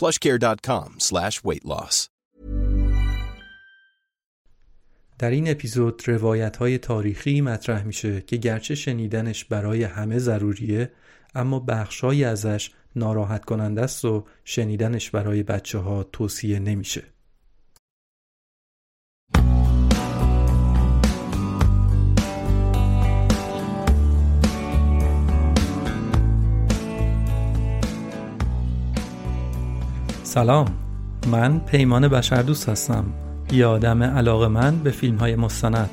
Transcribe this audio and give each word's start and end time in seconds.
plushcare.com 0.00 0.98
slash. 0.98 1.40
در 5.18 5.30
این 5.30 5.50
اپیزود 5.50 6.02
روایت 6.06 6.56
های 6.56 6.78
تاریخی 6.78 7.40
مطرح 7.40 7.82
میشه 7.82 8.20
که 8.20 8.36
گرچه 8.36 8.74
شنیدنش 8.74 9.44
برای 9.44 9.82
همه 9.84 10.18
ضروریه 10.18 10.92
اما 11.34 11.60
بخشهایی 11.60 12.24
ازش 12.24 12.70
ناراحت 12.96 13.44
کننده 13.44 13.82
است 13.82 14.04
و 14.04 14.24
شنیدنش 14.44 15.10
برای 15.10 15.42
بچه 15.42 15.78
ها 15.78 16.02
توصیه 16.02 16.58
نمیشه. 16.58 17.02
سلام. 30.36 30.66
من 31.30 31.58
پیمان 31.58 32.08
بشردوست 32.08 32.68
هستم. 32.68 33.04
یه 33.52 33.66
آدم 33.66 34.02
علاقه 34.02 34.48
من 34.48 34.78
به 34.78 34.90
فیلم 34.90 35.16
های 35.16 35.36
مستند. 35.36 35.90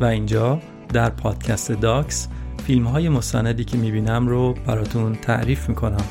و 0.00 0.04
اینجا 0.04 0.60
در 0.92 1.10
پادکست 1.10 1.72
داکس 1.72 2.28
فیلم 2.66 2.86
های 2.86 3.08
مستندی 3.08 3.64
که 3.64 3.76
می‌بینم 3.76 4.28
رو 4.28 4.54
براتون 4.66 5.14
تعریف 5.14 5.68
می‌کنم. 5.68 6.04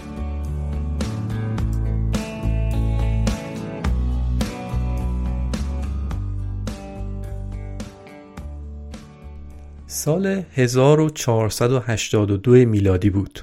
سال 9.87 10.43
1482 10.53 12.51
میلادی 12.51 13.09
بود. 13.09 13.39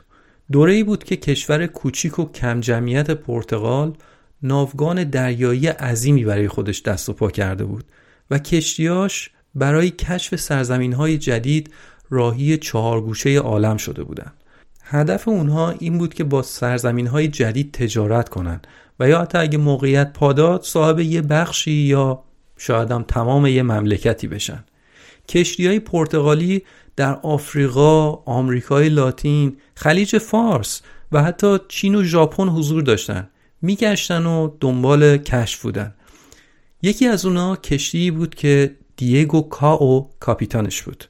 دوره 0.53 0.73
ای 0.73 0.83
بود 0.83 1.05
که 1.05 1.17
کشور 1.17 1.67
کوچیک 1.67 2.19
و 2.19 2.33
کم 2.33 2.61
جمعیت 2.61 3.11
پرتغال 3.11 3.93
ناوگان 4.43 5.05
دریایی 5.05 5.67
عظیمی 5.67 6.25
برای 6.25 6.49
خودش 6.49 6.83
دست 6.83 7.09
و 7.09 7.13
پا 7.13 7.31
کرده 7.31 7.65
بود 7.65 7.85
و 8.31 8.39
کشتیاش 8.39 9.31
برای 9.55 9.91
کشف 9.91 10.37
سرزمین 10.37 10.93
های 10.93 11.19
جدید 11.19 11.71
راهی 12.11 12.57
چهارگوشه 12.57 13.39
عالم 13.39 13.77
شده 13.77 14.05
بودند. 14.05 14.35
هدف 14.83 15.29
اونها 15.29 15.71
این 15.71 15.99
بود 15.99 16.15
که 16.15 16.25
با 16.25 16.43
سرزمین 16.43 17.07
های 17.07 17.29
جدید 17.29 17.73
تجارت 17.73 18.29
کنند 18.29 18.67
و 19.01 19.09
یا 19.09 19.21
حتی 19.21 19.39
اگه 19.39 19.59
موقعیت 19.59 20.13
پاداد 20.13 20.63
صاحب 20.63 21.01
یه 21.01 21.23
بخشی 21.23 21.73
یا 21.73 22.23
شاید 22.57 22.91
هم 22.91 23.03
تمام 23.03 23.47
یه 23.47 23.63
مملکتی 23.63 24.29
بشن 24.29 24.65
کشتی 25.29 25.67
های 25.67 25.81
پرتغالی 25.81 26.63
در 26.97 27.15
آفریقا، 27.15 28.11
آمریکای 28.13 28.89
لاتین، 28.89 29.57
خلیج 29.75 30.19
فارس 30.19 30.83
و 31.13 31.23
حتی 31.23 31.59
چین 31.69 31.95
و 31.95 32.05
ژاپن 32.05 32.49
حضور 32.49 32.83
داشتند 32.83 33.31
میگشتن 33.67 34.27
و 34.27 34.51
دنبال 34.61 35.17
کشف 35.17 35.63
بودن. 35.63 35.95
یکی 36.83 37.07
از 37.07 37.27
اونا 37.27 37.57
کشتی 37.57 38.11
بود 38.11 38.35
که 38.35 38.77
دیگو 38.97 39.41
کاو 39.41 40.11
کاپیتانش 40.21 40.83
بود 40.83 41.05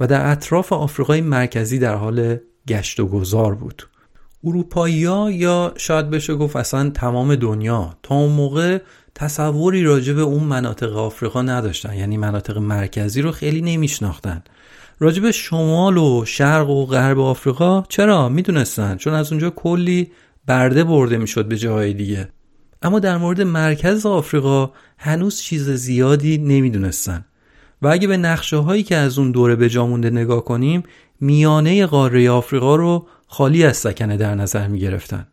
و 0.00 0.06
در 0.06 0.30
اطراف 0.30 0.72
آفریقای 0.72 1.20
مرکزی 1.20 1.78
در 1.78 1.94
حال 1.94 2.38
گشت 2.68 3.00
و 3.00 3.06
گذار 3.06 3.54
بود. 3.54 3.88
اروپایی 4.44 4.94
یا 5.32 5.72
شاید 5.76 6.10
بشه 6.10 6.34
گفت 6.34 6.56
اصلا 6.56 6.90
تمام 6.90 7.34
دنیا 7.34 7.96
تا 8.02 8.14
اون 8.14 8.32
موقع 8.32 8.78
تصوری 9.14 9.82
راجع 9.82 10.12
به 10.12 10.20
اون 10.20 10.44
مناطق 10.44 10.96
آفریقا 10.96 11.42
نداشتن 11.42 11.94
یعنی 11.94 12.16
مناطق 12.16 12.58
مرکزی 12.58 13.22
رو 13.22 13.32
خیلی 13.32 13.60
نمیشناختن. 13.60 14.42
راجع 15.00 15.22
به 15.22 15.32
شمال 15.32 15.98
و 15.98 16.24
شرق 16.24 16.70
و 16.70 16.86
غرب 16.86 17.20
آفریقا 17.20 17.82
چرا؟ 17.88 18.28
می‌دونستن 18.28 18.96
چون 18.96 19.14
از 19.14 19.32
اونجا 19.32 19.50
کلی 19.50 20.10
برده 20.48 20.84
برده 20.84 21.18
می‌شد 21.18 21.48
به 21.48 21.56
جاهای 21.56 21.94
دیگه. 21.94 22.28
اما 22.82 22.98
در 22.98 23.16
مورد 23.16 23.40
مرکز 23.40 24.06
آفریقا 24.06 24.70
هنوز 24.98 25.40
چیز 25.40 25.70
زیادی 25.70 26.38
نمی‌دونستن. 26.38 27.24
و 27.82 27.88
اگه 27.88 28.08
به 28.08 28.16
نقشه 28.16 28.56
هایی 28.56 28.82
که 28.82 28.96
از 28.96 29.18
اون 29.18 29.30
دوره 29.30 29.56
به 29.56 29.68
جامونده 29.68 30.10
نگاه 30.10 30.44
کنیم 30.44 30.82
میانه 31.20 31.86
قاره 31.86 32.30
آفریقا 32.30 32.76
رو 32.76 33.06
خالی 33.26 33.64
از 33.64 33.76
سکنه 33.76 34.16
در 34.16 34.34
نظر 34.34 34.68
می 34.68 34.78
گرفتن. 34.78 35.26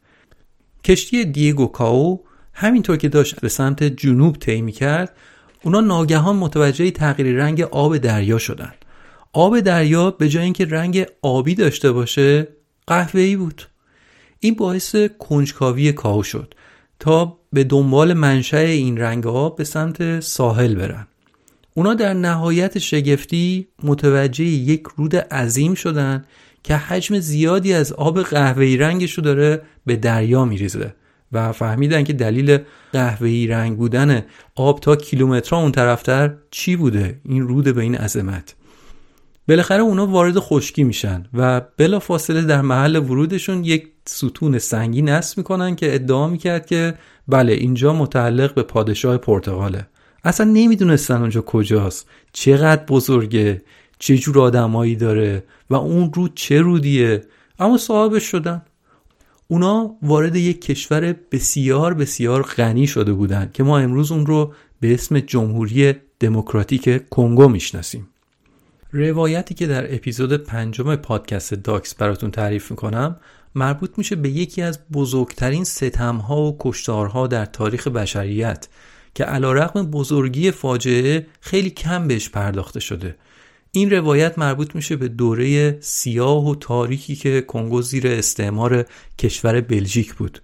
کشتی 0.83 1.25
دیگو 1.25 1.67
کاو 1.67 2.23
همینطور 2.53 2.97
که 2.97 3.09
داشت 3.09 3.41
به 3.41 3.49
سمت 3.49 3.83
جنوب 3.83 4.35
طی 4.35 4.71
کرد 4.71 5.15
اونا 5.63 5.81
ناگهان 5.81 6.35
متوجه 6.35 6.91
تغییر 6.91 7.35
رنگ 7.35 7.61
آب 7.61 7.97
دریا 7.97 8.37
شدن. 8.37 8.73
آب 9.33 9.59
دریا 9.59 10.11
به 10.11 10.29
جای 10.29 10.43
اینکه 10.43 10.65
رنگ 10.65 11.05
آبی 11.21 11.55
داشته 11.55 11.91
باشه 11.91 12.47
قهوه‌ای 12.87 13.35
بود. 13.35 13.61
این 14.45 14.55
باعث 14.55 14.95
کنجکاوی 15.19 15.91
کاو 15.91 16.23
شد 16.23 16.53
تا 16.99 17.37
به 17.53 17.63
دنبال 17.63 18.13
منشأ 18.13 18.57
این 18.57 18.97
رنگ 18.97 19.27
آب 19.27 19.55
به 19.55 19.63
سمت 19.63 20.19
ساحل 20.19 20.75
برن. 20.75 21.07
اونا 21.73 21.93
در 21.93 22.13
نهایت 22.13 22.79
شگفتی 22.79 23.67
متوجه 23.83 24.45
یک 24.45 24.83
رود 24.95 25.15
عظیم 25.15 25.73
شدن 25.73 26.25
که 26.63 26.75
حجم 26.75 27.19
زیادی 27.19 27.73
از 27.73 27.93
آب 27.93 28.21
قهوه‌ای 28.21 28.77
رنگش 28.77 29.13
رو 29.13 29.23
داره 29.23 29.61
به 29.85 29.95
دریا 29.95 30.45
میریزه 30.45 30.93
و 31.31 31.51
فهمیدن 31.51 32.03
که 32.03 32.13
دلیل 32.13 32.57
قهوه‌ای 32.93 33.47
رنگ 33.47 33.77
بودن 33.77 34.25
آب 34.55 34.79
تا 34.79 34.95
کیلومترها 34.95 35.61
اون 35.61 35.71
طرفتر 35.71 36.33
چی 36.51 36.75
بوده؟ 36.75 37.19
این 37.23 37.47
رود 37.47 37.75
به 37.75 37.81
این 37.81 37.95
عظمت. 37.95 38.55
بالاخره 39.47 39.81
اونا 39.81 40.07
وارد 40.07 40.39
خشکی 40.39 40.83
میشن 40.83 41.25
و 41.33 41.61
بلا 41.77 41.99
فاصله 41.99 42.41
در 42.41 42.61
محل 42.61 42.95
ورودشون 42.95 43.63
یک 43.63 43.87
ستون 44.05 44.59
سنگی 44.59 45.01
نصب 45.01 45.37
می‌کنن 45.37 45.75
که 45.75 45.95
ادعا 45.95 46.27
می‌کرد 46.27 46.65
که 46.65 46.93
بله 47.27 47.53
اینجا 47.53 47.93
متعلق 47.93 48.53
به 48.53 48.63
پادشاه 48.63 49.17
پرتغاله. 49.17 49.87
اصلا 50.23 50.51
نمی‌دونستن 50.53 51.19
اونجا 51.19 51.41
کجاست 51.41 52.07
چقدر 52.33 52.85
بزرگه 52.85 53.61
چه 53.99 54.17
جور 54.17 54.39
آدمایی 54.39 54.95
داره 54.95 55.43
و 55.69 55.75
اون 55.75 56.13
رود 56.13 56.31
چه 56.35 56.61
رودیه. 56.61 57.23
اما 57.59 57.77
صاحبش 57.77 58.23
شدن. 58.23 58.61
اونا 59.47 59.95
وارد 60.01 60.35
یک 60.35 60.61
کشور 60.61 61.15
بسیار 61.31 61.93
بسیار 61.93 62.41
غنی 62.41 62.87
شده 62.87 63.13
بودند 63.13 63.53
که 63.53 63.63
ما 63.63 63.79
امروز 63.79 64.11
اون 64.11 64.25
رو 64.25 64.53
به 64.79 64.93
اسم 64.93 65.19
جمهوری 65.19 65.93
دموکراتیک 66.19 67.09
کنگو 67.09 67.49
می‌شناسیم. 67.49 68.07
روایتی 68.95 69.53
که 69.53 69.67
در 69.67 69.95
اپیزود 69.95 70.33
پنجم 70.33 70.95
پادکست 70.95 71.53
داکس 71.53 71.95
براتون 71.95 72.31
تعریف 72.31 72.71
می‌کنم 72.71 73.19
مربوط 73.55 73.97
میشه 73.97 74.15
به 74.15 74.29
یکی 74.29 74.61
از 74.61 74.79
بزرگترین 74.93 75.63
ستمها 75.63 76.41
و 76.41 76.57
کشتارها 76.59 77.27
در 77.27 77.45
تاریخ 77.45 77.87
بشریت 77.87 78.67
که 79.15 79.23
علا 79.23 79.53
رقم 79.53 79.85
بزرگی 79.85 80.51
فاجعه 80.51 81.27
خیلی 81.41 81.69
کم 81.69 82.07
بهش 82.07 82.29
پرداخته 82.29 82.79
شده. 82.79 83.15
این 83.71 83.91
روایت 83.91 84.37
مربوط 84.37 84.75
میشه 84.75 84.95
به 84.95 85.07
دوره 85.07 85.77
سیاه 85.81 86.49
و 86.49 86.55
تاریکی 86.55 87.15
که 87.15 87.41
کنگو 87.41 87.81
زیر 87.81 88.07
استعمار 88.07 88.85
کشور 89.19 89.61
بلژیک 89.61 90.13
بود. 90.13 90.41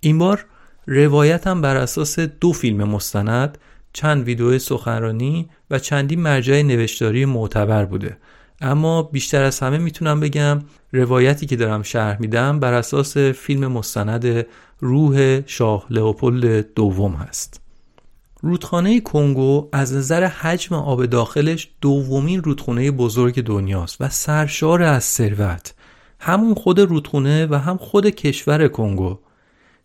این 0.00 0.18
بار 0.18 0.46
روایت 0.86 1.46
هم 1.46 1.60
بر 1.60 1.76
اساس 1.76 2.18
دو 2.18 2.52
فیلم 2.52 2.84
مستند 2.84 3.58
چند 3.98 4.24
ویدیو 4.24 4.58
سخنرانی 4.58 5.48
و 5.70 5.78
چندین 5.78 6.20
مرجع 6.20 6.62
نوشتاری 6.62 7.24
معتبر 7.24 7.84
بوده. 7.84 8.16
اما 8.60 9.02
بیشتر 9.02 9.42
از 9.42 9.60
همه 9.60 9.78
می‌تونم 9.78 10.20
بگم 10.20 10.62
روایتی 10.92 11.46
که 11.46 11.56
دارم 11.56 11.82
شرح 11.82 12.20
میدم 12.20 12.60
بر 12.60 12.72
اساس 12.72 13.16
فیلم 13.16 13.72
مستند 13.72 14.46
روح 14.80 15.40
شاه 15.46 15.86
لئوپولد 15.90 16.74
دوم 16.74 17.12
هست. 17.12 17.60
رودخانه 18.40 19.00
کنگو 19.00 19.68
از 19.72 19.94
نظر 19.94 20.24
حجم 20.24 20.74
آب 20.74 21.06
داخلش 21.06 21.70
دومین 21.80 22.42
رودخانه 22.42 22.90
بزرگ 22.90 23.42
دنیاست 23.42 23.96
و 24.00 24.08
سرشار 24.08 24.82
از 24.82 25.04
ثروت. 25.04 25.74
همون 26.20 26.54
خود 26.54 26.80
رودخونه 26.80 27.46
و 27.46 27.54
هم 27.54 27.76
خود 27.76 28.06
کشور 28.06 28.68
کنگو. 28.68 29.18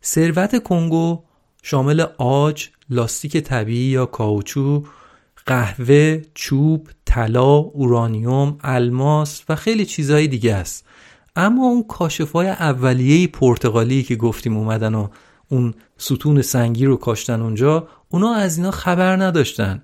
ثروت 0.03 0.63
کنگو 0.63 1.23
شامل 1.63 2.05
آج، 2.17 2.69
لاستیک 2.93 3.37
طبیعی 3.37 3.89
یا 3.89 4.05
کاوچو، 4.05 4.83
قهوه، 5.45 6.21
چوب، 6.33 6.87
طلا، 7.05 7.55
اورانیوم، 7.55 8.57
الماس 8.61 9.41
و 9.49 9.55
خیلی 9.55 9.85
چیزهای 9.85 10.27
دیگه 10.27 10.53
است. 10.53 10.85
اما 11.35 11.65
اون 11.65 11.83
کاشفای 11.83 12.47
اولیه 12.47 13.27
پرتغالی 13.27 14.03
که 14.03 14.15
گفتیم 14.15 14.57
اومدن 14.57 14.95
و 14.95 15.07
اون 15.49 15.73
ستون 15.97 16.41
سنگی 16.41 16.85
رو 16.85 16.97
کاشتن 16.97 17.41
اونجا 17.41 17.87
اونا 18.09 18.33
از 18.33 18.57
اینا 18.57 18.71
خبر 18.71 19.15
نداشتن 19.15 19.83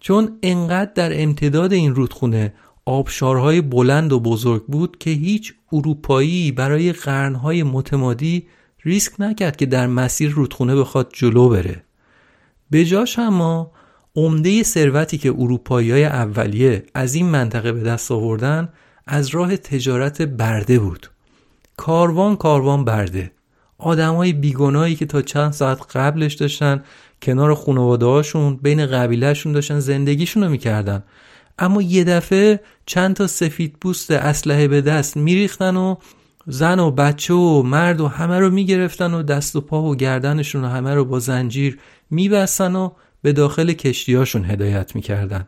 چون 0.00 0.38
انقدر 0.42 0.92
در 0.94 1.22
امتداد 1.22 1.72
این 1.72 1.94
رودخونه 1.94 2.54
آبشارهای 2.84 3.60
بلند 3.60 4.12
و 4.12 4.20
بزرگ 4.20 4.64
بود 4.66 4.98
که 4.98 5.10
هیچ 5.10 5.54
اروپایی 5.72 6.52
برای 6.52 6.92
قرنهای 6.92 7.62
متمادی 7.62 8.46
ریسک 8.84 9.20
نکرد 9.20 9.56
که 9.56 9.66
در 9.66 9.86
مسیر 9.86 10.30
رودخونه 10.30 10.76
بخواد 10.76 11.10
جلو 11.14 11.48
بره 11.48 11.84
به 12.72 12.84
جاش 12.84 13.18
اما 13.18 13.70
عمده 14.16 14.62
ثروتی 14.62 15.18
که 15.18 15.30
اروپایی 15.30 15.90
های 15.90 16.04
اولیه 16.04 16.84
از 16.94 17.14
این 17.14 17.26
منطقه 17.26 17.72
به 17.72 17.80
دست 17.80 18.12
آوردن 18.12 18.68
از 19.06 19.28
راه 19.28 19.56
تجارت 19.56 20.22
برده 20.22 20.78
بود. 20.78 21.10
کاروان 21.76 22.36
کاروان 22.36 22.84
برده. 22.84 23.32
آدمای 23.78 24.32
بیگناهی 24.32 24.94
که 24.94 25.06
تا 25.06 25.22
چند 25.22 25.52
ساعت 25.52 25.96
قبلش 25.96 26.34
داشتن 26.34 26.82
کنار 27.22 27.54
خانواده 27.54 28.22
بین 28.62 28.86
قبیلهشون 28.86 29.52
داشتن 29.52 29.80
زندگیشون 29.80 30.42
رو 30.42 30.50
می‌کردن. 30.50 31.02
اما 31.58 31.82
یه 31.82 32.04
دفعه 32.04 32.60
چند 32.86 33.16
تا 33.16 33.26
سفید 33.26 33.76
پوست 33.80 34.10
اسلحه 34.10 34.68
به 34.68 34.80
دست 34.80 35.16
میریختن 35.16 35.76
و 35.76 35.96
زن 36.46 36.78
و 36.78 36.90
بچه 36.90 37.34
و 37.34 37.62
مرد 37.62 38.00
و 38.00 38.08
همه 38.08 38.38
رو 38.38 38.50
می‌گرفتن 38.50 39.14
و 39.14 39.22
دست 39.22 39.56
و 39.56 39.60
پا 39.60 39.82
و 39.82 39.96
گردنشون 39.96 40.64
و 40.64 40.68
همه 40.68 40.94
رو 40.94 41.04
با 41.04 41.18
زنجیر 41.18 41.78
میبستن 42.12 42.76
و 42.76 42.90
به 43.22 43.32
داخل 43.32 43.72
کشتیاشون 43.72 44.44
هدایت 44.44 44.94
می‌کردن. 44.94 45.46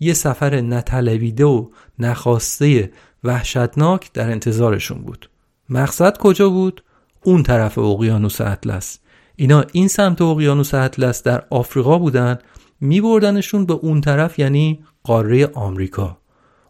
یه 0.00 0.12
سفر 0.12 0.60
نطلبیده 0.60 1.44
و 1.44 1.68
نخواسته 1.98 2.90
وحشتناک 3.24 4.12
در 4.12 4.30
انتظارشون 4.30 5.02
بود. 5.02 5.30
مقصد 5.68 6.18
کجا 6.18 6.48
بود؟ 6.48 6.84
اون 7.24 7.42
طرف 7.42 7.78
اقیانوس 7.78 8.40
اطلس. 8.40 8.98
اینا 9.36 9.64
این 9.72 9.88
سمت 9.88 10.22
اقیانوس 10.22 10.74
اطلس 10.74 11.22
در 11.22 11.44
آفریقا 11.50 11.98
بودن 11.98 12.38
میبردنشون 12.80 13.66
به 13.66 13.74
اون 13.74 14.00
طرف 14.00 14.38
یعنی 14.38 14.84
قاره 15.02 15.46
آمریکا. 15.46 16.18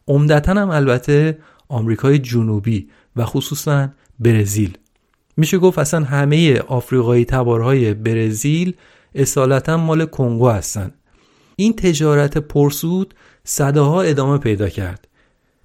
عمدتا 0.08 0.52
هم 0.52 0.70
البته 0.70 1.38
آمریکای 1.68 2.18
جنوبی 2.18 2.88
و 3.16 3.24
خصوصا 3.24 3.88
برزیل. 4.18 4.78
میشه 5.36 5.58
گفت 5.58 5.78
اصلا 5.78 6.04
همه 6.04 6.58
آفریقایی 6.58 7.24
تبارهای 7.24 7.94
برزیل 7.94 8.74
اصالتا 9.14 9.76
مال 9.76 10.06
کنگو 10.06 10.48
هستن 10.48 10.90
این 11.56 11.76
تجارت 11.76 12.38
پرسود 12.38 13.14
صداها 13.44 14.02
ادامه 14.02 14.38
پیدا 14.38 14.68
کرد 14.68 15.08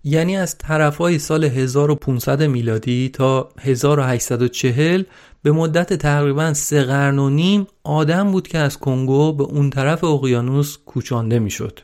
یعنی 0.03 0.37
از 0.37 0.57
طرفهای 0.57 1.19
سال 1.19 1.43
1500 1.43 2.43
میلادی 2.43 3.09
تا 3.09 3.49
1840 3.59 5.03
به 5.43 5.51
مدت 5.51 5.93
تقریبا 5.93 6.53
سه 6.53 6.83
قرن 6.83 7.19
و 7.19 7.29
نیم 7.29 7.67
آدم 7.83 8.31
بود 8.31 8.47
که 8.47 8.57
از 8.57 8.77
کنگو 8.77 9.33
به 9.33 9.43
اون 9.43 9.69
طرف 9.69 10.03
اقیانوس 10.03 10.77
کوچانده 10.85 11.39
می‌شد. 11.39 11.79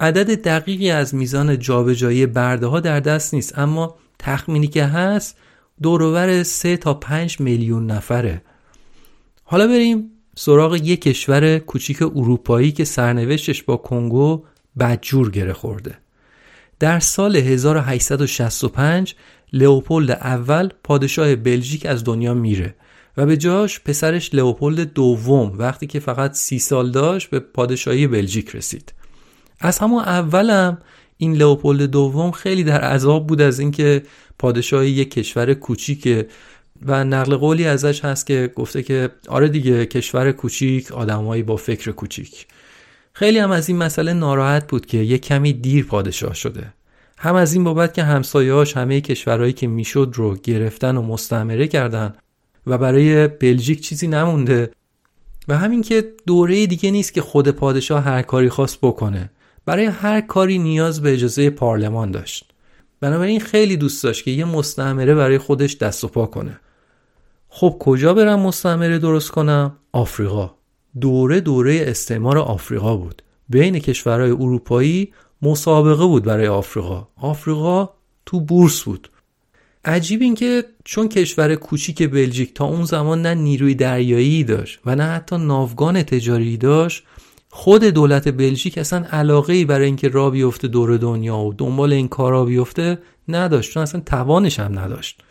عدد 0.00 0.42
دقیقی 0.42 0.90
از 0.90 1.14
میزان 1.14 1.58
جابجایی 1.58 2.26
برده 2.26 2.66
ها 2.66 2.80
در 2.80 3.00
دست 3.00 3.34
نیست 3.34 3.58
اما 3.58 3.96
تخمینی 4.18 4.66
که 4.66 4.84
هست 4.84 5.36
دورور 5.82 6.42
3 6.42 6.76
تا 6.76 6.94
5 6.94 7.40
میلیون 7.40 7.86
نفره. 7.86 8.42
حالا 9.44 9.66
بریم 9.66 10.10
سراغ 10.42 10.74
یک 10.74 11.00
کشور 11.00 11.58
کوچیک 11.58 12.02
اروپایی 12.02 12.72
که 12.72 12.84
سرنوشتش 12.84 13.62
با 13.62 13.76
کنگو 13.76 14.44
بدجور 14.78 15.30
گره 15.30 15.52
خورده. 15.52 15.98
در 16.78 17.00
سال 17.00 17.36
1865 17.36 19.14
لئوپولد 19.52 20.10
اول 20.10 20.68
پادشاه 20.84 21.36
بلژیک 21.36 21.86
از 21.86 22.04
دنیا 22.04 22.34
میره 22.34 22.74
و 23.16 23.26
به 23.26 23.36
جاش 23.36 23.80
پسرش 23.80 24.34
لئوپولد 24.34 24.92
دوم 24.92 25.52
وقتی 25.58 25.86
که 25.86 26.00
فقط 26.00 26.34
سی 26.34 26.58
سال 26.58 26.90
داشت 26.90 27.30
به 27.30 27.40
پادشاهی 27.40 28.06
بلژیک 28.06 28.56
رسید 28.56 28.92
از 29.60 29.78
همون 29.78 30.02
اولم 30.02 30.78
این 31.16 31.34
لئوپولد 31.34 31.90
دوم 31.90 32.30
خیلی 32.30 32.64
در 32.64 32.80
عذاب 32.80 33.26
بود 33.26 33.40
از 33.40 33.58
اینکه 33.60 34.02
پادشاه 34.38 34.86
یک 34.86 35.10
کشور 35.10 35.54
کوچیک 35.54 36.26
و 36.86 37.04
نقل 37.04 37.36
قولی 37.36 37.66
ازش 37.66 38.04
هست 38.04 38.26
که 38.26 38.52
گفته 38.54 38.82
که 38.82 39.10
آره 39.28 39.48
دیگه 39.48 39.86
کشور 39.86 40.32
کوچیک 40.32 40.92
آدمایی 40.92 41.42
با 41.42 41.56
فکر 41.56 41.90
کوچیک. 41.90 42.46
خیلی 43.12 43.38
هم 43.38 43.50
از 43.50 43.68
این 43.68 43.78
مسئله 43.78 44.12
ناراحت 44.12 44.68
بود 44.68 44.86
که 44.86 44.98
یک 44.98 45.22
کمی 45.22 45.52
دیر 45.52 45.84
پادشاه 45.84 46.34
شده. 46.34 46.74
هم 47.18 47.34
از 47.34 47.54
این 47.54 47.64
بابت 47.64 47.94
که 47.94 48.02
همسایه‌هاش 48.02 48.76
همه 48.76 49.00
کشورهایی 49.00 49.52
که 49.52 49.66
می‌شد 49.66 50.12
رو 50.14 50.36
گرفتن 50.42 50.96
و 50.96 51.02
مستعمره 51.02 51.68
کردن 51.68 52.14
و 52.66 52.78
برای 52.78 53.28
بلژیک 53.28 53.80
چیزی 53.80 54.08
نمونده 54.08 54.70
و 55.48 55.58
همین 55.58 55.82
که 55.82 56.12
دوره 56.26 56.66
دیگه 56.66 56.90
نیست 56.90 57.14
که 57.14 57.22
خود 57.22 57.48
پادشاه 57.48 58.04
هر 58.04 58.22
کاری 58.22 58.48
خواست 58.48 58.78
بکنه. 58.82 59.30
برای 59.66 59.86
هر 59.86 60.20
کاری 60.20 60.58
نیاز 60.58 61.02
به 61.02 61.12
اجازه 61.12 61.50
پارلمان 61.50 62.10
داشت. 62.10 62.52
بنابراین 63.00 63.40
خیلی 63.40 63.76
دوست 63.76 64.04
داشت 64.04 64.24
که 64.24 64.30
یه 64.30 64.44
مستعمره 64.44 65.14
برای 65.14 65.38
خودش 65.38 65.76
دست 65.76 66.04
و 66.04 66.08
پا 66.08 66.26
کنه. 66.26 66.60
خب 67.52 67.76
کجا 67.80 68.14
برم 68.14 68.40
مستعمره 68.40 68.98
درست 68.98 69.30
کنم؟ 69.30 69.76
آفریقا. 69.92 70.50
دوره 71.00 71.40
دوره 71.40 71.84
استعمار 71.86 72.38
آفریقا 72.38 72.96
بود. 72.96 73.22
بین 73.48 73.78
کشورهای 73.78 74.30
اروپایی 74.30 75.12
مسابقه 75.42 76.04
بود 76.04 76.24
برای 76.24 76.46
آفریقا. 76.46 77.08
آفریقا 77.16 77.90
تو 78.26 78.40
بورس 78.40 78.82
بود. 78.82 79.10
عجیب 79.84 80.22
این 80.22 80.34
که 80.34 80.64
چون 80.84 81.08
کشور 81.08 81.54
کوچیک 81.54 82.10
بلژیک 82.10 82.54
تا 82.54 82.64
اون 82.64 82.84
زمان 82.84 83.22
نه 83.22 83.34
نیروی 83.34 83.74
دریایی 83.74 84.44
داشت 84.44 84.80
و 84.86 84.96
نه 84.96 85.04
حتی 85.04 85.36
ناوگان 85.36 86.02
تجاری 86.02 86.56
داشت 86.56 87.04
خود 87.50 87.84
دولت 87.84 88.28
بلژیک 88.28 88.78
اصلا 88.78 89.04
علاقه 89.12 89.52
ای 89.52 89.64
برای 89.64 89.86
اینکه 89.86 90.08
را 90.08 90.30
بیفته 90.30 90.68
دور 90.68 90.96
دنیا 90.96 91.38
و 91.38 91.54
دنبال 91.54 91.92
این 91.92 92.08
کارا 92.08 92.44
بیفته 92.44 92.98
نداشت. 93.28 93.72
چون 93.72 93.82
اصلا 93.82 94.00
توانش 94.00 94.60
هم 94.60 94.78
نداشت. 94.78 95.22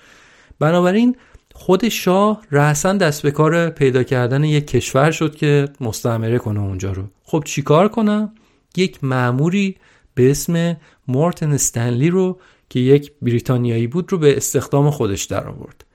بنابراین 0.60 1.16
خود 1.60 1.90
شاه 1.90 2.42
رأسا 2.52 2.94
دست 2.94 3.22
به 3.22 3.32
کار 3.32 3.70
پیدا 3.70 4.04
کردن 4.04 4.44
یک 4.44 4.68
کشور 4.68 5.12
شد 5.12 5.36
که 5.36 5.70
مستعمره 5.82 6.38
کنه 6.38 6.60
اونجا 6.60 6.92
رو. 6.92 7.04
خب 7.24 7.44
چیکار 7.46 7.88
کنم؟ 7.88 8.34
یک 8.78 9.04
معموری 9.04 9.76
به 10.14 10.32
اسم 10.32 10.78
مورتن 11.08 11.52
استنلی 11.52 12.10
رو 12.10 12.40
که 12.70 12.80
یک 12.80 13.12
بریتانیایی 13.22 13.88
بود 13.88 14.12
رو 14.12 14.18
به 14.18 14.38
استخدام 14.38 14.90
خودش 14.90 15.24
در 15.24 15.48
آورد 15.48 15.86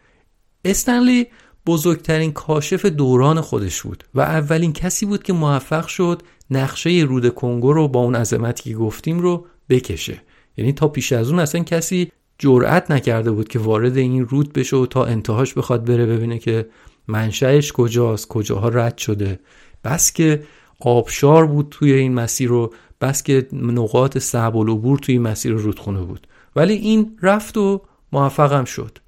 استنلی 0.64 1.26
بزرگترین 1.66 2.32
کاشف 2.32 2.86
دوران 2.86 3.40
خودش 3.40 3.82
بود 3.82 4.04
و 4.14 4.20
اولین 4.20 4.72
کسی 4.72 5.06
بود 5.06 5.22
که 5.22 5.32
موفق 5.32 5.86
شد 5.86 6.22
نقشه 6.50 6.90
رود 6.90 7.34
کنگو 7.34 7.72
رو 7.72 7.88
با 7.88 8.00
اون 8.00 8.14
عظمتی 8.14 8.70
که 8.70 8.76
گفتیم 8.76 9.20
رو 9.20 9.46
بکشه. 9.68 10.22
یعنی 10.56 10.72
تا 10.72 10.88
پیش 10.88 11.12
از 11.12 11.30
اون 11.30 11.38
اصلا 11.38 11.62
کسی 11.62 12.12
جرأت 12.38 12.90
نکرده 12.90 13.30
بود 13.30 13.48
که 13.48 13.58
وارد 13.58 13.96
این 13.96 14.26
رود 14.26 14.52
بشه 14.52 14.76
و 14.76 14.86
تا 14.86 15.04
انتهاش 15.04 15.54
بخواد 15.54 15.84
بره 15.84 16.06
ببینه 16.06 16.38
که 16.38 16.68
منشأش 17.08 17.72
کجاست 17.72 18.28
کجاها 18.28 18.68
رد 18.68 18.98
شده. 18.98 19.40
بس 19.84 20.12
که 20.12 20.42
آبشار 20.80 21.46
بود 21.46 21.66
توی 21.70 21.92
این 21.92 22.14
مسیر 22.14 22.48
رو 22.48 22.72
بس 23.00 23.22
که 23.22 23.48
نقاط 23.52 24.18
صعب 24.18 24.56
العبور 24.56 24.98
توی 24.98 25.18
مسیر 25.18 25.52
رودخونه 25.52 26.00
بود. 26.00 26.26
ولی 26.56 26.74
این 26.74 27.18
رفت 27.22 27.56
و 27.56 27.82
موفقم 28.12 28.64
شد. 28.64 28.98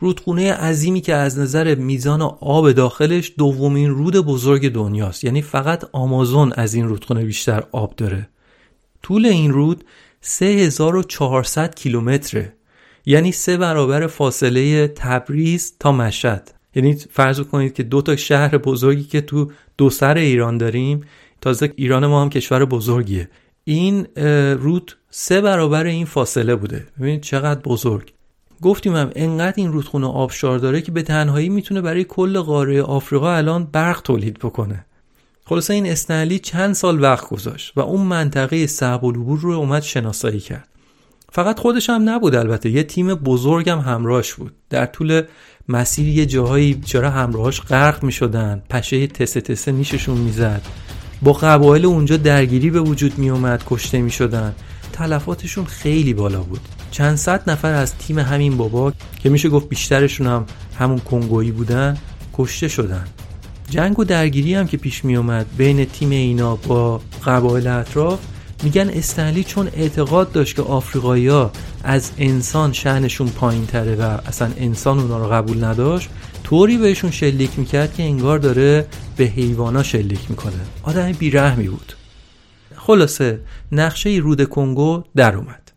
رودخونه 0.00 0.52
عظیمی 0.52 1.00
که 1.00 1.14
از 1.14 1.38
نظر 1.38 1.74
میزان 1.74 2.22
آب 2.40 2.72
داخلش 2.72 3.32
دومین 3.38 3.90
رود 3.90 4.16
بزرگ 4.16 4.72
دنیاست. 4.72 5.24
یعنی 5.24 5.42
فقط 5.42 5.84
آمازون 5.92 6.52
از 6.52 6.74
این 6.74 6.88
رودخونه 6.88 7.24
بیشتر 7.24 7.64
آب 7.72 7.96
داره. 7.96 8.28
طول 9.02 9.26
این 9.26 9.52
رود 9.52 9.84
3400 10.24 11.74
کیلومتره. 11.74 12.52
یعنی 13.06 13.32
سه 13.32 13.56
برابر 13.56 14.06
فاصله 14.06 14.88
تبریز 14.88 15.74
تا 15.80 15.92
مشهد. 15.92 16.54
یعنی 16.74 16.94
فرض 16.94 17.40
کنید 17.40 17.74
که 17.74 17.82
دو 17.82 18.02
تا 18.02 18.16
شهر 18.16 18.58
بزرگی 18.58 19.04
که 19.04 19.20
تو 19.20 19.50
دو 19.78 19.90
سر 19.90 20.16
ایران 20.16 20.58
داریم 20.58 21.00
تازه 21.40 21.72
ایران 21.76 22.06
ما 22.06 22.22
هم 22.22 22.30
کشور 22.30 22.64
بزرگیه. 22.64 23.30
این 23.64 24.06
رود 24.54 24.96
سه 25.10 25.40
برابر 25.40 25.86
این 25.86 26.06
فاصله 26.06 26.56
بوده. 26.56 26.86
ببینید 27.00 27.20
چقدر 27.20 27.60
بزرگ. 27.60 28.12
گفتیم 28.62 28.96
هم 28.96 29.10
انقدر 29.16 29.54
این 29.56 29.72
رودخونه 29.72 30.06
آبشار 30.06 30.58
داره 30.58 30.80
که 30.80 30.92
به 30.92 31.02
تنهایی 31.02 31.48
می‌تونه 31.48 31.80
برای 31.80 32.04
کل 32.04 32.40
قاره 32.40 32.82
آفریقا 32.82 33.32
الان 33.32 33.64
برق 33.64 34.02
تولید 34.02 34.38
بکنه. 34.38 34.86
خلاصه 35.44 35.74
این 35.74 35.86
استنلی 35.86 36.38
چند 36.38 36.74
سال 36.74 37.02
وقت 37.02 37.28
گذاشت 37.28 37.72
و 37.76 37.80
اون 37.80 38.00
منطقه 38.00 38.66
صعب 38.66 39.04
العبور 39.04 39.40
رو 39.40 39.50
اومد 39.50 39.82
شناسایی 39.82 40.40
کرد. 40.40 40.68
فقط 41.32 41.60
خودش 41.60 41.90
هم 41.90 42.08
نبود 42.08 42.34
البته 42.34 42.70
یه 42.70 42.82
تیم 42.82 43.14
بزرگم 43.14 43.78
همراهش 43.78 44.32
بود. 44.32 44.52
در 44.70 44.86
طول 44.86 45.22
مسیر 45.68 46.08
یه 46.08 46.26
جاهایی 46.26 46.80
چرا 46.84 47.10
همراهاش 47.10 47.60
غرق 47.60 48.02
می 48.02 48.12
شدن 48.12 48.62
پشه 48.70 49.06
تسه 49.06 49.40
تسه 49.40 49.72
نیششون 49.72 50.16
می‌زد. 50.16 50.62
با 51.22 51.32
قبایل 51.32 51.86
اونجا 51.86 52.16
درگیری 52.16 52.70
به 52.70 52.80
وجود 52.80 53.18
می 53.18 53.30
اومد 53.30 53.62
کشته 53.66 54.00
می 54.00 54.10
شدن 54.10 54.54
تلفاتشون 54.92 55.64
خیلی 55.64 56.14
بالا 56.14 56.40
بود. 56.40 56.60
چند 56.90 57.16
صد 57.16 57.50
نفر 57.50 57.72
از 57.72 57.94
تیم 57.94 58.18
همین 58.18 58.56
بابا 58.56 58.92
که 59.22 59.28
میشه 59.28 59.48
گفت 59.48 59.68
بیشترشون 59.68 60.26
هم 60.26 60.46
همون 60.78 60.98
کنگویی 60.98 61.50
بودن 61.50 61.96
کشته 62.34 62.68
شدن. 62.68 63.04
جنگ 63.72 63.98
و 63.98 64.04
درگیری 64.04 64.54
هم 64.54 64.66
که 64.66 64.76
پیش 64.76 65.04
می 65.04 65.16
اومد 65.16 65.46
بین 65.56 65.84
تیم 65.84 66.10
اینا 66.10 66.56
با 66.56 67.00
قبایل 67.26 67.66
اطراف 67.66 68.20
میگن 68.62 68.90
استنلی 68.90 69.44
چون 69.44 69.68
اعتقاد 69.76 70.32
داشت 70.32 70.56
که 70.56 70.62
آفریقایی 70.62 71.30
از 71.84 72.10
انسان 72.18 72.72
شهنشون 72.72 73.28
پایین 73.28 73.66
تره 73.66 73.94
و 73.94 74.18
اصلا 74.26 74.50
انسان 74.56 74.98
اونا 74.98 75.18
رو 75.18 75.32
قبول 75.32 75.64
نداشت 75.64 76.08
طوری 76.44 76.76
بهشون 76.76 77.10
شلیک 77.10 77.58
می‌کرد 77.58 77.94
که 77.94 78.02
انگار 78.02 78.38
داره 78.38 78.86
به 79.16 79.24
حیوانا 79.24 79.82
شلیک 79.82 80.30
می‌کنه. 80.30 80.60
آدم 80.82 81.12
بیرحمی 81.12 81.68
بود. 81.68 81.92
خلاصه 82.76 83.40
نقشه 83.72 84.10
رود 84.10 84.48
کنگو 84.48 85.02
در 85.16 85.36
اومد. 85.36 85.72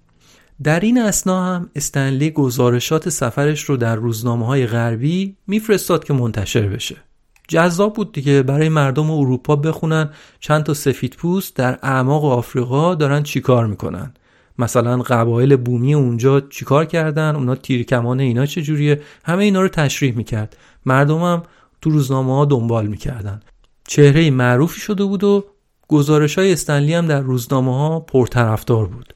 در 0.63 0.79
این 0.79 0.97
اسنا 0.97 1.45
هم 1.45 1.69
استنلی 1.75 2.31
گزارشات 2.31 3.09
سفرش 3.09 3.63
رو 3.63 3.77
در 3.77 3.95
روزنامه 3.95 4.45
های 4.45 4.67
غربی 4.67 5.35
میفرستاد 5.47 6.03
که 6.03 6.13
منتشر 6.13 6.67
بشه. 6.67 7.04
جذاب 7.47 7.93
بود 7.93 8.11
دیگه. 8.11 8.43
برای 8.43 8.69
مردم 8.69 9.11
اروپا 9.11 9.55
بخونن 9.55 10.09
چند 10.39 10.63
تا 10.63 10.73
سفید 10.73 11.15
پوست 11.15 11.55
در 11.55 11.79
اعماق 11.83 12.25
آفریقا 12.25 12.95
دارن 12.95 13.23
چیکار 13.23 13.67
می‌کنن؟ 13.67 14.13
مثلا 14.59 14.97
قبایل 14.97 15.55
بومی 15.55 15.93
اونجا 15.93 16.41
چیکار 16.41 16.85
کردن؟ 16.85 17.35
اونا 17.35 17.55
تیرکمان 17.55 18.19
اینا 18.19 18.45
چجوریه؟ 18.45 19.01
همه 19.23 19.43
اینا 19.43 19.61
رو 19.61 19.67
تشریح 19.67 20.15
می‌کرد. 20.15 20.57
مردمم 20.85 21.43
تو 21.81 21.89
روزنامه 21.89 22.35
ها 22.35 22.45
دنبال 22.45 22.87
می‌کردن. 22.87 23.39
چهره 23.87 24.31
معروفی 24.31 24.79
شده 24.79 25.03
بود 25.03 25.23
و 25.23 25.45
گزارش 25.87 26.37
های 26.37 26.53
استنلی 26.53 26.93
هم 26.93 27.07
در 27.07 27.21
روزنامه 27.21 27.77
ها 27.77 27.99
پرطرفدار 27.99 28.85
بود. 28.85 29.13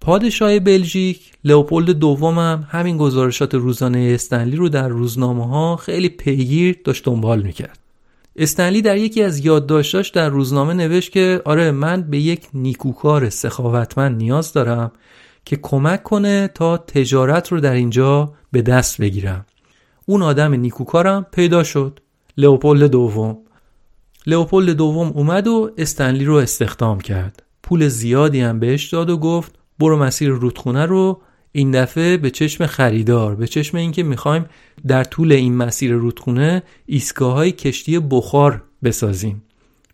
پادشاه 0.00 0.58
بلژیک 0.58 1.32
لئوپولد 1.44 1.90
دوم 1.90 2.38
هم 2.38 2.66
همین 2.70 2.96
گزارشات 2.96 3.54
روزانه 3.54 4.10
استنلی 4.14 4.56
رو 4.56 4.68
در 4.68 4.88
روزنامه 4.88 5.46
ها 5.46 5.76
خیلی 5.76 6.08
پیگیر 6.08 6.78
داشت 6.84 7.04
دنبال 7.04 7.42
می‌کرد. 7.42 7.78
استنلی 8.36 8.82
در 8.82 8.96
یکی 8.96 9.22
از 9.22 9.44
یادداشتاش 9.44 10.08
در 10.08 10.28
روزنامه 10.28 10.74
نوشت 10.74 11.12
که 11.12 11.42
آره 11.44 11.70
من 11.70 12.02
به 12.02 12.18
یک 12.18 12.46
نیکوکار 12.54 13.30
سخاوتمند 13.30 14.16
نیاز 14.16 14.52
دارم 14.52 14.92
که 15.44 15.56
کمک 15.56 16.02
کنه 16.02 16.48
تا 16.48 16.76
تجارت 16.76 17.52
رو 17.52 17.60
در 17.60 17.72
اینجا 17.72 18.32
به 18.52 18.62
دست 18.62 19.00
بگیرم. 19.00 19.46
اون 20.06 20.22
آدم 20.22 20.54
نیکوکارم 20.54 21.26
پیدا 21.32 21.64
شد. 21.64 22.00
لئوپولد 22.36 22.90
دوم. 22.90 23.38
لئوپولد 24.26 24.76
دوم 24.76 25.08
اومد 25.08 25.46
و 25.46 25.70
استنلی 25.78 26.24
رو 26.24 26.34
استخدام 26.34 27.00
کرد. 27.00 27.42
پول 27.62 27.88
زیادی 27.88 28.40
هم 28.40 28.60
بهش 28.60 28.88
داد 28.88 29.10
و 29.10 29.16
گفت 29.16 29.54
برو 29.78 29.96
مسیر 29.96 30.28
رودخونه 30.28 30.86
رو. 30.86 31.20
این 31.52 31.70
دفعه 31.70 32.16
به 32.16 32.30
چشم 32.30 32.66
خریدار 32.66 33.34
به 33.34 33.46
چشم 33.46 33.76
اینکه 33.76 34.02
می‌خوایم 34.02 34.46
در 34.86 35.04
طول 35.04 35.32
این 35.32 35.56
مسیر 35.56 35.92
رودخونه 35.92 36.62
ایستگاه 36.86 37.32
های 37.34 37.52
کشتی 37.52 37.98
بخار 37.98 38.62
بسازیم. 38.84 39.42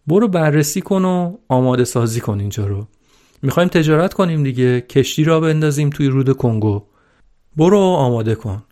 برو 0.06 0.28
بررسی 0.28 0.80
کن 0.80 1.04
و 1.04 1.36
آماده 1.48 1.84
سازی 1.84 2.20
کن 2.20 2.40
اینجا 2.40 2.66
رو. 2.66 2.86
می‌خوایم 3.42 3.68
تجارت 3.68 4.14
کنیم 4.14 4.42
دیگه. 4.42 4.80
کشتی 4.80 5.24
را 5.24 5.40
بندازیم 5.40 5.90
توی 5.90 6.06
رود 6.06 6.36
کنگو. 6.36 6.82
برو 7.56 7.78
آماده 7.78 8.34
کن. 8.34 8.62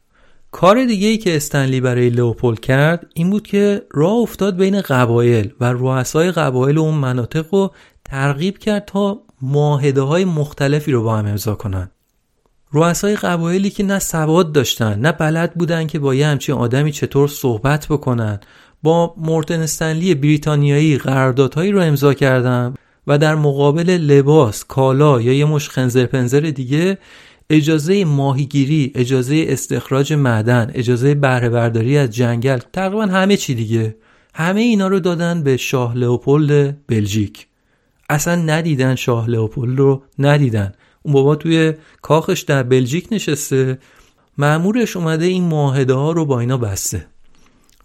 کار 0.50 0.84
دیگه 0.84 1.08
ای 1.08 1.18
که 1.18 1.36
استنلی 1.36 1.80
برای 1.80 2.10
لئوپول 2.10 2.56
کرد 2.56 3.06
این 3.14 3.30
بود 3.30 3.46
که 3.46 3.82
راه 3.90 4.12
افتاد 4.12 4.56
بین 4.56 4.80
قبایل 4.80 5.52
و 5.60 5.72
رؤسای 5.72 6.32
قبایل 6.32 6.78
اون 6.78 6.94
مناطق 6.94 7.54
رو 7.54 7.72
ترغیب 8.04 8.58
کرد 8.58 8.84
تا 8.84 9.22
معاهده 9.42 10.00
های 10.00 10.24
مختلفی 10.24 10.92
رو 10.92 11.02
با 11.02 11.16
هم 11.16 11.26
امضا 11.26 11.54
کنن. 11.54 11.90
رؤسای 12.72 13.16
قبایلی 13.16 13.70
که 13.70 13.82
نه 13.82 13.98
سواد 13.98 14.52
داشتن 14.52 14.98
نه 15.00 15.12
بلد 15.12 15.54
بودن 15.54 15.86
که 15.86 15.98
با 15.98 16.14
یه 16.14 16.26
همچین 16.26 16.54
آدمی 16.54 16.92
چطور 16.92 17.28
صحبت 17.28 17.86
بکنن. 17.86 18.40
با 18.82 19.14
مورتن 19.16 19.60
استنلی 19.60 20.14
بریتانیایی 20.14 20.98
قراردادهایی 20.98 21.72
رو 21.72 21.80
امضا 21.80 22.14
کردن 22.14 22.74
و 23.06 23.18
در 23.18 23.34
مقابل 23.34 23.90
لباس، 23.90 24.64
کالا 24.64 25.20
یا 25.20 25.32
یه 25.32 25.44
مش 25.44 25.68
خنزر 25.68 26.06
پنزر 26.06 26.40
دیگه 26.40 26.98
اجازه 27.50 28.04
ماهیگیری، 28.04 28.92
اجازه 28.94 29.44
استخراج 29.48 30.12
معدن، 30.12 30.70
اجازه 30.74 31.14
بهره 31.14 31.48
برداری 31.48 31.98
از 31.98 32.10
جنگل، 32.10 32.58
تقریبا 32.72 33.06
همه 33.06 33.36
چی 33.36 33.54
دیگه. 33.54 33.96
همه 34.34 34.60
اینا 34.60 34.88
رو 34.88 35.00
دادن 35.00 35.42
به 35.42 35.56
شاه 35.56 35.96
لئوپولد 35.96 36.76
بلژیک. 36.86 37.49
اصلا 38.10 38.34
ندیدن 38.34 38.94
شاه 38.94 39.30
لئوپولد 39.30 39.78
رو 39.78 40.02
ندیدن. 40.18 40.72
اون 41.02 41.14
بابا 41.14 41.36
توی 41.36 41.72
کاخش 42.02 42.40
در 42.40 42.62
بلژیک 42.62 43.08
نشسته. 43.10 43.78
معمورش 44.38 44.96
اومده 44.96 45.24
این 45.24 45.44
معاهده 45.44 45.94
ها 45.94 46.12
رو 46.12 46.24
با 46.24 46.40
اینا 46.40 46.56
بسته. 46.56 47.06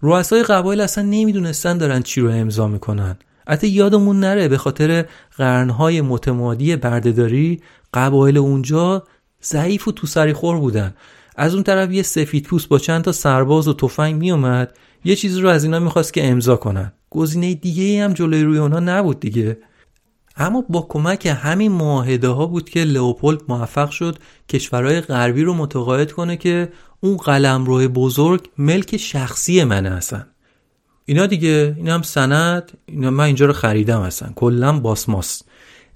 رؤسای 0.02 0.42
قبایل 0.42 0.80
اصلا 0.80 1.04
نمی‌دونستن 1.04 1.78
دارن 1.78 2.02
چی 2.02 2.20
رو 2.20 2.30
امضا 2.30 2.68
می‌کنن. 2.68 3.16
حتی 3.48 3.68
یادمون 3.68 4.20
نره 4.20 4.48
به 4.48 4.58
خاطر 4.58 5.04
قرنهای 5.36 6.00
متمادی 6.00 6.76
بردهداری 6.76 7.62
قبایل 7.94 8.38
اونجا 8.38 9.04
ضعیف 9.44 9.88
و 9.88 9.92
تو 9.92 10.06
سری 10.06 10.32
خور 10.32 10.58
بودن. 10.58 10.94
از 11.36 11.54
اون 11.54 11.62
طرف 11.62 11.92
یه 11.92 12.02
سفید 12.02 12.44
پوست 12.44 12.68
با 12.68 12.78
چند 12.78 13.02
تا 13.02 13.12
سرباز 13.12 13.68
و 13.68 13.74
تفنگ 13.74 14.14
میومد 14.14 14.76
یه 15.04 15.16
چیزی 15.16 15.40
رو 15.40 15.48
از 15.48 15.64
اینا 15.64 15.78
می‌خواست 15.78 16.12
که 16.12 16.28
امضا 16.28 16.56
کنن. 16.56 16.92
گزینه 17.10 17.54
دیگه 17.54 18.04
هم 18.04 18.12
جلوی 18.12 18.42
روی 18.42 18.58
اونا 18.58 18.80
نبود 18.80 19.20
دیگه. 19.20 19.58
اما 20.36 20.64
با 20.68 20.86
کمک 20.88 21.26
همین 21.42 21.72
معاهده 21.72 22.28
ها 22.28 22.46
بود 22.46 22.70
که 22.70 22.84
لئوپولد 22.84 23.40
موفق 23.48 23.90
شد 23.90 24.18
کشورهای 24.48 25.00
غربی 25.00 25.42
رو 25.42 25.54
متقاعد 25.54 26.12
کنه 26.12 26.36
که 26.36 26.72
اون 27.00 27.16
قلمرو 27.16 27.88
بزرگ 27.88 28.48
ملک 28.58 28.96
شخصی 28.96 29.64
منه 29.64 29.90
هستن. 29.90 30.26
اینا 31.04 31.26
دیگه 31.26 31.74
این 31.76 31.88
هم 31.88 32.02
سند 32.02 32.78
اینا 32.86 33.10
من 33.10 33.24
اینجا 33.24 33.46
رو 33.46 33.52
خریدم 33.52 34.02
هستن 34.02 34.32
کلا 34.34 34.80
باسماس. 34.80 35.42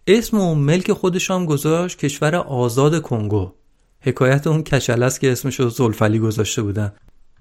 اسم 0.06 0.36
اون 0.36 0.58
ملک 0.58 0.92
خودش 0.92 1.30
هم 1.30 1.46
گذاشت 1.46 1.98
کشور 1.98 2.34
آزاد 2.34 3.02
کنگو. 3.02 3.52
حکایت 4.00 4.46
اون 4.46 4.62
کچل 4.62 5.02
است 5.02 5.20
که 5.20 5.32
اسمش 5.32 5.60
رو 5.60 5.68
زلفلی 5.68 6.18
گذاشته 6.18 6.62
بودن. 6.62 6.92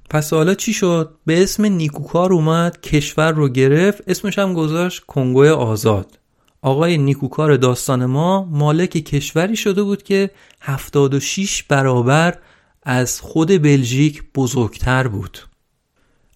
پس 0.09 0.33
حالا 0.33 0.53
چی 0.53 0.73
شد؟ 0.73 1.15
به 1.25 1.43
اسم 1.43 1.65
نیکوکار 1.65 2.33
اومد 2.33 2.81
کشور 2.81 3.31
رو 3.31 3.49
گرفت 3.49 4.03
اسمش 4.07 4.39
هم 4.39 4.53
گذاشت 4.53 5.03
کنگو 5.05 5.45
آزاد. 5.45 6.18
آقای 6.61 6.97
نیکوکار 6.97 7.57
داستان 7.57 8.05
ما 8.05 8.45
مالک 8.51 8.89
کشوری 8.89 9.55
شده 9.55 9.83
بود 9.83 10.03
که 10.03 10.29
76 10.61 11.63
برابر 11.63 12.37
از 12.83 13.21
خود 13.21 13.47
بلژیک 13.47 14.23
بزرگتر 14.35 15.07
بود. 15.07 15.39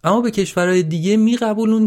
اما 0.03 0.21
به 0.21 0.31
کشورهای 0.31 0.83
دیگه 0.83 1.17
می 1.17 1.37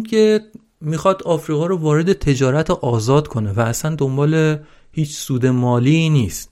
که 0.02 0.40
می‌خواد 0.80 1.22
آفریقا 1.22 1.66
رو 1.66 1.76
وارد 1.76 2.12
تجارت 2.12 2.70
آزاد 2.70 3.28
کنه 3.28 3.52
و 3.52 3.60
اصلا 3.60 3.94
دنبال 3.94 4.58
هیچ 4.92 5.16
سود 5.16 5.46
مالی 5.46 6.10
نیست. 6.10 6.50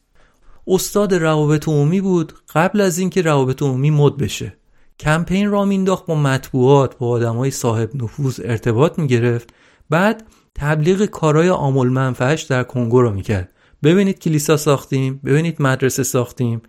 استاد 0.66 1.14
روابط 1.14 1.68
عمومی 1.68 2.00
بود 2.00 2.32
قبل 2.54 2.80
از 2.80 2.98
اینکه 2.98 3.22
روابط 3.22 3.62
عمومی 3.62 3.90
مد 3.90 4.16
بشه. 4.16 4.56
کمپین 5.00 5.50
را 5.50 5.64
مینداخت 5.64 6.06
با 6.06 6.14
مطبوعات 6.14 6.98
با 6.98 7.08
آدمای 7.08 7.50
صاحب 7.50 7.90
نفوذ 8.02 8.40
ارتباط 8.44 8.98
می‌گرفت. 8.98 9.54
بعد 9.90 10.26
تبلیغ 10.54 11.04
کارهای 11.04 11.49
آمول 11.49 11.88
منفعش 11.88 12.42
در 12.42 12.62
کنگو 12.62 13.02
رو 13.02 13.11
می‌کرد. 13.11 13.49
ببینید 13.82 14.18
کلیسا 14.18 14.56
ساختیم 14.56 15.20
ببینید 15.25 15.62
مدرسه 15.62 16.02
ساختیم. 16.02 16.62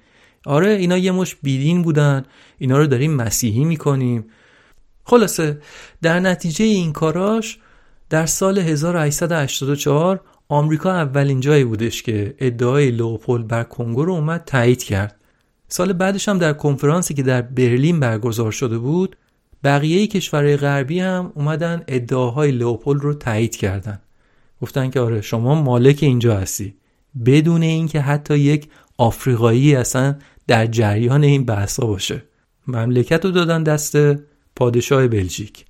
آره 0.46 0.70
اینا 0.70 0.98
یه 0.98 1.12
مش 1.12 1.36
بیدین 1.36 1.82
بودن 1.82 2.24
اینا 2.58 2.78
رو 2.78 2.88
داریم 2.88 3.14
مسیحی 3.14 3.66
می‌کنیم. 3.66 4.26
خلاصه 5.04 5.62
در 6.02 6.20
نتیجه 6.20 6.66
این 6.66 6.94
کاراش 6.94 7.60
در 8.10 8.26
سال 8.26 8.60
1884 8.60 10.22
آمریکا 10.50 10.92
اولین 10.92 11.40
جایی 11.40 11.64
بودش 11.64 12.04
که 12.04 12.36
ادعای 12.40 12.92
لوپولد 12.92 13.48
بر 13.48 13.64
کنگو 13.64 14.06
رو 14.06 14.14
اومد 14.14 14.44
تایید 14.46 14.84
کرد. 14.84 15.16
سال 15.68 15.94
بعدش 15.94 16.30
هم 16.30 16.38
در 16.38 16.54
کنفرانسی 16.54 17.14
که 17.14 17.24
در 17.24 17.42
برلین 17.42 18.00
برگزار 18.00 18.52
شده 18.52 18.78
بود 18.78 19.18
بقیه 19.66 20.08
کشورهای 20.08 20.58
غربی 20.58 21.00
هم 21.00 21.32
اومدن 21.36 21.84
ادعاهای 21.88 22.52
لئوپولد 22.52 23.02
رو 23.02 23.14
تایید 23.14 23.56
کردن. 23.56 24.00
گفتن 24.62 24.90
که 24.90 25.00
آره 25.00 25.22
شما 25.22 25.56
مالک 25.56 26.00
اینجا 26.02 26.38
هستی. 26.38 26.76
بدون 27.26 27.62
اینکه 27.62 28.02
حتی 28.02 28.38
یک 28.40 28.70
آفریقایی 28.98 29.76
اصلا 29.76 30.16
در 30.48 30.66
جریان 30.68 31.24
این 31.24 31.46
بحثا 31.46 31.88
باشه. 31.88 32.24
مملکت 32.68 33.26
رو 33.26 33.32
دادن 33.32 33.64
دست 33.64 33.98
پادشاه 34.56 35.08
بلژیک. 35.08 35.66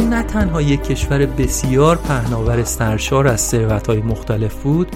نه 0.00 0.22
تنها 0.22 0.62
یک 0.62 0.82
کشور 0.82 1.26
بسیار 1.26 1.96
پهناور 1.96 2.64
سرشار 2.64 3.28
از 3.28 3.40
ثروت‌های 3.40 4.00
مختلف 4.00 4.62
بود 4.62 4.88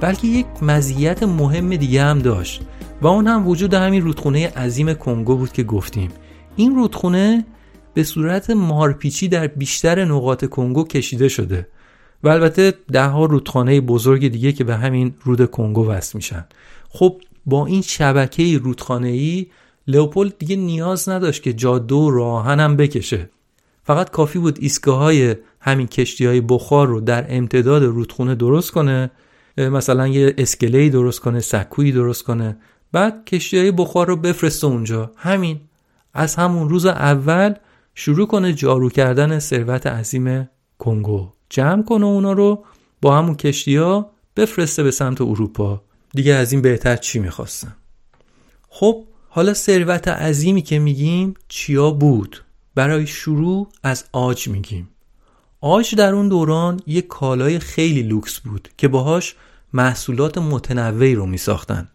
بلکه 0.00 0.26
یک 0.26 0.46
مزیت 0.62 1.22
مهم 1.22 1.76
دیگه 1.76 2.02
هم 2.02 2.18
داشت 2.18 2.62
و 3.02 3.06
اون 3.06 3.26
هم 3.26 3.48
وجود 3.48 3.74
همین 3.74 4.02
رودخونه 4.02 4.48
عظیم 4.48 4.94
کنگو 4.94 5.36
بود 5.36 5.52
که 5.52 5.62
گفتیم. 5.62 6.10
این 6.56 6.76
رودخونه 6.76 7.44
به 7.94 8.04
صورت 8.04 8.50
مارپیچی 8.50 9.28
در 9.28 9.46
بیشتر 9.46 10.04
نقاط 10.04 10.44
کنگو 10.44 10.84
کشیده 10.84 11.28
شده 11.28 11.68
و 12.22 12.28
البته 12.28 12.74
ده 12.92 13.06
ها 13.06 13.24
رودخانه 13.24 13.80
بزرگ 13.80 14.28
دیگه 14.28 14.52
که 14.52 14.64
به 14.64 14.76
همین 14.76 15.14
رود 15.24 15.50
کنگو 15.50 15.86
وصل 15.88 16.18
میشن. 16.18 16.44
خب 16.88 17.20
با 17.46 17.66
این 17.66 17.82
شبکه 17.82 18.58
رودخانه 18.58 19.08
ای 19.08 19.46
لئوپولد 19.86 20.38
دیگه 20.38 20.56
نیاز 20.56 21.08
نداشت 21.08 21.42
که 21.42 21.52
جاده 21.52 21.94
و 21.94 22.10
راهن 22.10 22.60
هم 22.60 22.76
بکشه. 22.76 23.30
فقط 23.90 24.10
کافی 24.10 24.38
بود 24.38 24.58
ایستگاه 24.60 24.98
های 24.98 25.36
همین 25.60 25.86
کشتی 25.86 26.26
های 26.26 26.40
بخار 26.40 26.88
رو 26.88 27.00
در 27.00 27.26
امتداد 27.28 27.82
رودخونه 27.82 28.34
درست 28.34 28.70
کنه 28.70 29.10
مثلا 29.56 30.08
یه 30.08 30.34
اسکله 30.38 30.88
درست 30.88 31.20
کنه 31.20 31.40
سکویی 31.40 31.92
درست 31.92 32.22
کنه. 32.24 32.56
بعد 32.92 33.24
کشتی 33.24 33.58
های 33.58 33.70
بخار 33.70 34.06
رو 34.06 34.16
بفرسته 34.16 34.66
اونجا. 34.66 35.12
همین. 35.16 35.60
از 36.14 36.34
همون 36.34 36.68
روز 36.68 36.86
اول 36.86 37.54
شروع 37.94 38.26
کنه 38.26 38.52
جارو 38.52 38.90
کردن 38.90 39.38
ثروت 39.38 39.86
عظیم 39.86 40.48
کنگو. 40.78 41.32
جمع 41.48 41.82
کنه 41.82 42.06
اونا 42.06 42.32
رو 42.32 42.64
با 43.02 43.18
همون 43.18 43.34
کشتی 43.34 43.76
ها 43.76 44.10
بفرسته 44.36 44.82
به 44.82 44.90
سمت 44.90 45.20
اروپا. 45.20 45.82
دیگه 46.14 46.34
از 46.34 46.52
این 46.52 46.62
بهتر 46.62 46.96
چی 46.96 47.18
می‌خواستن؟ 47.18 47.76
خب 48.68 49.04
حالا 49.28 49.54
ثروت 49.54 50.08
عظیمی 50.08 50.62
که 50.62 50.78
میگیم 50.78 51.34
چیا 51.48 51.90
بود؟ 51.90 52.44
برای 52.80 53.06
شروع 53.06 53.68
از 53.82 54.04
آج 54.12 54.48
میگیم. 54.48 54.88
آج 55.60 55.94
در 55.94 56.14
اون 56.14 56.28
دوران 56.28 56.80
یک 56.86 57.06
کالای 57.06 57.58
خیلی 57.58 58.02
لوکس 58.02 58.40
بود 58.40 58.68
که 58.76 58.88
باهاش 58.88 59.34
محصولات 59.72 60.38
متنوعی 60.38 61.14
رو 61.14 61.26
میساختن. 61.26 61.88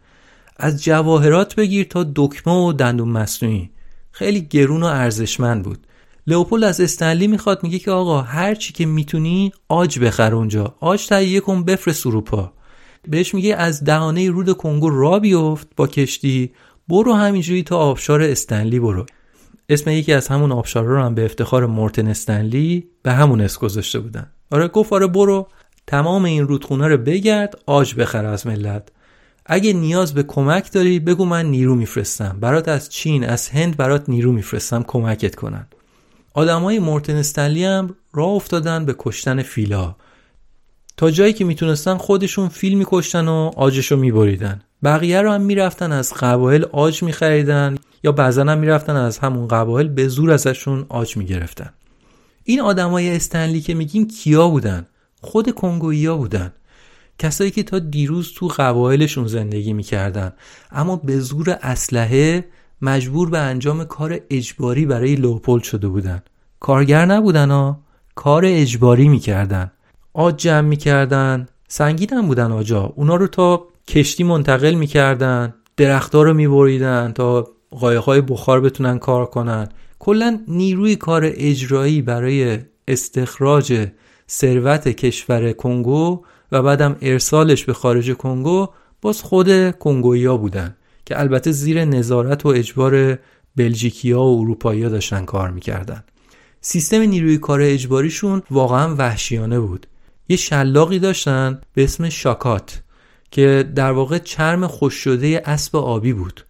از 0.57 0.83
جواهرات 0.83 1.55
بگیر 1.55 1.85
تا 1.85 2.05
دکمه 2.15 2.53
و 2.53 2.73
دندون 2.73 3.09
مصنوعی. 3.09 3.69
خیلی 4.11 4.41
گرون 4.41 4.83
و 4.83 4.85
ارزشمند 4.85 5.63
بود. 5.63 5.87
لئوپولد 6.27 6.63
از 6.63 6.81
استنلی 6.81 7.27
می‌خواد 7.27 7.63
میگه 7.63 7.79
که 7.79 7.91
آقا 7.91 8.21
هر 8.21 8.55
چی 8.55 8.73
که 8.73 8.85
می‌تونی 8.85 9.51
آج 9.67 9.99
بخر 9.99 10.35
اونجا. 10.35 10.75
آج 10.79 11.07
تهیه 11.07 11.39
کن 11.39 11.63
بفرست 11.63 12.07
اروپا. 12.07 12.53
بهش 13.07 13.33
میگه 13.33 13.55
از 13.55 13.83
دهانه 13.83 14.29
رود 14.29 14.57
کنگو 14.57 14.89
را 14.89 15.19
بیفت 15.19 15.67
با 15.75 15.87
کشتی. 15.87 16.51
برو 16.87 17.13
همینجوری 17.13 17.63
تا 17.63 17.77
آبشار 17.77 18.21
استنلی 18.21 18.79
برو. 18.79 19.05
اسم 19.69 19.89
یکی 19.89 20.13
از 20.13 20.27
همون 20.27 20.51
آبشارا 20.51 20.95
رو 20.95 21.03
هم 21.03 21.15
به 21.15 21.25
افتخار 21.25 21.65
مورتن 21.65 22.07
استنلی 22.07 22.87
به 23.03 23.11
همون 23.11 23.41
اسم 23.41 23.59
گذاشته 23.59 23.99
بودن. 23.99 24.27
آره 24.51 24.67
گفت 24.67 24.93
آره 24.93 25.07
برو. 25.07 25.47
تمام 25.87 26.25
این 26.25 26.47
رودخونه 26.47 26.87
رو 26.87 26.97
بگرد 26.97 27.55
آج 27.65 27.95
بخر 27.95 28.25
از 28.25 28.47
ملت. 28.47 28.89
اگه 29.45 29.73
نیاز 29.73 30.13
به 30.13 30.23
کمک 30.23 30.71
داری 30.71 30.99
بگو 30.99 31.25
من 31.25 31.45
نیرو 31.45 31.75
میفرستم. 31.75 32.37
برات 32.41 32.67
از 32.67 32.89
چین 32.89 33.23
از 33.23 33.49
هند 33.49 33.77
برات 33.77 34.09
نیرو 34.09 34.31
میفرستم 34.31 34.83
کمکت 34.83 35.35
کنن. 35.35 35.67
آدمای 36.33 36.79
مورتن 36.79 37.15
استنلی 37.15 37.65
هم 37.65 37.95
راه 38.13 38.29
افتادن 38.29 38.85
به 38.85 38.95
کشتن 38.99 39.41
فیلا. 39.41 39.95
تا 40.97 41.11
جایی 41.11 41.33
که 41.33 41.45
می‌تونستن 41.45 41.97
خودشون 41.97 42.47
فیل 42.47 42.77
میکشتن 42.77 43.27
و 43.27 43.51
آجشو 43.55 43.95
میبریدن. 43.95 44.61
بقیه 44.83 45.21
رو 45.21 45.31
هم 45.31 45.41
می‌رفتن 45.41 45.91
از 45.91 46.13
قبایل 46.13 46.65
آج 46.71 47.03
میخریدن. 47.03 47.75
یا 48.05 48.11
بعضا 48.11 48.43
هم 48.43 48.57
می‌رفتن 48.57 48.95
از 48.95 49.17
همون 49.17 49.47
قبایل 49.47 49.87
به 49.87 50.07
زور 50.07 50.31
ازشون 50.31 50.85
آج 50.89 51.17
می‌گرفتن. 51.17 51.69
این 52.43 52.61
آدمای 52.61 53.15
استنلی 53.15 53.61
که 53.61 53.73
میگیم 53.73 54.07
کیا 54.07 54.49
بودن؟ 54.49 54.87
خود 55.21 55.51
کنگویا 55.51 56.17
بودن. 56.17 56.53
کسایی 57.19 57.51
که 57.51 57.63
تا 57.63 57.79
دیروز 57.79 58.33
تو 58.33 58.47
قبایلشون 58.47 59.27
زندگی 59.27 59.73
می‌کردن. 59.73 60.33
اما 60.71 60.95
به 60.95 61.19
زور 61.19 61.57
اسلحه 61.61 62.45
مجبور 62.81 63.29
به 63.29 63.39
انجام 63.39 63.83
کار 63.83 64.19
اجباری 64.29 64.85
برای 64.85 65.15
لوپول 65.15 65.59
شده 65.59 65.87
بودن. 65.87 66.23
کارگر 66.59 67.05
نبودن 67.05 67.51
ها. 67.51 67.79
کار 68.15 68.43
اجباری 68.45 69.07
می‌کردن. 69.07 69.71
آج 70.13 70.35
جمع 70.35 70.67
می‌کردن. 70.67 71.47
سنگین 71.67 72.09
هم 72.13 72.27
بودن 72.27 72.51
آجا. 72.51 72.93
اونا 72.95 73.15
رو 73.15 73.27
تا 73.27 73.67
کشتی 73.87 74.23
منتقل 74.23 74.73
می‌کردن. 74.73 75.53
درختها 75.77 76.23
رو 76.23 76.33
میبریدن 76.33 77.11
تا 77.15 77.54
قایقهای 77.79 78.21
بخار 78.21 78.61
بتونن 78.61 78.99
کار 78.99 79.25
کنن. 79.25 79.69
کلا 79.99 80.39
نیروی 80.47 80.95
کار 80.95 81.21
اجرایی 81.25 82.01
برای 82.01 82.59
استخراج 82.87 83.87
ثروت 84.29 84.87
کشور 84.87 85.51
کنگو 85.51 86.23
و 86.51 86.61
بعدم 86.61 86.95
ارسالش 87.01 87.65
به 87.65 87.73
خارج 87.73 88.13
کنگو 88.13 88.67
باز 89.01 89.21
خود 89.21 89.71
کنگویا 89.71 90.37
بودن 90.37 90.75
که 91.05 91.19
البته 91.19 91.51
زیر 91.51 91.85
نظارت 91.85 92.45
و 92.45 92.49
اجبار 92.49 93.19
بلژیکیا 93.55 94.21
و 94.21 94.41
اروپایی 94.41 94.89
داشتن 94.89 95.25
کار 95.25 95.51
می‌کردن. 95.51 96.03
سیستم 96.61 97.01
نیروی 97.01 97.37
کار 97.37 97.61
اجباریشون 97.61 98.41
واقعا 98.51 98.95
وحشیانه 98.95 99.59
بود. 99.59 99.87
یه 100.29 100.37
شلاقی 100.37 100.99
داشتن 100.99 101.61
به 101.73 101.83
اسم 101.83 102.09
شاکات 102.09 102.81
که 103.31 103.71
در 103.75 103.91
واقع 103.91 104.17
چرم 104.17 104.67
خوش 104.67 104.93
شده 104.93 105.41
اسب 105.45 105.75
آبی 105.75 106.13
بود. 106.13 106.45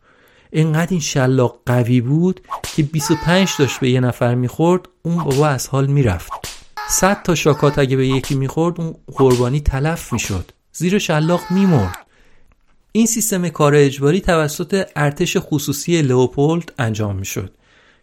اینقدر 0.51 0.91
این 0.91 0.99
شلاق 0.99 1.59
قوی 1.65 2.01
بود 2.01 2.41
که 2.75 2.83
25 2.83 3.49
داشت 3.59 3.79
به 3.79 3.89
یه 3.89 3.99
نفر 3.99 4.35
می‌خورد 4.35 4.89
اون 5.01 5.23
بابا 5.23 5.47
از 5.47 5.67
حال 5.67 5.87
می‌رفت. 5.87 6.31
100 6.89 7.23
تا 7.23 7.35
شاکات 7.35 7.79
اگه 7.79 7.97
به 7.97 8.07
یکی 8.07 8.35
می‌خورد 8.35 8.81
اون 8.81 8.95
قربانی 9.07 9.59
تلف 9.59 10.13
می‌شد. 10.13 10.51
زیر 10.73 10.99
شلاق 10.99 11.41
میمرد. 11.49 11.97
این 12.91 13.05
سیستم 13.05 13.49
کار 13.49 13.75
اجباری 13.75 14.21
توسط 14.21 14.87
ارتش 14.95 15.37
خصوصی 15.39 16.01
لئوپولد 16.01 16.73
انجام 16.79 17.15
می‌شد. 17.15 17.53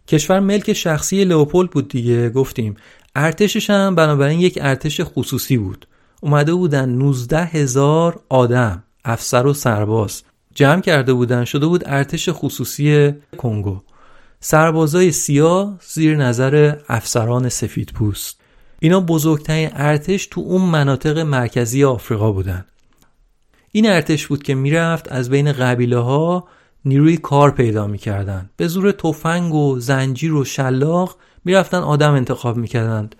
کشور 0.07 0.39
ملک 0.39 0.73
شخصی 0.73 1.25
لئوپولد 1.25 1.69
بود 1.69 1.87
دیگه 1.87 2.29
گفتیم. 2.29 2.75
ارتشش 3.15 3.69
هم 3.69 3.95
بنابراین 3.95 4.39
یک 4.39 4.59
ارتش 4.61 5.01
خصوصی 5.03 5.57
بود. 5.57 5.87
اومده 6.21 6.53
بودن 6.53 6.89
19 6.89 7.45
هزار 7.45 8.19
آدم 8.29 8.83
افسر 9.05 9.45
و 9.45 9.53
سرباز. 9.53 10.23
جمع 10.55 10.81
کرده 10.81 11.13
بودن 11.13 11.45
شده 11.45 11.65
بود 11.65 11.83
ارتش 11.85 12.29
خصوصی 12.31 13.13
کنگو. 13.37 13.81
سربازای 14.39 15.11
سیاه 15.11 15.79
زیر 15.93 16.17
نظر 16.17 16.75
افسران 16.89 17.49
سفید 17.49 17.91
پوست. 17.93 18.39
اینا 18.79 18.99
بزرگترین 18.99 19.69
ارتش 19.73 20.27
تو 20.27 20.41
اون 20.41 20.61
مناطق 20.61 21.17
مرکزی 21.17 21.83
آفریقا 21.83 22.31
بودن. 22.31 22.65
این 23.71 23.89
ارتش 23.89 24.27
بود 24.27 24.43
که 24.43 24.55
می‌رفت 24.55 25.11
از 25.11 25.29
بین 25.29 25.51
قبیله 25.51 25.97
ها 25.97 26.47
نیروی 26.85 27.17
کار 27.17 27.51
پیدا 27.51 27.87
می‌کردن. 27.87 28.49
به 28.57 28.67
زور 28.67 28.91
تفنگ 28.91 29.53
و 29.53 29.79
زنجیر 29.79 30.33
و 30.33 30.43
شلاق 30.43 31.17
می‌رفتن 31.45 31.77
آدم 31.77 32.13
انتخاب 32.13 32.57
می‌کردند. 32.57 33.15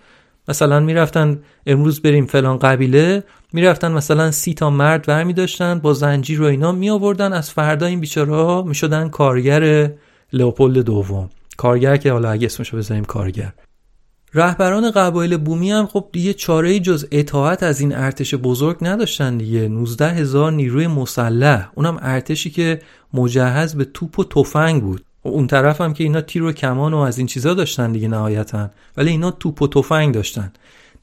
مثلا 0.48 0.80
می‌رفتن 0.80 1.38
امروز 1.66 2.02
بریم 2.02 2.26
فلان 2.26 2.58
قبیله 2.58 3.24
می‌رفتن 3.52 3.92
مثلا 3.92 4.30
سی 4.30 4.54
تا 4.54 4.70
مرد 4.70 5.06
برمی 5.06 5.32
داشتن 5.32 5.78
با 5.78 5.92
زنجیر 5.92 6.42
و 6.42 6.44
اینا 6.44 6.72
می 6.72 6.90
آوردن 6.90 7.32
از 7.32 7.50
فردا 7.50 7.86
این 7.86 8.00
بیچاره 8.00 8.34
ها 8.34 8.62
می 8.62 8.74
شدن 8.74 9.08
کارگر 9.08 9.90
لئوپولد 10.32 10.78
دوم. 10.78 11.30
کارگر 11.56 11.96
که 11.96 12.12
حالا 12.12 12.30
اگه 12.30 12.46
اسمشو 12.46 12.76
بزنیم 12.76 13.04
کارگر. 13.04 13.52
رهبران 14.34 14.90
قبایل 14.90 15.36
بومی 15.36 15.70
هم 15.70 15.86
خب 15.86 16.08
دیگه 16.12 16.32
چاره 16.34 16.80
جز 16.80 17.06
اطاعت 17.10 17.62
از 17.62 17.80
این 17.80 17.94
ارتش 17.94 18.34
بزرگ 18.34 18.76
نداشتن 18.82 19.38
دیگه. 19.38 19.68
19 19.68 20.10
هزار 20.10 20.52
نیروی 20.52 20.86
مسلح 20.86 21.70
اونم 21.74 21.98
ارتشی 22.02 22.50
که 22.50 22.82
مجهز 23.14 23.74
به 23.74 23.84
توپ 23.84 24.18
و 24.18 24.24
تفنگ 24.24 24.82
بود. 24.82 25.04
اون 25.30 25.46
طرف 25.46 25.80
هم 25.80 25.94
که 25.94 26.04
اینا 26.04 26.20
تیر 26.20 26.42
و 26.42 26.52
کمان 26.52 26.94
و 26.94 26.98
از 26.98 27.18
این 27.18 27.26
چیزا 27.26 27.54
داشتن 27.54 27.92
دیگه 27.92 28.08
نهایتا. 28.08 28.70
ولی 28.96 29.10
اینا 29.10 29.30
توپ 29.30 29.62
و 29.62 29.68
تفنگ 29.68 30.14
داشتن. 30.14 30.52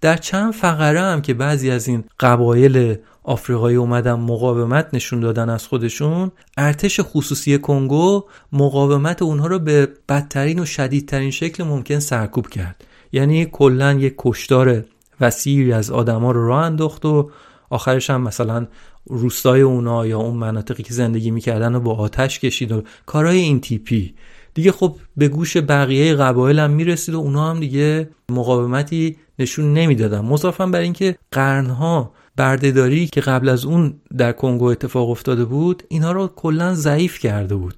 در 0.01 0.17
چند 0.17 0.53
فقره 0.53 1.01
هم 1.01 1.21
که 1.21 1.33
بعضی 1.33 1.71
از 1.71 1.87
این 1.87 2.03
قبایل 2.19 2.95
آفریقایی 3.23 3.75
اومدن 3.75 4.13
مقاومت 4.13 4.87
نشون 4.93 5.19
دادن 5.19 5.49
از 5.49 5.67
خودشون 5.67 6.31
ارتش 6.57 6.99
خصوصی 7.03 7.57
کنگو 7.57 8.23
مقاومت 8.51 9.21
اونها 9.21 9.47
رو 9.47 9.59
به 9.59 9.89
بدترین 10.09 10.59
و 10.59 10.65
شدیدترین 10.65 11.31
شکل 11.31 11.63
ممکن 11.63 11.99
سرکوب 11.99 12.47
کرد. 12.47 12.83
یعنی 13.11 13.45
کلا 13.45 13.93
یک 13.93 14.13
کشدار 14.17 14.83
وسیعی 15.21 15.73
از 15.73 15.91
آدما 15.91 16.31
رو 16.31 16.47
راه 16.47 16.65
انداخت 16.65 17.05
و 17.05 17.31
آخرش 17.69 18.09
هم 18.09 18.21
مثلا 18.21 18.67
روستای 19.05 19.61
اونا 19.61 20.07
یا 20.07 20.19
اون 20.19 20.37
مناطقی 20.37 20.83
که 20.83 20.93
زندگی 20.93 21.31
می‌کردن 21.31 21.73
رو 21.73 21.79
با 21.79 21.95
آتش 21.95 22.39
کشید 22.39 22.71
و 22.71 22.83
کارهای 23.05 23.39
این 23.39 23.61
تیپی. 23.61 24.13
دیگه 24.53 24.71
خب 24.71 24.95
به 25.17 25.27
گوش 25.27 25.57
بقیه 25.57 26.15
قبایل 26.15 26.59
هم 26.59 26.71
می‌رسید 26.71 27.15
و 27.15 27.17
اونا 27.17 27.49
هم 27.49 27.59
دیگه 27.59 28.09
مقاومتی 28.29 29.15
نشون 29.39 29.73
نمی‌دادن. 29.73 30.19
مضافا 30.19 30.65
بر 30.65 30.79
اینکه 30.79 31.15
قرنها 31.31 32.11
بردهداری 32.35 33.07
که 33.07 33.21
قبل 33.21 33.49
از 33.49 33.65
اون 33.65 33.93
در 34.17 34.31
کنگو 34.31 34.65
اتفاق 34.65 35.09
افتاده 35.09 35.45
بود 35.45 35.83
اینها 35.87 36.11
رو 36.11 36.27
کلا 36.27 36.73
ضعیف 36.73 37.19
کرده 37.19 37.55
بود. 37.55 37.75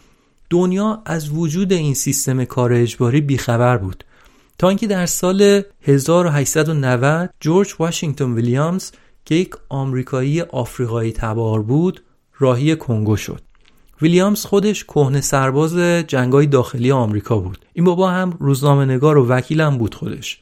دنیا 0.49 1.01
از 1.05 1.29
وجود 1.29 1.73
این 1.73 1.93
سیستم 1.93 2.45
کار 2.45 2.73
اجباری 2.73 3.21
بیخبر 3.21 3.77
بود. 3.77 4.03
تا 4.57 4.69
اینکه 4.69 4.87
در 4.87 5.05
سال 5.05 5.61
1890 5.81 7.29
جورج 7.39 7.75
واشنگتن 7.79 8.33
ویلیامز 8.33 8.91
که 9.25 9.35
یک 9.35 9.55
آمریکایی 9.69 10.41
آفریقایی 10.41 11.11
تبار 11.11 11.61
بود 11.61 12.03
راهی 12.39 12.75
کنگو 12.75 13.17
شد. 13.17 13.41
ویلیامز 14.01 14.45
خودش 14.45 14.83
کهنه 14.83 15.21
سرباز 15.21 15.77
جنگای 16.07 16.45
داخلی 16.45 16.91
آمریکا 16.91 17.37
بود. 17.37 17.65
این 17.73 17.85
بابا 17.85 18.09
هم 18.09 18.37
روزنامه 18.39 18.85
نگار 18.85 19.17
و 19.17 19.27
وکیلم 19.27 19.77
بود 19.77 19.95
خودش. 19.95 20.39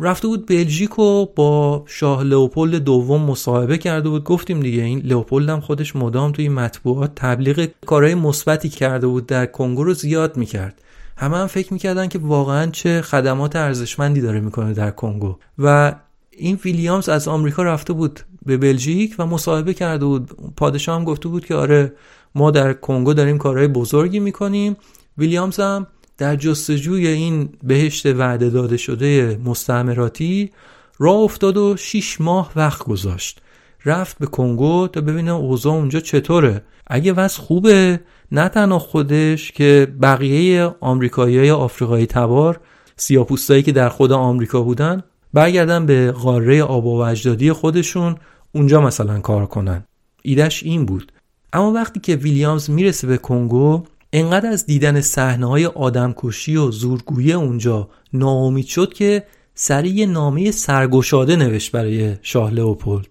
رفته 0.00 0.28
بود 0.28 0.46
بلژیک 0.46 0.98
و 0.98 1.26
با 1.26 1.84
شاه 1.86 2.22
لئوپولد 2.22 2.84
دوم 2.84 3.22
مصاحبه 3.22 3.78
کرده 3.78 4.08
بود. 4.08 4.24
گفتیم 4.24 4.60
دیگه 4.60 4.82
این 4.82 4.98
لئوپولد 4.98 5.48
هم 5.48 5.60
خودش 5.60 5.96
مدام 5.96 6.32
توی 6.32 6.48
مطبوعات 6.48 7.12
تبلیغ 7.14 7.68
کارهای 7.86 8.14
مثبتی 8.14 8.68
کرده 8.68 9.06
بود 9.06 9.26
در 9.26 9.46
کنگو 9.46 9.84
رو 9.84 9.94
زیاد 9.94 10.36
می‌کرد. 10.36 10.82
همه 11.16 11.36
هم 11.36 11.46
فکر 11.46 11.72
می‌کردن 11.72 12.08
که 12.08 12.18
واقعا 12.18 12.70
چه 12.70 13.02
خدمات 13.02 13.56
ارزشمندی 13.56 14.20
داره 14.20 14.40
می‌کنه 14.40 14.72
در 14.72 14.90
کنگو. 14.90 15.36
و 15.58 15.94
این 16.38 16.58
ویلیامز 16.64 17.08
از 17.08 17.28
آمریکا 17.28 17.62
رفته 17.62 17.92
بود 17.92 18.20
به 18.46 18.56
بلژیک 18.56 19.14
و 19.18 19.26
مصاحبه 19.26 19.74
کرده 19.74 20.04
بود. 20.04 20.30
پادشاه 20.56 20.96
هم 20.96 21.04
گفته 21.04 21.28
بود 21.28 21.46
که 21.46 21.54
آره 21.54 21.92
ما 22.34 22.50
در 22.50 22.72
کنگو 22.72 23.14
داریم 23.14 23.38
کارهای 23.38 23.68
بزرگی 23.68 24.20
می‌کنیم. 24.20 24.76
ویلیامز 25.18 25.60
هم 25.60 25.86
در 26.18 26.36
جستجوی 26.36 27.06
این 27.06 27.48
بهشت 27.62 28.06
وعده 28.06 28.50
داده 28.50 28.76
شده 28.76 29.40
مستعمراتی 29.44 30.50
راه 30.98 31.16
افتاد 31.16 31.56
و 31.56 31.76
شیش 31.76 32.20
ماه 32.20 32.52
وقت 32.56 32.84
گذاشت. 32.84 33.40
رفت 33.84 34.18
به 34.18 34.26
کنگو 34.26 34.88
تا 34.88 35.00
ببینه 35.00 35.32
اوضاع 35.32 35.74
اونجا 35.74 36.00
چطوره. 36.00 36.62
اگه 36.86 37.12
وضع 37.12 37.40
خوبه 37.40 38.00
نه 38.32 38.48
تنها 38.48 38.78
خودش 38.78 39.52
که 39.52 39.94
بقیه 40.02 40.74
آمریکایی 40.80 41.38
های 41.38 41.50
آفریقایی 41.50 42.06
تبار 42.06 42.60
سیاپوستایی 42.96 43.62
که 43.62 43.72
در 43.72 43.88
خود 43.88 44.12
آمریکا 44.12 44.62
بودن 44.62 45.02
برگردن 45.34 45.86
به 45.86 46.12
قاره 46.12 46.62
آب 46.62 46.86
و 46.86 47.04
وجدادی 47.04 47.52
خودشون 47.52 48.16
اونجا 48.52 48.80
مثلا 48.80 49.20
کار 49.20 49.46
کنن. 49.46 49.84
ایدش 50.22 50.62
این 50.62 50.86
بود. 50.86 51.12
اما 51.52 51.72
وقتی 51.72 52.00
که 52.00 52.16
ویلیامز 52.16 52.70
می‌رسه 52.70 53.06
به 53.06 53.16
کنگو 53.16 53.82
انقدر 54.12 54.48
از 54.48 54.66
دیدن 54.66 55.00
صحنه 55.00 55.46
های 55.46 55.66
آدمکشی 55.66 56.56
و 56.56 56.70
زورگویی 56.70 57.32
اونجا 57.32 57.88
ناامید 58.12 58.66
شد 58.66 58.92
که 58.92 59.26
سریع 59.54 60.06
نامه 60.06 60.50
سرگشاده 60.50 61.36
نوشت 61.36 61.72
برای 61.72 62.16
شاه 62.22 62.50
لئوپولد 62.50 63.06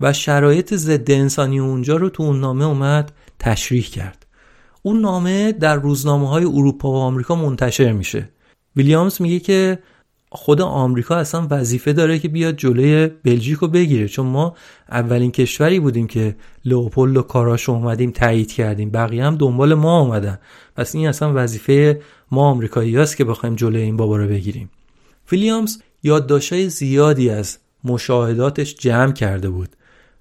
و 0.00 0.12
شرایط 0.12 0.74
ضد 0.74 1.10
انسانی 1.10 1.58
اونجا 1.58 1.96
رو 1.96 2.08
تو 2.08 2.22
اون 2.22 2.40
نامه 2.40 2.64
اومد 2.64 3.12
تشریح 3.38 3.84
کرد. 3.84 4.26
اون 4.82 5.00
نامه 5.00 5.52
در 5.52 5.76
روزنامه 5.76 6.28
های 6.28 6.44
اروپا 6.44 6.90
و 6.90 6.96
آمریکا 6.96 7.34
منتشر 7.34 7.92
میشه. 7.92 8.28
ویلیامز 8.76 9.22
میگه 9.22 9.40
که 9.40 9.78
خود 10.36 10.60
آمریکا 10.60 11.16
اصلا 11.16 11.46
وظیفه 11.50 11.92
داره 11.92 12.18
که 12.18 12.28
بیاد 12.28 12.56
جلوی 12.56 13.06
بلژیک 13.06 13.58
رو 13.58 13.68
بگیره 13.68 14.08
چون 14.08 14.26
ما 14.26 14.54
اولین 14.90 15.30
کشوری 15.30 15.80
بودیم 15.80 16.06
که 16.06 16.36
لئوپولد 16.64 17.16
و 17.16 17.22
کاراش 17.22 17.68
اومدیم 17.68 18.10
تایید 18.10 18.52
کردیم. 18.52 18.90
بقیه 18.90 19.24
هم 19.24 19.36
دنبال 19.36 19.74
ما 19.74 20.00
اومدن. 20.00 20.38
پس 20.76 20.94
این 20.94 21.08
اصلا 21.08 21.32
وظیفه 21.34 22.00
ما 22.30 22.48
آمریکایی 22.48 22.96
هست 22.96 23.16
که 23.16 23.24
بخوایم 23.24 23.54
جلوی 23.54 23.82
این 23.82 23.96
بابا 23.96 24.16
رو 24.16 24.28
بگیریم. 24.28 24.70
ویلیامز 25.32 25.78
یادداشت‌های 26.02 26.68
زیادی 26.68 27.30
از 27.30 27.58
مشاهداتش 27.84 28.74
جمع 28.74 29.12
کرده 29.12 29.50
بود 29.50 29.68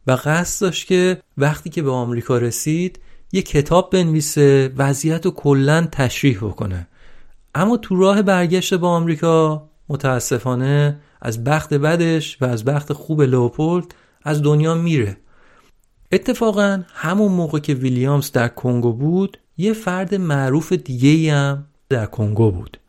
و 0.08 0.12
قصد 0.12 0.62
داشت 0.66 0.88
که 0.88 1.18
وقتی 1.38 1.70
که 1.70 1.82
به 1.82 1.92
آمریکا 1.92 2.38
رسید 2.38 3.00
یه 3.32 3.42
کتاب 3.42 3.90
بنویسه 3.90 4.72
وضعیت 4.78 5.26
رو 5.26 5.32
کلا 5.32 5.88
تشریح 5.92 6.38
بکنه. 6.38 6.88
اما 7.56 7.78
تو 7.78 7.96
راه 7.96 8.22
برگشت 8.22 8.74
به 8.74 8.88
آمریکا 8.88 9.70
متاسفانه 9.90 11.00
از 11.22 11.44
بخت 11.44 11.74
بدش 11.74 12.42
و 12.42 12.46
از 12.46 12.66
بخت 12.66 12.94
خوب 12.94 13.22
لوپولد 13.22 13.96
از 14.24 14.44
دنیا 14.44 14.76
میره. 14.76 15.18
اتفاقا 16.12 16.84
همون 16.94 17.32
موقع 17.32 17.60
که 17.60 17.74
ویلیامز 17.74 18.32
در 18.32 18.48
کنگو 18.48 18.94
بود 18.94 19.38
یه 19.58 19.74
فرد 19.74 20.16
معروف 20.16 20.74
دیگه 20.74 21.34
هم 21.34 21.66
در 21.90 22.06
کنگو 22.06 22.52
بود. 22.52 22.80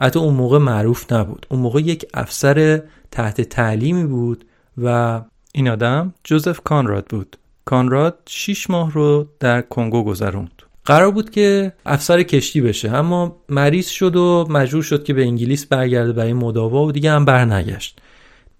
حتی 0.00 0.18
اون 0.18 0.34
موقع 0.34 0.58
معروف 0.58 1.12
نبود. 1.12 1.46
اون 1.50 1.60
موقع 1.60 1.80
یک 1.80 2.06
افسر 2.14 2.82
تحت 3.10 3.40
تعلیمی 3.40 4.04
بود 4.04 4.44
و 4.78 5.20
این 5.52 5.68
آدم 5.68 6.14
جوزف 6.24 6.60
کانراد 6.60 7.06
بود. 7.06 7.36
کانراد 7.64 8.18
6 8.26 8.70
ماه 8.70 8.92
رو 8.92 9.28
در 9.40 9.60
کنگو 9.60 10.04
گذروند. 10.04 10.61
قرار 10.84 11.10
بود 11.10 11.30
که 11.30 11.72
افسر 11.86 12.22
کشتی 12.22 12.60
بشه 12.60 12.90
اما 12.90 13.36
مریض 13.48 13.88
شد 13.88 14.16
و 14.16 14.46
مجبور 14.50 14.82
شد 14.82 15.04
که 15.04 15.14
به 15.14 15.22
انگلیس 15.22 15.66
برگرده 15.66 16.12
برای 16.12 16.32
مداوا 16.32 16.84
و 16.84 16.92
دیگه 16.92 17.10
هم 17.12 17.24
برنگشت. 17.24 18.00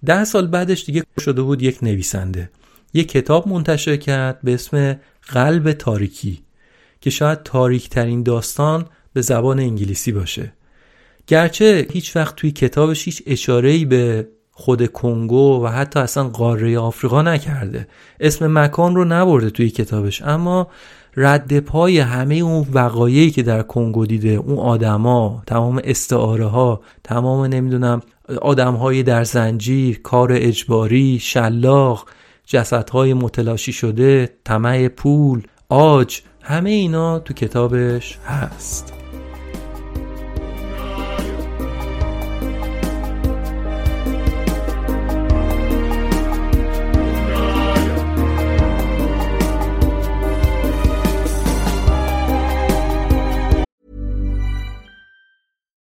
ده 0.05 0.25
سال 0.25 0.47
بعدش 0.47 0.85
دیگه 0.85 1.05
شده 1.21 1.43
بود 1.43 1.63
یک 1.63 1.79
نویسنده. 1.83 2.51
یک 2.95 3.09
کتاب 3.09 3.49
منتشر 3.49 3.97
کرد 3.97 4.39
به 4.43 4.55
اسم 4.55 5.01
قلب 5.29 5.73
تاریکی 5.73 6.43
که 7.01 7.11
شاید 7.11 7.43
تاریک 7.43 7.89
ترین 7.89 8.23
داستان 8.23 8.87
به 9.13 9.21
زبان 9.23 9.59
انگلیسی 9.61 10.13
باشه. 10.13 10.53
گرچه 11.27 11.87
هیچ 11.91 12.17
وقت 12.17 12.37
توی 12.37 12.51
کتابش 12.51 13.05
هیچ 13.05 13.23
اشاره‌ای 13.27 13.85
به 13.85 14.29
خود 14.51 14.87
کنگو 14.87 15.65
و 15.65 15.67
حتی 15.67 16.01
اصلا 16.01 16.29
قاره 16.29 16.79
آفریقا 16.79 17.23
نکرده. 17.23 17.89
اسم 18.21 18.59
مکان 18.59 18.97
رو 18.97 19.05
نبرده 19.05 19.51
توی 19.51 19.71
کتابش 19.71 20.23
اما 20.23 20.71
رد 21.17 21.61
پای 21.61 21.99
همه 21.99 22.35
اون 22.35 22.67
وقایعی 22.73 23.31
که 23.31 23.43
در 23.43 23.63
کنگو 23.63 24.07
دیده 24.07 24.29
اون 24.29 24.59
آدما 24.59 25.43
تمام 25.47 25.81
استعاره 25.85 26.47
ها 26.47 26.81
تمام 27.05 27.45
نمی‌دونم 27.45 28.01
آدم 28.43 28.75
های 28.75 29.03
در 29.03 29.25
زنجیر 29.25 30.01
کار 30.03 30.29
اجباری 30.33 31.19
شلاق 31.19 32.07
جسدهای 32.47 33.15
متلاشی 33.15 33.73
شده 33.73 34.31
طمع 34.45 34.89
پول 34.89 35.43
آج 35.69 36.21
همه 36.43 36.71
اینا 36.71 37.19
تو 37.19 37.35
کتابش 37.35 38.19
هست. 38.27 39.02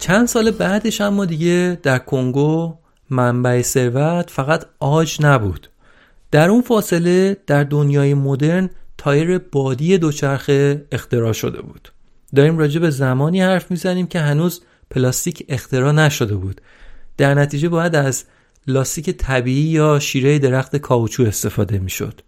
چند 0.00 0.28
سال 0.28 0.50
بعدش 0.50 1.00
اما 1.00 1.24
دیگه 1.24 1.78
در 1.82 1.98
کنگو 1.98 2.74
منبع 3.10 3.62
ثروت 3.62 4.30
فقط 4.30 4.64
عاج 4.78 5.16
نبود. 5.22 5.68
در 6.30 6.50
اون 6.50 6.62
فاصله 6.62 7.36
در 7.46 7.64
دنیای 7.64 8.14
مدرن 8.14 8.70
تایر 8.98 9.38
بادی 9.38 9.98
دوچرخه 9.98 10.86
اختراع 10.92 11.32
شده 11.32 11.62
بود. 11.62 11.92
داریم 12.34 12.58
راجع 12.58 12.80
به 12.80 12.90
زمانی 12.90 13.40
حرف 13.40 13.70
می‌زنیم 13.70 14.06
که 14.06 14.20
هنوز 14.20 14.62
پلاستیک 14.90 15.44
اختراع 15.48 15.92
نشده 15.92 16.34
بود. 16.34 16.60
در 17.16 17.34
نتیجه 17.34 17.68
باید 17.68 17.94
از 17.94 18.24
لاستیک 18.66 19.10
طبیعی 19.10 19.68
یا 19.68 19.98
شیره 19.98 20.38
درخت 20.38 20.76
کاوچو 20.76 21.22
استفاده 21.22 21.78
می‌شد. 21.78 22.20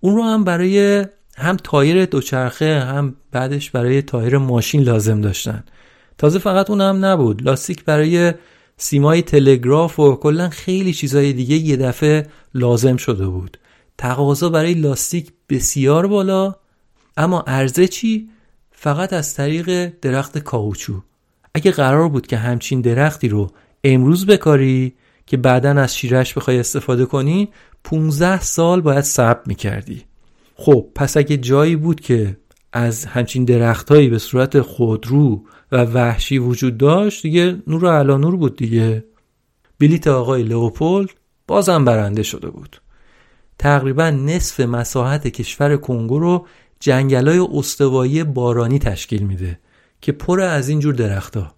اون 0.00 0.16
رو 0.16 0.22
هم 0.22 0.44
برای 0.44 1.06
هم 1.36 1.56
تایر 1.56 2.04
دوچرخه 2.04 2.80
هم 2.80 3.16
بعدش 3.32 3.70
برای 3.70 4.02
تایر 4.02 4.38
ماشین 4.38 4.82
لازم 4.82 5.20
داشتن. 5.20 5.64
تازه 6.20 6.38
فقط 6.38 6.70
اون 6.70 6.80
هم 6.80 7.04
نبود. 7.04 7.42
لاستیک 7.42 7.84
برای 7.84 8.34
سیمای 8.76 9.22
تلگراف 9.22 9.98
و 9.98 10.16
کلا 10.16 10.48
خیلی 10.48 10.92
چیزای 10.92 11.32
دیگه 11.32 11.56
یه 11.56 11.76
دفعه 11.76 12.26
لازم 12.54 12.96
شده 12.96 13.26
بود. 13.26 13.58
تقاضا 13.98 14.48
برای 14.48 14.74
لاستیک 14.74 15.32
بسیار 15.48 16.06
بالا 16.06 16.54
اما 17.16 17.40
عرضه 17.46 17.88
چی؟ 17.88 18.30
فقط 18.72 19.12
از 19.12 19.34
طریق 19.34 19.92
درخت 20.02 20.38
کاوچو. 20.38 21.00
اگه 21.54 21.70
قرار 21.70 22.08
بود 22.08 22.26
که 22.26 22.36
همچین 22.36 22.80
درختی 22.80 23.28
رو 23.28 23.50
امروز 23.84 24.26
بکاری 24.26 24.94
که 25.26 25.36
بعدا 25.36 25.70
از 25.70 25.96
شیرش 25.96 26.34
بخوای 26.34 26.60
استفاده 26.60 27.04
کنی 27.04 27.48
15 27.84 28.40
سال 28.40 28.80
باید 28.80 29.04
صبر 29.04 29.42
می‌کردی. 29.46 30.04
خب 30.54 30.86
پس 30.94 31.16
اگه 31.16 31.36
جایی 31.36 31.76
بود 31.76 32.00
که 32.00 32.36
از 32.72 33.04
همچین 33.04 33.44
درختهایی 33.44 34.08
به 34.08 34.18
صورت 34.18 34.60
خودرو 34.60 35.44
و 35.72 35.84
وحشی 35.84 36.38
وجود 36.38 36.78
داشت 36.78 37.22
دیگه 37.22 37.62
نور 37.66 37.98
علا 37.98 38.16
نور 38.16 38.36
بود 38.36 38.56
دیگه. 38.56 39.04
بلیت 39.78 40.06
آقای 40.06 40.42
لئوپولد 40.42 41.10
بازم 41.46 41.84
برنده 41.84 42.22
شده 42.22 42.50
بود. 42.50 42.80
تقریبا 43.58 44.10
نصف 44.10 44.60
مساحت 44.60 45.26
کشور 45.26 45.76
کنگو 45.76 46.18
رو 46.18 46.46
جنگلای 46.80 47.38
استوایی 47.38 48.24
بارانی 48.24 48.78
تشکیل 48.78 49.22
میده 49.22 49.58
که 50.00 50.12
پر 50.12 50.40
از 50.40 50.68
اینجور 50.68 50.94
درختها. 50.94 51.54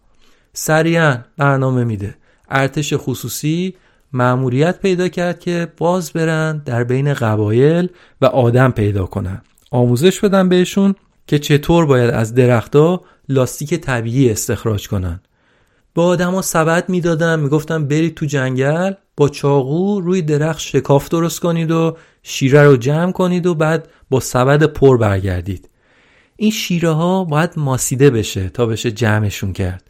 سریعا 0.53 1.19
برنامه 1.37 1.85
میده. 1.85 2.15
ارتش 2.49 2.95
خصوصی 2.97 3.75
معموریت 4.13 4.81
پیدا 4.81 5.09
کرد 5.09 5.41
که 5.41 5.73
باز 5.77 6.13
برن 6.13 6.63
در 6.65 6.85
بین 6.85 7.15
قبایل 7.15 7.89
و 8.21 8.27
آدم 8.27 8.71
پیدا 8.71 9.07
کنن. 9.07 9.43
آموزش 9.71 10.21
بدن 10.21 10.49
بهشون 10.49 10.95
که 11.27 11.39
چطور 11.39 11.87
باید 11.87 12.11
از 12.11 12.35
درختها 12.35 13.05
لاستیک 13.33 13.75
طبیعی 13.75 14.31
استخراج 14.31 14.89
کنن. 14.89 15.21
با 15.95 16.05
آدما 16.07 16.43
سبد 16.43 16.89
می‌دادن 16.89 17.41
می‌گفتن 17.41 17.89
برید 17.89 18.15
تو 18.15 18.27
جنگل 18.27 18.93
با 19.17 19.29
چاقو 19.29 20.01
روی 20.01 20.23
درخت 20.23 20.61
شکاف 20.61 21.09
درست 21.09 21.41
کنید 21.41 21.71
و 21.71 21.97
شیره 22.23 22.63
رو 22.63 22.77
جمع 22.77 23.13
کنید 23.13 23.47
و 23.47 23.55
بعد 23.55 23.89
با 24.11 24.21
سبد 24.21 24.63
پر 24.63 24.97
برگردید. 24.97 25.69
این 26.37 26.51
شیره 26.51 26.91
ها 26.91 27.25
باید 27.25 27.51
ماسیده 27.57 28.11
بشه 28.11 28.49
تا 28.49 28.67
بشه 28.67 28.91
جمعشون 28.91 29.53
کرد. 29.53 29.85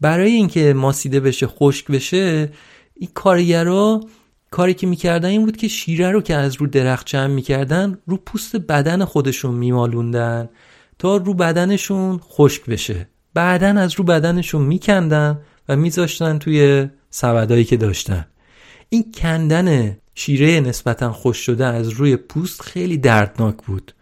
برای 0.00 0.30
اینکه 0.30 0.74
ماسیده 0.74 1.20
بشه 1.20 1.46
خشک 1.46 1.86
بشه 1.86 2.52
این 2.94 3.10
کارگرا 3.14 4.00
کاری 4.50 4.74
که 4.74 4.86
می‌کردن 4.86 5.28
این 5.28 5.44
بود 5.44 5.56
که 5.56 5.68
شیره 5.68 6.10
رو 6.10 6.20
که 6.20 6.34
از 6.34 6.56
رو 6.56 6.66
درخت 6.66 7.06
جمع 7.06 7.34
می‌کردن 7.34 7.98
رو 8.06 8.16
پوست 8.16 8.56
بدن 8.56 9.04
خودشون 9.04 9.54
میمالوندن. 9.54 10.48
تا 11.00 11.16
رو 11.16 11.34
بدنشون 11.34 12.18
خشک 12.18 12.64
بشه. 12.66 13.08
بعدا 13.34 13.66
از 13.66 13.94
رو 13.94 14.04
بدنشون 14.04 14.62
میکندن 14.62 15.38
و 15.68 15.76
میذاشتن 15.76 16.38
توی 16.38 16.88
سبدایی 17.10 17.64
که 17.64 17.76
داشتن. 17.76 18.26
این 18.88 19.12
کندن 19.14 19.96
شیره 20.14 20.60
نسبتا 20.60 21.12
خوش 21.12 21.36
شده 21.36 21.66
از 21.66 21.88
روی 21.88 22.16
پوست 22.16 22.62
خیلی 22.62 22.98
دردناک 22.98 23.56
بود. 23.56 23.94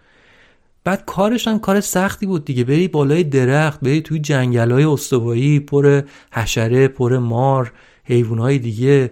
بعد 0.84 1.04
کارش 1.06 1.48
هم 1.48 1.58
کار 1.58 1.80
سختی 1.80 2.26
بود 2.26 2.44
دیگه. 2.44 2.64
بری 2.64 2.88
بالای 2.88 3.24
درخت 3.24 3.80
بری 3.80 4.00
توی 4.00 4.18
جنگل 4.18 4.70
های 4.70 4.84
استوایی 4.84 5.61
پر 5.61 6.02
حشره 6.32 6.88
پر 6.88 7.18
مار 7.18 7.72
حیوانهای 8.04 8.58
دیگه. 8.58 9.11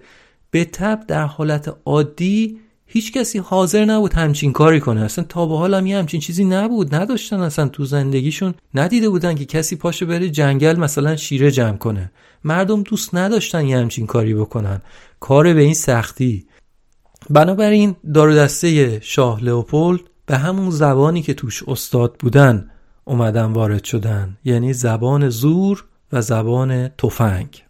به 0.50 0.64
تب 0.64 1.04
در 1.08 1.24
حالت 1.24 1.76
عادی 1.84 2.60
هیچ 2.86 3.12
کسی 3.12 3.38
حاضر 3.38 3.84
نبود 3.84 4.12
همچین 4.12 4.52
کاری 4.52 4.80
کنه. 4.80 5.00
اصلا 5.00 5.24
تا 5.24 5.46
به 5.46 5.56
حال 5.56 5.74
هم 5.74 5.86
یه 5.86 5.98
همچین 5.98 6.20
چیزی 6.20 6.44
نبود. 6.44 6.94
نداشتن 6.94 7.40
اصلا 7.40 7.68
تو 7.68 7.84
زندگیشون. 7.84 8.54
ندیده 8.74 9.08
بودن 9.08 9.34
که 9.34 9.44
کسی 9.44 9.76
پاشه 9.76 10.06
بره 10.06 10.30
جنگل 10.30 10.76
مثلا 10.78 11.16
شیره 11.16 11.50
جمع 11.50 11.76
کنه. 11.76 12.10
مردم 12.44 12.82
دوست 12.82 13.14
نداشتن 13.14 13.66
یه 13.66 13.78
همچین 13.78 14.06
کاری 14.06 14.34
بکنن. 14.34 14.82
کار 15.20 15.54
به 15.54 15.60
این 15.60 15.74
سختی. 15.74 16.46
بنابراین 17.30 17.96
دار 18.14 18.34
دسته 18.34 19.00
شاه 19.00 19.44
لئوپولد 19.44 20.00
به 20.26 20.36
همون 20.36 20.70
زبانی 20.70 21.22
که 21.22 21.34
توش 21.34 21.62
استاد 21.68 22.16
بودن 22.20 22.70
اومدن 23.04 23.52
وارد 23.52 23.84
شدن. 23.84 24.36
یعنی 24.44 24.72
زبان 24.72 25.28
زور 25.28 25.84
و 26.12 26.22
زبان 26.22 26.88
تفنگ. 26.88 27.65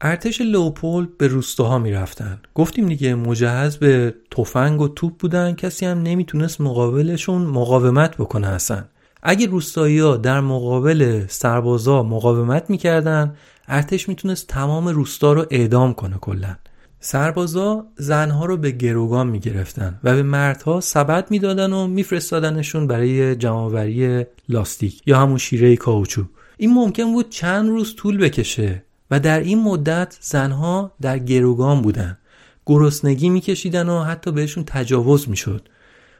ارتش 0.00 0.40
لوپولد 0.40 1.18
به 1.18 1.26
روستاها 1.26 1.78
می‌رفتن. 1.78 2.40
گفتیم 2.54 2.86
دیگه 2.86 3.14
مجهز 3.14 3.76
به 3.76 4.14
تفنگ 4.30 4.80
و 4.80 4.88
توپ 4.88 5.16
بودن. 5.16 5.54
کسی 5.54 5.86
هم 5.86 6.02
نمی‌تونست 6.02 6.60
مقابلشون 6.60 7.42
مقاومت 7.42 8.16
بکنه 8.16 8.46
اصلا. 8.46 8.84
اگه 9.22 9.46
روستایی 9.46 9.98
ها 9.98 10.16
در 10.16 10.40
مقابل 10.40 11.24
سربازا 11.28 12.02
مقاومت 12.02 12.70
می‌کردن 12.70 13.34
ارتش 13.68 14.08
می‌تونست 14.08 14.46
تمام 14.46 14.88
روستا 14.88 15.32
رو 15.32 15.46
اعدام 15.50 15.94
کنه 15.94 16.16
کلا. 16.20 16.56
سربازا 17.00 17.86
زنها 17.96 18.44
رو 18.44 18.56
به 18.56 18.70
گروگان 18.70 19.26
می‌گرفتن 19.26 20.00
و 20.04 20.14
به 20.14 20.22
مردها 20.22 20.80
سبد 20.80 21.30
می‌دادن 21.30 21.72
و 21.72 21.86
میفرستادنشون 21.86 22.86
برای 22.86 23.36
جمعآوری 23.36 24.24
لاستیک 24.48 25.02
یا 25.06 25.18
همون 25.18 25.38
شیره 25.38 25.76
کاوچو. 25.76 26.24
این 26.56 26.74
ممکن 26.74 27.12
بود 27.12 27.30
چند 27.30 27.68
روز 27.68 27.96
طول 27.96 28.18
بکشه. 28.18 28.85
و 29.10 29.20
در 29.20 29.40
این 29.40 29.62
مدت 29.62 30.16
زنها 30.20 30.92
در 31.00 31.18
گروگان 31.18 31.82
بودن. 31.82 32.18
گرسنگی 32.66 33.28
میکشیدن 33.28 33.88
و 33.88 34.02
حتی 34.02 34.32
بهشون 34.32 34.64
تجاوز 34.66 35.28
می‌شد. 35.28 35.68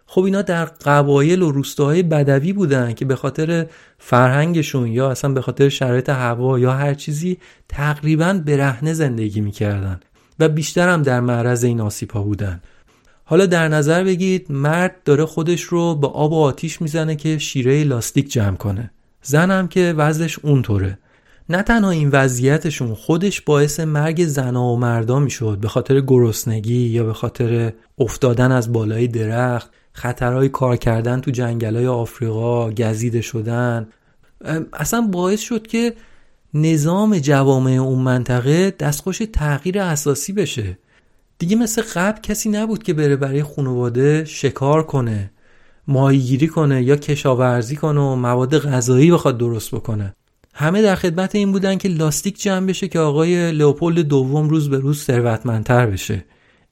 خب 0.07 0.23
اینا 0.23 0.43
در 0.43 0.65
قبایل 0.65 1.43
و 1.43 1.51
روستاهای 1.51 2.03
بدوی 2.03 2.53
بودن 2.53 2.93
که 2.93 3.05
به 3.05 3.17
خاطر 3.17 3.67
فرهنگشون 3.99 4.89
یا 4.89 5.11
اصلا 5.11 5.33
به 5.33 5.41
خاطر 5.41 5.69
شرایط 5.69 6.09
هوا 6.09 6.59
یا 6.59 6.73
هر 6.73 6.95
چیزی 6.95 7.39
تقریبا 7.69 8.41
برهنه 8.47 8.93
زندگی 8.93 9.41
می‌کردن 9.41 10.01
و 10.39 10.49
بیشتر 10.49 10.89
هم 10.89 11.03
در 11.03 11.21
معرض 11.21 11.65
این 11.65 11.81
آسیب 11.81 12.11
ها 12.11 12.23
بودن. 12.23 12.61
حالا 13.25 13.47
در 13.47 13.69
نظر 13.69 14.05
بگید 14.05 14.47
مرد 14.53 15.03
داره 15.05 15.25
خودش 15.25 15.63
رو 15.63 15.95
به 15.95 16.07
آب 16.07 16.33
و 16.33 16.43
آتیش 16.43 16.83
می‌زنه 16.83 17.17
که 17.17 17.39
شیره 17.39 17.85
لاستیک 17.85 18.33
جمع 18.33 18.57
کنه. 18.57 18.91
زنم 19.23 19.69
که 19.69 19.95
وضعش 19.97 20.39
اونطوره. 20.39 20.99
نه 21.49 21.63
تنها 21.63 21.91
این 21.91 22.09
وضعیتشون 22.09 22.95
خودش 22.95 23.41
باعث 23.41 23.81
مرگ 23.81 24.27
زنها 24.27 24.65
و 24.65 24.79
مردا 24.79 25.19
می‌شد 25.19 25.59
به 25.61 25.69
خاطر 25.69 26.01
گرسنگی 26.01 26.87
یا 26.87 27.05
به 27.05 27.13
خاطر 27.13 27.73
افتادن 27.99 28.53
از 28.53 28.73
بالای 28.73 29.09
درخت 29.09 29.71
خطرهای 29.93 30.49
کار 30.49 30.77
کردن 30.77 31.21
تو 31.21 31.31
جنگلای 31.31 31.87
آفریقا 31.87 32.71
گزیده 32.71 33.21
شدن. 33.21 33.89
اصلا 34.73 35.01
باعث 35.01 35.41
شد 35.41 35.67
که 35.67 35.95
نظام 36.55 37.19
جوامع 37.19 37.71
اون 37.71 37.99
منطقه 37.99 38.71
دستخوش 38.71 39.23
تغییر 39.33 39.81
اساسی 39.81 40.33
بشه. 40.33 40.79
دیگه 41.39 41.57
مثل 41.57 41.83
قبل 41.95 42.21
کسی 42.21 42.49
نبود 42.49 42.83
که 42.83 42.95
بره 42.95 43.17
برای 43.17 43.43
خانواده 43.43 44.25
شکار 44.25 44.83
کنه 44.83 45.31
ماهیگیری 45.89 46.49
کنه 46.49 46.83
یا 46.83 46.97
کشاورزی 46.97 47.77
کنه 47.77 48.01
و 48.01 48.15
مواد 48.15 48.59
غذایی 48.59 49.11
بخواد 49.11 49.39
درست 49.39 49.75
بکنه. 49.75 50.15
همه 50.59 50.83
در 50.83 50.95
خدمت 50.95 51.35
این 51.35 51.53
بودن 51.53 51.79
که 51.79 51.89
لاستیک 51.89 52.43
جمع 52.43 52.67
بشه 52.67 52.89
که 52.89 52.99
آقای 52.99 53.53
لئوپولد 53.53 53.99
دوم 53.99 54.49
روز 54.49 54.71
به 54.71 54.79
روز 54.79 55.03
ثروتمندتر 55.03 55.87
بشه. 55.87 56.25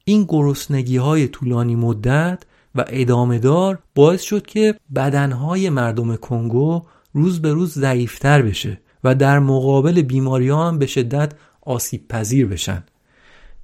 این 0.04 0.24
گرسنگی 0.28 0.96
های 0.96 1.28
طولانی 1.28 1.76
مدت 1.76 2.42
و 2.74 2.84
ادامه 2.88 3.38
دار 3.38 3.78
باعث 3.94 4.22
شد 4.22 4.46
که 4.46 4.74
بدنهای 4.94 5.70
مردم 5.70 6.16
کنگو 6.16 6.82
روز 7.12 7.42
به 7.42 7.52
روز 7.52 7.72
ضعیفتر 7.72 8.42
بشه 8.42 8.80
و 9.04 9.14
در 9.14 9.38
مقابل 9.38 10.02
بیماری 10.02 10.48
ها 10.48 10.68
هم 10.68 10.78
به 10.78 10.86
شدت 10.86 11.32
آسیب 11.62 12.08
پذیر 12.08 12.46
بشن. 12.46 12.84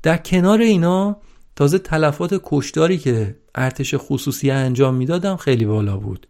در 0.02 0.16
کنار 0.16 0.60
اینا 0.60 1.16
تازه 1.56 1.78
تلفات 1.78 2.40
کشداری 2.44 2.98
که 2.98 3.36
ارتش 3.54 3.94
خصوصی 3.98 4.50
انجام 4.50 4.94
می‌دادم 4.94 5.36
خیلی 5.36 5.64
بالا 5.64 5.96
بود. 5.96 6.26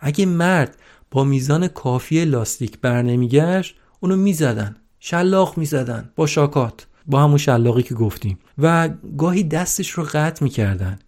اگه 0.00 0.26
مرد 0.26 0.77
با 1.10 1.24
میزان 1.24 1.68
کافی 1.68 2.24
لاستیک 2.24 2.78
بر 2.80 3.02
نمیگشت 3.02 3.74
اونو 4.00 4.16
می‌زدن 4.16 4.76
شلاق 5.00 5.58
می‌زدن 5.58 6.10
با 6.16 6.26
شاکات 6.26 6.86
با 7.06 7.22
همون 7.22 7.38
شلاقی 7.38 7.82
که 7.82 7.94
گفتیم. 7.94 8.38
و 8.58 8.88
گاهی 9.18 9.44
دستش 9.44 9.90
رو 9.90 10.04
قطع 10.12 10.44
می‌کردن. 10.44 10.98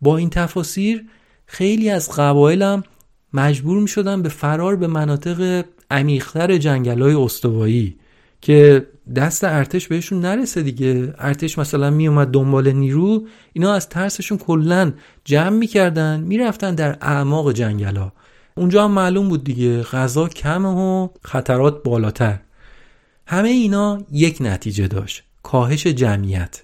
با 0.00 0.16
این 0.16 0.30
تفاسیر 0.30 1.04
خیلی 1.46 1.90
از 1.90 2.10
قبایلم 2.10 2.82
مجبور 3.32 3.80
می‌شدن 3.80 4.22
به 4.22 4.28
فرار 4.28 4.76
به 4.76 4.86
مناطق 4.86 5.64
عمیقتر 5.90 6.58
جنگل 6.58 7.02
های 7.02 7.14
استوایی 7.14 7.96
که 8.40 8.86
دست 9.16 9.44
ارتش 9.44 9.88
بهشون 9.88 10.20
نرسه 10.20 10.62
دیگه. 10.62 11.14
ارتش 11.18 11.58
مثلا 11.58 11.90
میومد 11.90 12.28
دنبال 12.28 12.72
نیرو 12.72 13.26
اینا 13.52 13.72
از 13.72 13.88
ترسشون 13.88 14.38
کلا 14.38 14.92
جمع 15.24 15.56
می‌کردن 15.56 16.20
می‌رفتن 16.20 16.74
در 16.74 16.98
اعماق 17.00 17.52
جنگل 17.52 17.96
ها 17.96 18.12
اونجا 18.54 18.84
هم 18.84 18.90
معلوم 18.90 19.28
بود 19.28 19.44
دیگه 19.44 19.82
غذا 19.82 20.28
کمه 20.28 20.68
و 20.68 21.08
خطرات 21.22 21.82
بالاتر. 21.82 22.38
همه 23.26 23.48
اینا 23.48 24.02
یک 24.12 24.38
نتیجه 24.40 24.88
داشت 24.88 25.22
کاهش 25.42 25.86
جمعیت. 25.86 26.62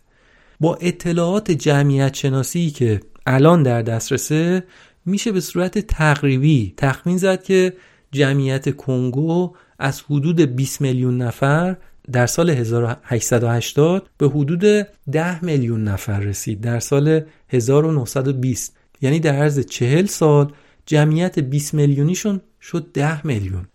با 0.61 0.75
اطلاعات 0.75 1.51
جمعیت 1.51 2.15
شناسی 2.15 2.71
که 2.71 3.01
الان 3.27 3.63
در 3.63 3.83
دسترسه 3.83 4.65
میشه 5.07 5.33
به 5.33 5.41
صورت 5.41 5.79
تقریبی 5.79 6.75
تخمین 6.77 7.17
زد 7.17 7.43
که 7.43 7.73
جمعیت 8.13 8.77
کنگو 8.77 9.55
از 9.79 10.01
حدود 10.01 10.41
20 10.41 10.81
میلیون 10.81 11.23
نفر 11.23 11.77
در 12.13 12.27
سال 12.27 12.51
1880 12.51 14.11
به 14.19 14.29
حدود 14.29 14.87
10 15.13 15.45
میلیون 15.45 15.85
نفر 15.85 16.21
رسید 16.21 16.61
در 16.61 16.81
سال 16.81 17.21
1920 17.49 18.77
یعنی 19.01 19.21
در 19.21 19.35
عرض 19.35 19.59
40 19.59 20.07
سال 20.07 20.53
جمعیت 20.89 21.39
20 21.39 21.75
میلیونیشون 21.75 22.41
شد 22.61 22.87
10 22.93 23.27
میلیون. 23.27 23.67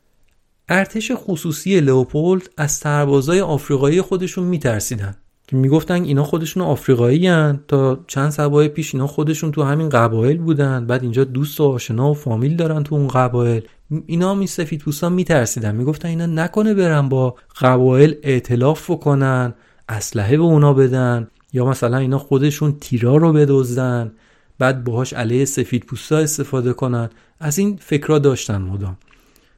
ارتش 0.70 1.12
خصوصی 1.16 1.80
لئوپولد 1.80 2.50
از 2.58 2.72
سربازای 2.72 3.42
آفریقایی 3.42 4.02
خودشون 4.02 4.44
میترسیدن. 4.44 5.16
که 5.48 5.56
می‌گفتن 5.56 6.04
اینا 6.04 6.24
خودشون 6.24 6.64
آفریقایی 6.64 7.28
هن. 7.28 7.60
تا 7.68 8.00
چند 8.08 8.30
سبای 8.30 8.68
پیش 8.68 8.96
اینا 8.96 9.08
خودشون 9.08 9.52
تو 9.52 9.64
همین 9.64 9.90
قبایل 9.90 10.38
بودن 10.38 10.88
بعد 10.88 11.04
اینجا 11.04 11.24
دوست 11.24 11.62
و 11.62 11.64
آشنا 11.64 12.12
و 12.12 12.14
فامیل 12.14 12.56
دارن 12.56 12.84
تو 12.84 12.96
اون 12.96 13.08
قبایل. 13.08 13.68
اینا 14.06 14.36
می 14.36 14.48
سفید 14.48 14.82
پوستان 14.82 15.14
میترسیدن. 15.14 15.76
می‌گفتن 15.76 16.08
اینا 16.08 16.26
نکنه 16.26 16.74
برن 16.74 17.10
با 17.10 17.36
قبایل 17.62 18.16
ائتلاف 18.24 18.92
بکنن 18.92 19.54
اسلحه 19.90 20.38
به 20.38 20.44
اونا 20.44 20.74
بدن 20.74 21.28
یا 21.54 21.66
مثلا 21.66 21.98
اینا 21.98 22.18
خودشون 22.18 22.78
تیرا 22.82 23.18
رو 23.18 23.34
بدزدن. 23.34 24.12
بعد 24.60 24.84
باهاش 24.84 25.14
علیه 25.14 25.46
سفید 25.46 25.84
پوستا 25.84 26.18
استفاده 26.18 26.74
کنن. 26.74 27.10
از 27.40 27.58
این 27.58 27.80
فکرها 27.82 28.20
داشتن 28.20 28.62
مدام. 28.62 28.98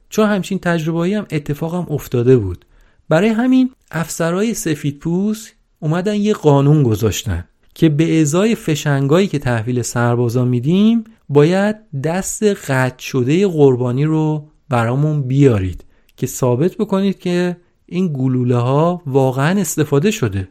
چون 0.08 0.28
همچین 0.28 0.58
تجربه‌ای 0.58 1.14
هم 1.14 1.26
اتفاقم 1.30 1.94
افتاده 1.94 2.36
بود. 2.36 2.64
برای 3.08 3.28
همین 3.28 3.70
افسرهای 3.90 4.54
سفید 4.54 4.98
پوست 4.98 5.52
اومدن 5.80 6.14
یه 6.14 6.32
قانون 6.32 6.82
گذاشتن 6.82 7.44
که 7.74 7.88
به 7.88 8.20
ازای 8.20 8.54
فشنگایی 8.54 9.26
که 9.26 9.38
تحویل 9.38 9.82
سربازا 9.82 10.44
میدیم 10.44 11.04
باید 11.28 11.76
دست 12.02 12.42
قطع 12.42 13.02
شده 13.02 13.46
قربانی 13.46 14.04
رو 14.04 14.48
برامون 14.68 15.22
بیارید 15.22 15.84
که 16.16 16.26
ثابت 16.26 16.76
بکنید 16.76 17.18
که 17.18 17.56
این 17.86 18.12
گلوله 18.12 18.56
ها 18.56 19.02
واقعا 19.06 19.60
استفاده 19.60 20.10
شده. 20.10 20.48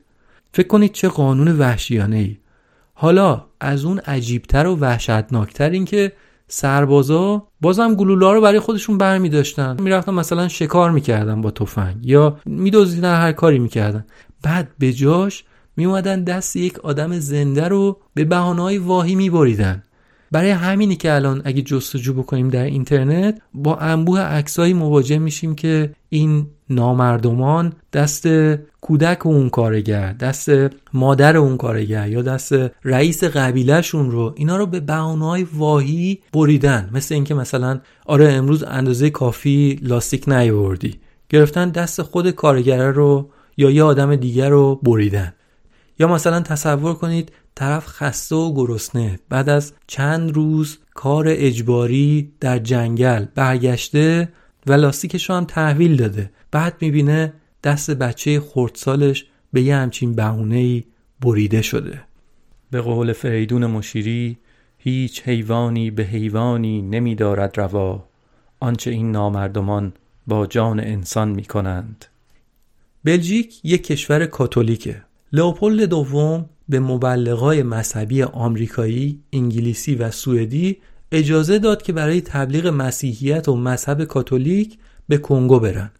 فکر 0.53 0.67
کنید 0.67 0.91
چه 0.91 1.08
قانون 1.08 1.58
وحشیانه 1.58 2.17
ای 2.17 2.38
حالا 2.93 3.45
از 3.65 3.86
اون 3.86 3.99
عجیبتر 3.99 4.67
و 4.67 4.75
وحشتناکتر 4.75 5.69
این 5.69 5.86
که 5.86 6.12
سربازا 6.47 7.47
بازم 7.62 7.95
گلوله 7.95 8.34
رو 8.34 8.41
برای 8.41 8.60
خودشون 8.60 8.97
برمی 8.97 9.30
داشتن. 9.30 9.78
می‌رفتن 9.82 10.13
مثلا 10.13 10.47
شکار 10.47 10.91
می‌کردن 10.91 11.41
با 11.41 11.51
تفنگ 11.51 12.06
یا 12.06 12.38
میدوزیدن 12.45 13.15
هر 13.15 13.32
کاری 13.32 13.60
می‌کردن 13.60 14.06
بعد 14.43 14.69
به 14.80 14.93
جاش 14.93 15.43
میومدن 15.78 16.23
دست 16.23 16.56
یک 16.56 16.80
آدم 16.80 17.19
زنده 17.19 17.67
رو 17.67 17.99
به 18.13 18.25
بهانه‌های 18.25 18.78
واهی 18.78 19.15
میبریدن 19.15 19.84
برای 20.32 20.49
همینی 20.49 20.95
که 20.95 21.13
الان 21.13 21.41
اگه 21.45 21.62
جستجو 21.62 22.13
بکنیم 22.13 22.49
در 22.49 22.63
اینترنت 22.63 23.41
با 23.54 23.75
انبوه 23.75 24.19
عکسایی 24.19 24.73
مواجه 24.73 25.17
میشیم 25.17 25.56
که 25.56 25.91
این 26.10 26.47
نامردمان 26.69 27.73
دست 27.93 28.28
کودک 28.82 29.25
اون 29.25 29.49
کارگر 29.49 30.13
دست 30.13 30.49
مادر 30.93 31.38
اون 31.38 31.58
کارگر 31.58 32.10
یا 32.10 32.21
دست 32.21 32.54
رئیس 32.84 33.23
قبیلهشون 33.23 34.12
رو 34.12 34.34
اینا 34.36 34.58
رو 34.58 34.65
به 34.65 34.80
بهانه‌های 34.80 35.47
واهی 35.54 36.19
بریدن. 36.34 36.89
مثل 36.93 37.15
اینکه 37.15 37.34
مثلا 37.34 37.80
آره 38.06 38.32
امروز 38.32 38.63
اندازه 38.63 39.10
کافی 39.10 39.80
لاستیک 39.82 40.30
نیاوردی. 40.30 40.99
گرفتن 41.30 41.69
دست 41.69 42.01
خود 42.01 42.32
کارگره 42.32 42.91
رو 42.91 43.30
یا 43.58 43.69
یه 43.71 43.84
آدم 43.84 44.15
دیگر 44.15 44.49
رو 44.49 44.75
بریدن. 44.84 45.34
یا 45.99 46.08
مثلا 46.08 46.41
تصور 46.41 46.93
کنید 46.93 47.32
طرف 47.56 47.88
خسته 47.88 48.36
و 48.36 48.54
گرسنه 48.54 49.19
بعد 49.30 49.49
از 49.49 49.73
چند 49.88 50.36
روز 50.36 50.78
کار 50.93 51.25
اجباری 51.28 52.34
در 52.39 52.60
جنگل 52.60 53.25
برگشته 53.36 54.30
و 54.67 54.73
لاستیکش 54.73 55.30
رو 55.30 55.36
هم 55.36 55.45
تحویل 55.45 55.95
داده. 55.95 56.32
بعد 56.51 56.75
می‌بینه 56.82 57.34
دست 57.63 57.91
بچه 57.91 58.39
خردسالش 58.39 59.25
به 59.54 59.62
یه 59.62 59.75
همچین 59.75 60.15
بهونه 60.15 60.84
بریده 61.21 61.62
شده. 61.62 62.01
به 62.71 62.82
قول 62.82 63.13
فریدون 63.13 63.65
مشیری 63.65 64.38
هیچ 64.78 65.21
حیوانی 65.23 65.91
به 65.91 66.04
حیوانی 66.04 66.82
نمیدارد 66.82 67.60
روا. 67.60 68.06
آنچه 68.60 68.91
این 68.91 69.12
نامردمان 69.12 69.93
با 70.28 70.47
جان 70.47 70.80
انسان 70.80 71.30
می‌کنند. 71.30 72.06
بلژیک 73.04 73.60
یک 73.63 73.84
کشور 73.84 74.25
کاتولیکه. 74.25 75.01
لئوپولد 75.34 75.82
دوم 75.82 76.49
به 76.69 76.80
مبلغای 76.80 77.63
مذهبی 77.63 78.23
آمریکایی، 78.23 79.19
انگلیسی 79.34 79.95
و 79.95 80.12
سوئدی 80.12 80.78
اجازه 81.15 81.60
داد 81.60 81.82
که 81.82 81.93
برای 81.93 82.21
تبلیغ 82.21 82.67
مسیحیت 82.67 83.49
و 83.49 83.56
مذهب 83.56 84.04
کاتولیک 84.04 84.78
به 85.07 85.18
کنگو 85.18 85.59
برن. 85.59 85.91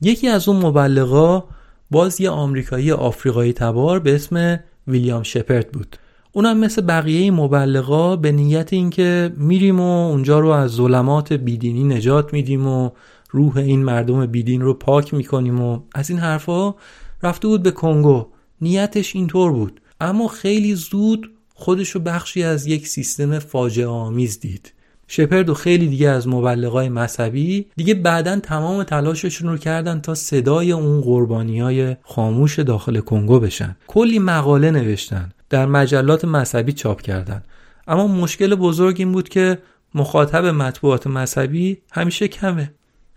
یکی 0.00 0.28
از 0.28 0.48
اون 0.48 0.66
مبلغا 0.66 1.44
باز 1.90 2.20
یه 2.20 2.30
آمریکایی 2.30 2.92
آفریقایی 2.92 3.52
تبار 3.52 3.98
به 3.98 4.14
اسم 4.14 4.60
ویلیام 4.88 5.22
شپرد 5.22 5.72
بود. 5.72 5.96
اونم 6.32 6.58
مثل 6.58 6.82
بقیه 6.82 7.30
مبلغا 7.30 8.16
به 8.16 8.32
نیت 8.32 8.72
اینکه 8.72 9.32
میریم 9.36 9.80
و 9.80 10.08
اونجا 10.08 10.40
رو 10.40 10.48
از 10.48 10.70
ظلمات 10.70 11.32
بیدینی 11.32 11.84
نجات 11.84 12.32
میدیم 12.32 12.66
و 12.66 12.90
روح 13.30 13.56
این 13.56 13.84
مردم 13.84 14.26
بیدین 14.26 14.60
رو 14.60 14.74
پاک 14.74 15.14
می‌کنیم 15.14 15.60
و 15.60 15.80
از 15.94 16.10
این 16.10 16.18
حرفا 16.18 16.74
رفته 17.22 17.48
بود 17.48 17.62
به 17.62 17.70
کنگو 17.70 18.26
نیتش 18.60 19.16
اینطور 19.16 19.52
بود 19.52 19.80
اما 20.00 20.28
خیلی 20.28 20.74
زود 20.74 21.35
خودش 21.58 21.90
رو 21.90 22.00
بخشی 22.00 22.42
از 22.42 22.66
یک 22.66 22.88
سیستم 22.88 23.38
فاجعه 23.38 23.86
آمیز 23.86 24.40
دید. 24.40 24.72
شپرد 25.08 25.48
و 25.48 25.54
خیلی 25.54 25.86
دیگه 25.86 26.08
از 26.08 26.28
مبلغای 26.28 26.88
مذهبی 26.88 27.66
دیگه 27.76 27.94
بعدا 27.94 28.40
تمام 28.40 28.82
تلاششون 28.82 29.48
رو 29.48 29.58
کردن 29.58 30.00
تا 30.00 30.14
صدای 30.14 30.72
اون 30.72 31.00
قربانی 31.00 31.60
های 31.60 31.96
خاموش 32.02 32.58
داخل 32.58 33.00
کنگو 33.00 33.40
بشن. 33.40 33.76
کلی 33.86 34.18
مقاله 34.18 34.70
نوشتن 34.70 35.32
در 35.50 35.66
مجلات 35.66 36.24
مذهبی 36.24 36.72
چاپ 36.72 37.02
کردن. 37.02 37.42
اما 37.88 38.06
مشکل 38.06 38.54
بزرگ 38.54 38.96
این 38.98 39.12
بود 39.12 39.28
که 39.28 39.58
مخاطب 39.94 40.44
مطبوعات 40.44 41.06
مذهبی 41.06 41.78
همیشه 41.92 42.28
کمه. 42.28 42.72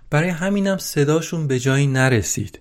برای 0.10 0.30
همینم 0.30 0.78
صداشون 0.78 1.48
به 1.48 1.60
جایی 1.60 1.88
نرسید. 1.88 2.60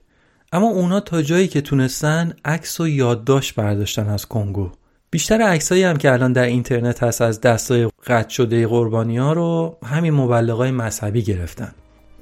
اما 0.53 0.67
اونا 0.67 1.01
تا 1.01 1.23
جایی 1.23 1.49
که 1.49 1.61
تونستن 1.61 2.33
عکس 2.45 2.81
و 2.81 2.89
یادداشت 2.89 3.55
برداشتن 3.55 4.09
از 4.09 4.27
کنگو. 4.27 4.71
بیشتر 5.11 5.43
عکسایی 5.43 5.83
هم 5.83 5.97
که 5.97 6.13
الان 6.13 6.33
در 6.33 6.43
اینترنت 6.43 7.03
هست 7.03 7.23
از 7.23 7.41
دستای 7.41 7.89
قطع 8.07 8.29
شده 8.29 8.67
قربانی 8.67 9.19
ها 9.19 9.33
رو 9.33 9.77
همین 9.85 10.15
مبلغای 10.15 10.71
مذهبی 10.71 11.23
گرفتن. 11.23 11.73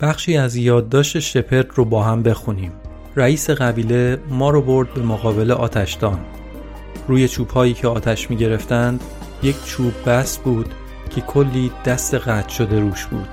بخشی 0.00 0.36
از 0.36 0.56
یادداشت 0.56 1.18
شپرد 1.18 1.70
رو 1.74 1.84
با 1.84 2.02
هم 2.02 2.22
بخونیم. 2.22 2.72
رئیس 3.16 3.50
قبیله 3.50 4.18
ما 4.28 4.50
رو 4.50 4.62
برد 4.62 4.94
به 4.94 5.02
مقابل 5.02 5.50
آتشدان. 5.50 6.18
روی 7.08 7.28
چوب 7.28 7.48
هایی 7.48 7.74
که 7.74 7.88
آتش 7.88 8.30
می 8.30 8.36
گرفتند 8.36 9.00
یک 9.42 9.64
چوب 9.64 9.92
بس 10.06 10.38
بود 10.38 10.68
که 11.10 11.20
کلی 11.20 11.72
دست 11.84 12.14
قطع 12.14 12.48
شده 12.48 12.80
روش 12.80 13.06
بود. 13.06 13.28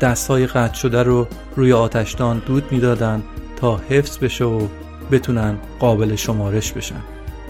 دست 0.00 0.28
های 0.28 0.46
قطع 0.46 0.74
شده 0.74 1.02
رو 1.02 1.26
روی 1.56 1.72
آتشدان 1.72 2.42
دود 2.46 2.72
می‌دادند 2.72 3.22
تا 3.56 3.76
حفظ 3.76 4.18
بشه 4.18 4.44
و 4.44 4.68
بتونن 5.10 5.58
قابل 5.78 6.16
شمارش 6.16 6.72
بشن. 6.72 7.02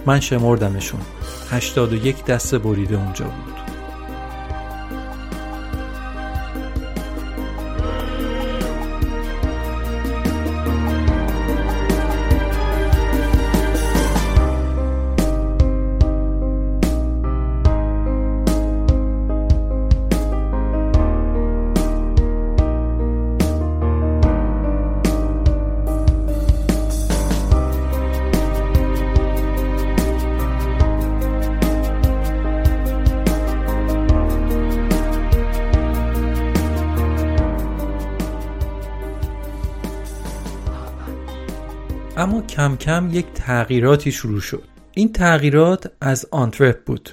من 0.07 0.21
شمردمشون. 0.21 1.01
81 1.51 2.25
دست 2.25 2.55
بریده 2.55 2.97
اونجا 2.97 3.25
بود. 3.25 3.60
کم 42.81 43.11
یک 43.13 43.27
تغییراتی 43.35 44.13
شروع 44.13 44.41
شد. 44.41 44.63
این 44.95 45.13
تغییرات 45.13 45.93
از 46.01 46.27
آنتورپ 46.31 46.85
بود. 46.85 47.11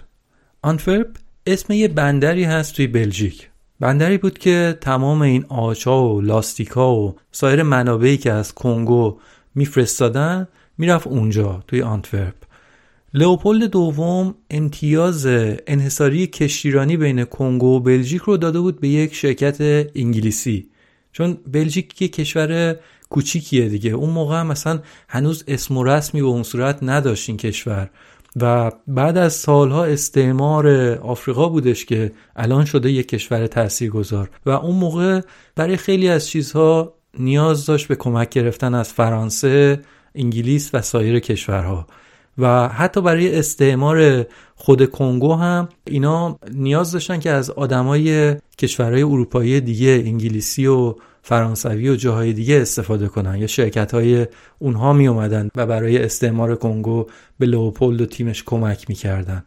آنتورپ 0.61 1.07
اسم 1.47 1.73
یه 1.73 1.87
بندری 1.87 2.43
هست 2.43 2.75
توی 2.75 2.87
بلژیک. 2.87 3.49
بندری 3.79 4.17
بود 4.17 4.37
که 4.37 4.77
تمام 4.81 5.21
این 5.21 5.45
عاجا 5.49 6.03
و 6.03 6.21
لاستیکا 6.21 6.95
و 6.95 7.15
سایر 7.31 7.63
منابعی 7.63 8.17
که 8.17 8.31
از 8.31 8.53
کنگو 8.53 9.19
میفرستادن 9.55 10.47
می‌رفت 10.77 11.07
اونجا 11.07 11.63
توی 11.67 11.81
آنتورپ 11.81 12.35
لئوپولد 13.13 13.63
دوم 13.63 14.35
امتیاز 14.49 15.25
انحصاری 15.67 16.27
کشتیرانی 16.27 16.97
بین 16.97 17.23
کنگو 17.23 17.75
و 17.75 17.79
بلژیک 17.79 18.21
رو 18.21 18.37
داده 18.37 18.59
بود 18.59 18.79
به 18.79 18.87
یک 18.87 19.15
شرکت 19.15 19.57
انگلیسی. 19.95 20.69
چون 21.11 21.37
بلژیک 21.51 22.01
یه 22.01 22.07
کشور 22.07 22.75
کوچیکیه 23.09 23.69
دیگه. 23.69 23.91
اون 23.91 24.09
موقع 24.09 24.39
هم 24.39 24.47
مثلا 24.47 24.79
هنوز 25.09 25.43
اسم 25.47 25.77
و 25.77 25.83
رسمی 25.83 26.21
به 26.21 26.27
اون 26.27 26.43
صورت 26.43 26.79
نداشت 26.81 27.29
این 27.29 27.37
کشور. 27.37 27.89
و 28.41 28.71
بعد 28.87 29.17
از 29.17 29.33
سالها 29.33 29.85
استعمار 29.85 30.67
آفریقا 30.97 31.49
بودش 31.49 31.85
که 31.85 32.11
الان 32.35 32.65
شده 32.65 32.91
یک 32.91 33.07
کشور 33.07 33.47
تاثیرگذار. 33.47 34.29
و 34.45 34.49
اون 34.49 34.75
موقع 34.75 35.21
برای 35.55 35.77
خیلی 35.77 36.09
از 36.09 36.27
چیزها 36.27 36.93
نیاز 37.19 37.65
داشت 37.65 37.87
به 37.87 37.95
کمک 37.95 38.29
گرفتن 38.29 38.73
از 38.73 38.93
فرانسه، 38.93 39.81
انگلیس 40.15 40.69
و 40.73 40.81
سایر 40.81 41.19
کشورها. 41.19 41.87
و 42.37 42.67
حتی 42.67 43.01
برای 43.01 43.39
استعمار 43.39 44.25
خود 44.55 44.91
کنگو 44.91 45.33
هم 45.33 45.69
اینا 45.87 46.39
نیاز 46.51 46.91
داشتن 46.91 47.19
که 47.19 47.29
از 47.29 47.49
آدمای 47.49 48.35
کشورهای 48.57 49.03
اروپایی 49.03 49.61
دیگه 49.61 50.03
انگلیسی 50.05 50.67
و 50.67 50.95
فرانسوی 51.27 51.89
و 51.89 51.95
جاهای 51.95 52.33
دیگه 52.33 52.61
استفاده 52.61 53.07
کنن 53.07 53.37
یا 53.37 53.47
شرکت 53.47 53.93
های 53.93 54.27
اونها 54.59 54.93
می 54.93 55.07
اومدن 55.07 55.49
و 55.55 55.65
برای 55.65 55.97
استعمار 55.97 56.55
کنگو 56.55 57.05
به 57.39 57.45
لوپولد 57.45 58.01
و 58.01 58.05
تیمش 58.05 58.43
کمک 58.43 58.89
می‌کردن. 58.89 59.43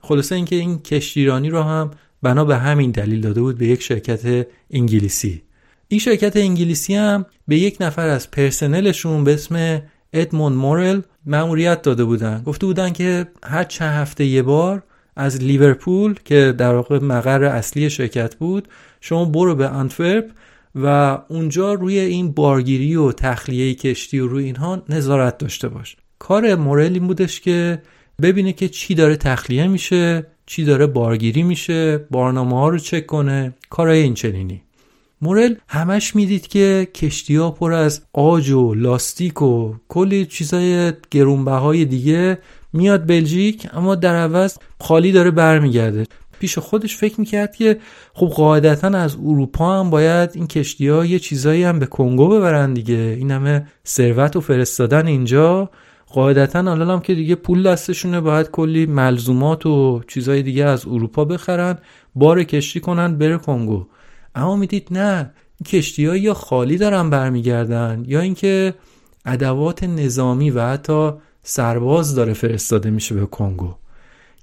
خلاصه 0.00 0.34
اینکه 0.34 0.56
این 0.56 0.78
کشتیرانی 0.78 1.50
رو 1.50 1.62
هم 1.62 1.90
بنا 2.22 2.44
به 2.44 2.56
همین 2.56 2.90
دلیل 2.90 3.20
داده 3.20 3.40
بود 3.40 3.58
به 3.58 3.66
یک 3.66 3.82
شرکت 3.82 4.46
انگلیسی. 4.70 5.42
این 5.88 6.00
شرکت 6.00 6.36
انگلیسی 6.36 6.94
هم 6.94 7.26
به 7.48 7.58
یک 7.58 7.76
نفر 7.80 8.08
از 8.08 8.30
پرسنلشون 8.30 9.24
به 9.24 9.34
اسم 9.34 9.82
ادموند 10.12 10.56
مورل 10.56 11.00
مأموریت 11.26 11.82
داده 11.82 12.04
بودن. 12.04 12.42
گفته 12.42 12.66
بودن 12.66 12.92
که 12.92 13.26
هر 13.44 13.64
چند 13.64 13.92
هفته 13.92 14.24
یه 14.24 14.42
بار 14.42 14.82
از 15.16 15.42
لیورپول 15.42 16.14
که 16.24 16.54
در 16.58 16.74
واقع 16.74 16.98
مقر 16.98 17.44
اصلی 17.44 17.90
شرکت 17.90 18.34
بود 18.34 18.68
شما 19.00 19.24
برو 19.24 19.54
به 19.54 19.74
انتورپ 19.74 20.24
و 20.74 21.18
اونجا 21.28 21.74
روی 21.74 21.98
این 21.98 22.32
بارگیری 22.32 22.96
و 22.96 23.12
تخلیه 23.12 23.74
کشتی 23.74 24.18
و 24.18 24.28
روی 24.28 24.44
اینها 24.44 24.82
نظارت 24.88 25.38
داشته 25.38 25.68
باش. 25.68 25.96
کار 26.18 26.54
مورل 26.54 26.92
این 26.92 27.06
بودش 27.06 27.40
که 27.40 27.82
ببینه 28.22 28.52
که 28.52 28.68
چی 28.68 28.94
داره 28.94 29.16
تخلیه 29.16 29.66
میشه 29.66 30.26
چی 30.46 30.64
داره 30.64 30.86
بارگیری 30.86 31.42
میشه 31.42 31.98
بارنامه 31.98 32.56
ها 32.56 32.68
رو 32.68 32.78
چک 32.78 33.06
کنه 33.06 33.54
کارهای 33.70 34.02
این 34.02 34.14
چنینی 34.14 34.62
مورل 35.22 35.54
همش 35.68 36.16
می‌دید 36.16 36.46
که 36.46 36.88
کشتی 36.94 37.36
ها 37.36 37.50
پر 37.50 37.72
از 37.72 38.02
آج 38.12 38.50
و 38.50 38.74
لاستیک 38.74 39.42
و 39.42 39.74
کلی 39.88 40.26
چیزای 40.26 40.92
گرونبهای 41.10 41.84
دیگه 41.84 42.38
میاد 42.72 43.06
بلژیک 43.06 43.68
اما 43.72 43.94
در 43.94 44.16
عوض 44.16 44.58
خالی 44.80 45.12
داره 45.12 45.30
برمیگرده. 45.30 46.06
پیش 46.44 46.58
خودش 46.58 46.96
فکر 46.96 47.20
می‌کرد 47.20 47.56
که 47.56 47.78
خب 48.14 48.26
قاعدتا 48.26 48.88
از 48.88 49.16
اروپا 49.16 49.80
هم 49.80 49.90
باید 49.90 50.30
این 50.34 50.46
کشتی 50.46 50.88
ها 50.88 51.04
یه 51.04 51.18
چیزایی 51.18 51.62
هم 51.62 51.78
به 51.78 51.86
کنگو 51.86 52.28
ببرن 52.28 52.74
دیگه. 52.74 53.16
این 53.18 53.30
همه 53.30 53.66
ثروت 53.86 54.36
و 54.36 54.40
فرستادن 54.40 55.06
اینجا. 55.06 55.70
قاعدتا 56.06 56.58
الان 56.58 56.90
هم 56.90 57.00
که 57.00 57.14
دیگه 57.14 57.34
پول 57.34 57.62
دستشونه 57.62 58.20
باید 58.20 58.50
کلی 58.50 58.86
ملزومات 58.86 59.66
و 59.66 60.00
چیزای 60.08 60.42
دیگه 60.42 60.64
از 60.64 60.86
اروپا 60.86 61.24
بخرن 61.24 61.78
بار 62.14 62.44
کشتی 62.44 62.80
کنن 62.80 63.18
بره 63.18 63.38
کنگو. 63.38 63.86
اما 64.34 64.56
می‌دید 64.56 64.88
نه 64.90 65.30
کشتی 65.66 66.02
یا 66.02 66.34
خالی 66.34 66.78
دارن 66.78 67.10
برمیگردن 67.10 68.04
یا 68.06 68.20
اینکه 68.20 68.74
ادوات 69.26 69.84
نظامی 69.84 70.50
و 70.50 70.62
حتی 70.62 71.10
سرباز 71.42 72.14
داره 72.14 72.32
فرستاده 72.32 72.90
میشه 72.90 73.14
به 73.14 73.26
کنگو. 73.26 73.74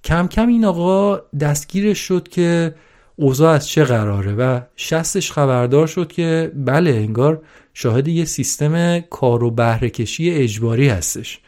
کم 0.04 0.28
کم 0.28 0.48
این 0.48 0.66
آقا 0.66 1.22
دستگیرش 1.40 2.00
شد 2.00 2.28
که 2.28 2.76
اوضاع 3.16 3.54
از 3.54 3.68
چه 3.68 3.84
قراره 3.84 4.34
و 4.34 4.62
شستش 4.76 5.32
خبردار 5.32 5.88
شد 5.88 6.12
که 6.12 6.52
بله 6.56 6.92
انگار 6.92 7.42
شاهد 7.74 8.08
یه 8.08 8.26
سیستم 8.26 9.00
کار 9.00 9.44
و 9.44 9.52
بهرهکشی 9.52 10.30
اجباری 10.32 10.90
هستش. 10.90 11.40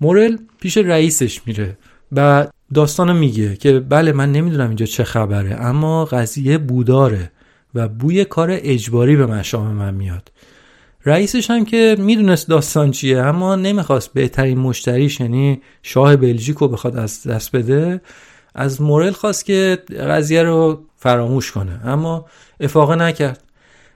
مورل 0.00 0.36
پیش 0.60 0.76
رئیسش 0.76 1.46
میره 1.46 1.78
و 2.12 2.46
داستانو 2.74 3.14
میگه 3.14 3.56
که 3.56 3.80
بله 3.80 4.12
من 4.12 4.32
نمی‌دونم 4.32 4.68
اینجا 4.68 4.86
چه 4.86 5.04
خبره 5.04 5.54
اما 5.60 6.04
قضیه 6.04 6.58
بوداره 6.58 7.32
و 7.74 7.88
بوی 7.88 8.24
کار 8.24 8.48
اجباری 8.52 9.16
به 9.16 9.26
مشام 9.26 9.66
من 9.66 9.94
میاد. 9.94 10.32
رئیسش 11.06 11.50
هم 11.50 11.64
که 11.64 11.96
می‌دونست 11.98 12.48
داستان 12.48 12.90
چیه 12.90 13.18
اما 13.18 13.56
نمی‌خواست 13.56 14.12
بهترین 14.12 14.58
مشتریش 14.58 15.20
یعنی 15.20 15.62
شاه 15.82 16.16
بلژیک 16.16 16.56
رو 16.56 16.68
بخواد 16.68 16.96
از 16.96 17.26
دست 17.26 17.56
بده 17.56 18.00
از 18.54 18.82
مورل 18.82 19.10
خواست 19.10 19.44
که 19.44 19.78
قضیه 20.08 20.42
رو 20.42 20.84
فراموش 20.96 21.52
کنه 21.52 21.80
اما 21.84 22.26
افاقه 22.60 22.94
نکرد. 22.94 23.42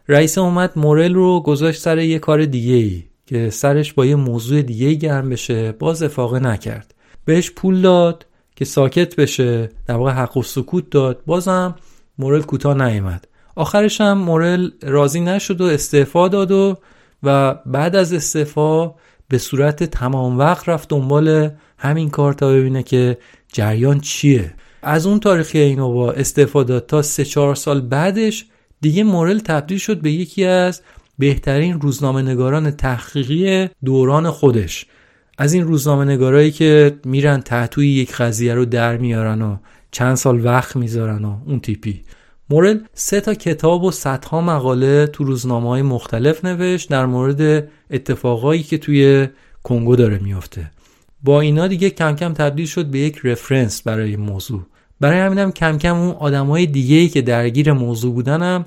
رئیس 0.08 0.38
اومد 0.38 0.72
مورل 0.76 1.14
رو 1.14 1.40
گذاشت 1.40 1.80
سر 1.80 1.98
یه 1.98 2.18
کار 2.18 2.44
دیگه 2.44 2.74
ای 2.74 3.02
که 3.26 3.50
سرش 3.50 3.92
با 3.92 4.06
یه 4.06 4.16
موضوع 4.16 4.62
دیگه 4.62 4.94
گرم 4.94 5.28
بشه 5.28 5.72
باز 5.72 6.02
افاقه 6.02 6.38
نکرد. 6.38 6.94
بهش 7.24 7.50
پول 7.50 7.82
داد 7.82 8.26
که 8.56 8.64
ساکت 8.64 9.16
بشه 9.16 9.70
در 9.86 9.94
واقع 9.94 10.10
حق 10.10 10.36
و 10.36 10.42
سکوت 10.42 10.90
داد 10.90 11.22
بازم 11.26 11.74
مورل 12.18 12.42
کوتاه 12.42 12.74
نیامد. 12.74 13.28
آخرش 13.54 14.00
هم 14.00 14.18
مورل 14.18 14.70
راضی 14.82 15.20
نشد 15.20 15.60
و 15.60 15.64
استعفا 15.64 16.28
داد 16.28 16.50
و 16.50 16.78
و 17.22 17.54
بعد 17.54 17.96
از 17.96 18.12
استعفا 18.12 18.94
به 19.28 19.38
صورت 19.38 19.84
تمام 19.84 20.38
وقت 20.38 20.68
رفت 20.68 20.88
دنبال 20.88 21.50
همین 21.78 22.10
کار 22.10 22.32
تا 22.32 22.52
ببینه 22.52 22.82
که 22.82 23.18
جریان 23.52 24.00
چیه. 24.00 24.54
از 24.82 25.06
اون 25.06 25.20
تاریخ 25.20 25.50
اینووا 25.54 26.12
استفاده 26.12 26.80
تا 26.80 27.02
سه 27.02 27.24
چهار 27.24 27.54
سال 27.54 27.80
بعدش 27.80 28.46
دیگه 28.80 29.04
مورل 29.04 29.38
تبدیل 29.38 29.78
شد 29.78 30.00
به 30.00 30.10
یکی 30.10 30.44
از 30.44 30.82
بهترین 31.18 31.80
روزنامه 31.80 32.22
نگاران 32.22 32.70
تحقیقی 32.70 33.68
دوران 33.84 34.30
خودش. 34.30 34.86
از 35.38 35.52
این 35.52 35.64
روزنامه 35.64 36.04
نگارایی 36.04 36.50
که 36.50 37.00
میرن 37.04 37.40
تحتوی 37.40 37.88
یک 37.88 38.14
قضیه 38.14 38.54
رو 38.54 38.64
در 38.64 38.96
میارن 38.96 39.42
و 39.42 39.56
چند 39.90 40.14
سال 40.14 40.44
وقت 40.44 40.76
می‌ذارن 40.76 41.24
و 41.24 41.36
اون 41.46 41.60
تیپی. 41.60 42.04
مورل 42.50 42.78
سه 42.94 43.20
تا 43.20 43.34
کتاب 43.34 43.82
و 43.82 43.90
صدها 43.90 44.40
مقاله 44.40 45.06
تو 45.06 45.24
روزنامه 45.24 45.68
های 45.68 45.82
مختلف 45.82 46.44
نوشت 46.44 46.90
در 46.90 47.06
مورد 47.06 47.68
اتفاقایی 47.90 48.62
که 48.62 48.78
توی 48.78 49.28
کنگو 49.62 49.96
داره 49.96 50.18
میافته. 50.18 50.70
با 51.22 51.40
اینا 51.40 51.66
دیگه 51.66 51.90
کم 51.90 52.16
کم 52.16 52.32
تبدیل 52.32 52.66
شد 52.66 52.86
به 52.86 52.98
یک 52.98 53.20
رفرنس 53.24 53.82
برای 53.82 54.16
موضوع. 54.16 54.62
برای 55.00 55.20
همینم 55.20 55.52
کم 55.52 55.78
کم 55.78 55.96
اون 55.96 56.10
آدمای 56.10 56.66
دیگه 56.66 56.96
ای 56.96 57.08
که 57.08 57.22
درگیر 57.22 57.72
موضوع 57.72 58.14
بودنم 58.14 58.66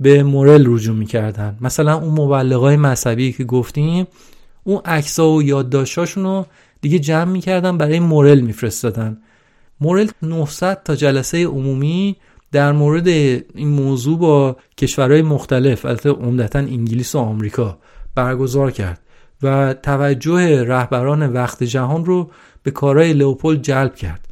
به 0.00 0.22
مورل 0.22 0.64
رجوع 0.66 0.96
می‌کردن. 0.96 1.58
مثلا 1.60 1.94
اون 1.94 2.20
مبلغای 2.20 2.76
مذهبی 2.76 3.32
که 3.32 3.44
گفتیم 3.44 4.06
اون 4.64 4.80
عکسا 4.84 5.30
و 5.30 5.42
یادداشتاشون 5.42 6.24
رو 6.24 6.46
دیگه 6.80 6.98
جمع 6.98 7.32
می‌کردن 7.32 7.78
برای 7.78 8.00
مورل 8.00 8.40
میفرستادن. 8.40 9.18
مورل 9.80 10.08
900 10.22 10.82
تا 10.82 10.94
جلسه 10.94 11.46
عمومی 11.46 12.16
در 12.52 12.72
مورد 12.72 13.08
این 13.08 13.68
موضوع 13.68 14.18
با 14.18 14.56
کشورهای 14.76 15.22
مختلف 15.22 15.84
البته 15.84 16.10
عمدتا 16.10 16.58
انگلیس 16.58 17.14
و 17.14 17.18
آمریکا 17.18 17.78
برگزار 18.14 18.70
کرد 18.70 19.00
و 19.42 19.74
توجه 19.74 20.64
رهبران 20.64 21.32
وقت 21.32 21.62
جهان 21.62 22.04
رو 22.04 22.30
به 22.62 22.70
کارهای 22.70 23.12
لئوپولد 23.12 23.62
جلب 23.62 23.94
کرد. 23.94 24.28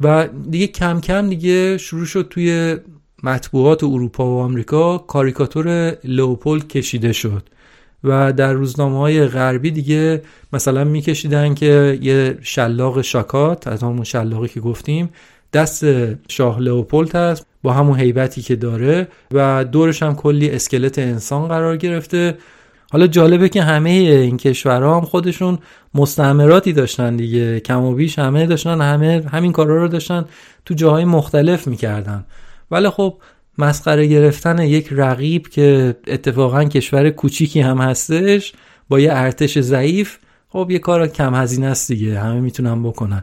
و 0.00 0.28
دیگه 0.50 0.66
کم 0.66 1.00
کم 1.00 1.28
دیگه 1.28 1.78
شروع 1.78 2.06
شد 2.06 2.26
توی 2.30 2.76
مطبوعات 3.22 3.84
اروپا 3.84 4.26
و 4.26 4.38
آمریکا 4.38 4.98
کاریکاتور 4.98 5.96
لئوپولد 6.04 6.68
کشیده 6.68 7.12
شد. 7.12 7.48
و 8.04 8.32
در 8.32 8.52
روزنامه 8.52 8.98
های 8.98 9.26
غربی 9.26 9.70
دیگه 9.70 10.22
مثلا 10.52 10.84
میکشیدن 10.84 11.54
که 11.54 11.98
یه 12.02 12.38
شلاق 12.42 13.02
شاکات 13.02 13.66
از 13.66 13.82
همون 13.82 14.04
شلاقی 14.04 14.48
که 14.48 14.60
گفتیم 14.60 15.10
دست 15.52 15.84
شاه 16.28 16.60
لئوپولد 16.60 17.16
هست 17.16 17.46
با 17.62 17.72
همون 17.72 18.00
هیبتی 18.00 18.42
که 18.42 18.56
داره 18.56 19.08
و 19.32 19.64
دورش 19.64 20.02
هم 20.02 20.14
کلی 20.14 20.50
اسکلت 20.50 20.98
انسان 20.98 21.48
قرار 21.48 21.76
گرفته. 21.76 22.38
حالا 22.92 23.06
جالبه 23.06 23.48
که 23.48 23.62
همه 23.62 23.90
این 23.90 24.36
کشورها 24.36 24.96
هم 24.96 25.04
خودشون 25.04 25.58
مستعمراتی 25.94 26.72
داشتن 26.72 27.16
دیگه. 27.16 27.60
کم 27.60 27.82
و 27.82 27.94
بیش 27.94 28.18
همه 28.18 28.46
داشتن 28.46 28.80
همه 28.80 29.22
همین 29.32 29.52
کارا 29.52 29.76
رو 29.76 29.88
داشتن 29.88 30.24
تو 30.64 30.74
جاهای 30.74 31.04
مختلف 31.04 31.66
می‌کردن. 31.66 32.24
ولی 32.70 32.90
خب 32.90 33.18
مسخره 33.58 34.06
گرفتن 34.06 34.58
یک 34.58 34.88
رقیب 34.90 35.48
که 35.48 35.96
اتفاقا 36.06 36.64
کشور 36.64 37.10
کوچیکی 37.10 37.60
هم 37.60 37.78
هستش 37.78 38.52
با 38.88 39.00
یه 39.00 39.12
ارتش 39.12 39.58
ضعیف 39.58 40.18
خب 40.50 40.68
یه 40.70 40.78
کار 40.78 41.06
کم 41.06 41.34
هزینه 41.34 41.66
است 41.66 41.92
دیگه 41.92 42.20
همه 42.20 42.40
می‌تونن 42.40 42.82
بکنن. 42.82 43.22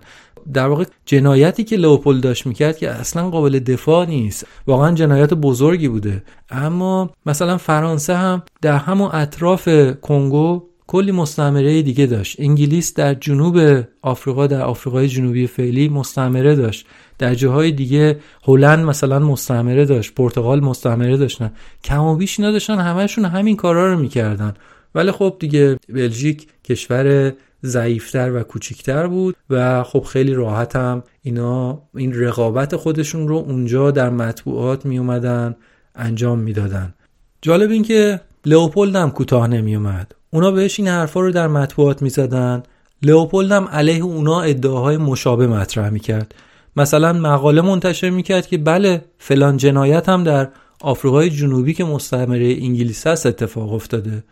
در 0.54 0.68
واقع 0.68 0.84
جنایتی 1.06 1.64
که 1.64 1.76
لئوپولد 1.76 2.24
داشت 2.24 2.46
می‌کرد 2.48 2.78
که 2.78 2.90
اصلا 2.90 3.30
قابل 3.30 3.60
دفاع 3.60 4.06
نیست. 4.06 4.48
واقعا 4.68 4.92
جنایت 4.92 5.34
بزرگی 5.34 5.88
بوده. 5.88 6.24
اما 6.50 7.10
مثلا 7.26 7.58
فرانسه 7.58 8.16
هم 8.16 8.44
در 8.62 8.78
همون 8.78 9.10
اطراف 9.14 9.70
کنگو 10.02 10.64
کلی 10.88 11.12
مستعمره 11.12 11.82
دیگه 11.82 12.06
داشت. 12.06 12.36
انگلیس 12.40 12.94
در 12.94 13.14
جنوب 13.14 13.84
آفریقا 14.02 14.48
در 14.48 14.62
آفریقای 14.62 15.08
جنوبی 15.08 15.48
فعلی 15.48 15.90
مستعمره 15.90 16.56
داشت. 16.56 16.86
در 17.20 17.36
جاهای 17.36 17.72
دیگه 17.72 18.20
هلند 18.44 18.86
مثلا 18.86 19.20
مستعمره 19.20 19.86
داشت 19.86 20.16
پرتغال 20.16 20.60
مستعمره 20.60 21.18
داشتن. 21.18 21.52
کم 21.84 22.04
و 22.04 22.16
بیش 22.16 22.40
نداشتن 22.40 22.80
همشون 22.80 23.26
همین 23.26 23.56
کارا 23.56 23.94
رو 23.94 24.00
می‌کردن. 24.00 24.54
ولی 24.98 25.12
خب 25.12 25.36
دیگه 25.40 25.80
بلژیک 25.90 26.48
کشور 26.64 27.34
ضعیفتر 27.66 28.32
و 28.32 28.44
کوچیکتر 28.44 29.08
بود 29.08 29.36
و 29.50 29.84
خب 29.84 30.04
خیلی 30.04 30.34
راحت 30.34 30.76
هم 30.76 31.04
اینا 31.22 31.82
این 31.96 32.20
رقابت 32.20 32.76
خودشون 32.76 33.28
رو 33.28 33.36
اونجا 33.36 33.92
در 33.92 34.10
مطبوعات 34.10 34.86
می 34.86 34.98
اومدن 34.98 35.56
انجام 35.96 36.40
می‌دادن. 36.40 36.94
جالب 37.42 37.72
این 37.72 37.84
که 37.84 38.22
لئوپولد 38.46 38.96
هم 38.96 39.12
کوتاه 39.12 39.48
نمی 39.48 39.76
اومد 39.76 40.16
اونا 40.30 40.52
بهش 40.52 40.80
این 40.80 40.88
حرفا 40.88 41.20
رو 41.20 41.32
در 41.32 41.48
مطبوعات 41.48 42.02
می 42.02 42.10
زدن 42.10 42.64
لئوپولد 43.02 43.52
هم 43.52 43.66
علیه 43.66 44.04
اونا 44.04 44.42
ادعاهای 44.42 44.98
مشابه 44.98 45.48
مطرح 45.48 45.90
می 45.90 46.00
کرد 46.00 46.36
مثلا 46.76 47.14
مقاله 47.14 47.62
منتشر 47.62 48.10
می 48.10 48.24
کرد 48.24 48.48
که 48.48 48.58
بله 48.58 49.06
فلان 49.18 49.58
جنایت 49.58 50.10
هم 50.10 50.24
در 50.24 50.50
آفریقای 50.82 51.30
جنوبی 51.30 51.74
که 51.74 51.84
مستعمره 51.84 52.56
انگلیس 52.60 53.08
هست 53.08 53.26
اتفاق 53.26 53.74
افتاده. 53.74 54.24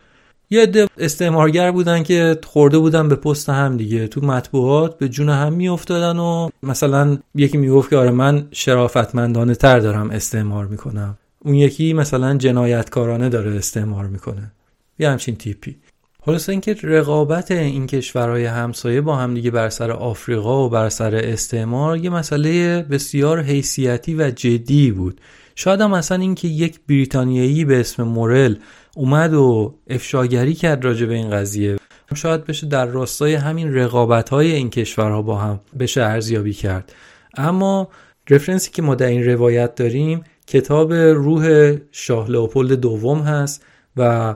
یه 0.50 0.62
عده 0.62 0.88
استعمارگر 0.98 1.70
بودن 1.70 2.02
که 2.02 2.38
خورده 2.44 2.78
بودن 2.78 3.08
به 3.08 3.14
پست 3.16 3.48
هم 3.48 3.76
دیگه. 3.76 4.08
تو 4.08 4.20
مطبوعات 4.20 4.98
به 4.98 5.08
جون 5.08 5.28
هم 5.28 5.52
میافتادن 5.52 6.18
و 6.18 6.48
مثلا 6.62 7.18
یکی 7.34 7.58
می‌گفت 7.58 7.90
که 7.90 7.96
آره 7.96 8.10
من 8.10 8.48
شرافتمندانه 8.52 9.54
تر 9.54 9.78
دارم 9.78 10.10
استعمار 10.10 10.66
می‌کنم. 10.66 11.18
اون 11.38 11.54
یکی 11.54 11.92
مثلا 11.92 12.36
جنایتکارانه 12.36 13.28
داره 13.28 13.56
استعمار 13.56 14.06
می‌کنه. 14.06 14.52
یه 14.98 15.10
همچین 15.10 15.36
تیپی. 15.36 15.76
خلاصه 16.22 16.52
اینکه 16.52 16.76
رقابت 16.82 17.50
این 17.50 17.86
کشورهای 17.86 18.44
همسایه 18.44 19.00
با 19.00 19.16
هم 19.16 19.34
دیگه 19.34 19.50
بر 19.50 19.68
سر 19.68 19.90
آفریقا 19.90 20.66
و 20.66 20.70
بر 20.70 20.88
سر 20.88 21.14
استعمار 21.14 21.96
یه 21.96 22.10
مسئله 22.10 22.82
بسیار 22.82 23.42
حیثیتی 23.42 24.14
و 24.14 24.30
جدی 24.30 24.90
بود. 24.90 25.20
شاید 25.54 25.80
هم 25.80 25.90
مثلا 25.90 26.18
اینکه 26.18 26.48
یک 26.48 26.80
بریتانیایی 26.88 27.64
به 27.64 27.80
اسم 27.80 28.02
مورل 28.02 28.54
اومد 28.96 29.34
و 29.34 29.74
افشاگری 29.90 30.54
کرد 30.54 30.84
راجع 30.84 31.06
به 31.06 31.14
این 31.14 31.30
قضیه. 31.30 31.76
شاید 32.14 32.44
بشه 32.44 32.66
در 32.66 32.86
راستای 32.86 33.34
همین 33.34 33.74
رقابت 33.74 34.28
های 34.28 34.52
این 34.52 34.70
کشورها 34.70 35.22
با 35.22 35.38
هم 35.38 35.60
بشه 35.78 36.02
ارزیابی 36.02 36.52
کرد. 36.52 36.92
اما 37.36 37.88
رفرنسی 38.30 38.70
که 38.70 38.82
ما 38.82 38.94
در 38.94 39.06
این 39.06 39.24
روایت 39.24 39.74
داریم 39.74 40.24
کتاب 40.46 40.92
روح 40.92 41.76
شاه 41.92 42.30
لئوپولد 42.30 42.72
دوم 42.72 43.20
هست 43.20 43.64
و 43.96 44.34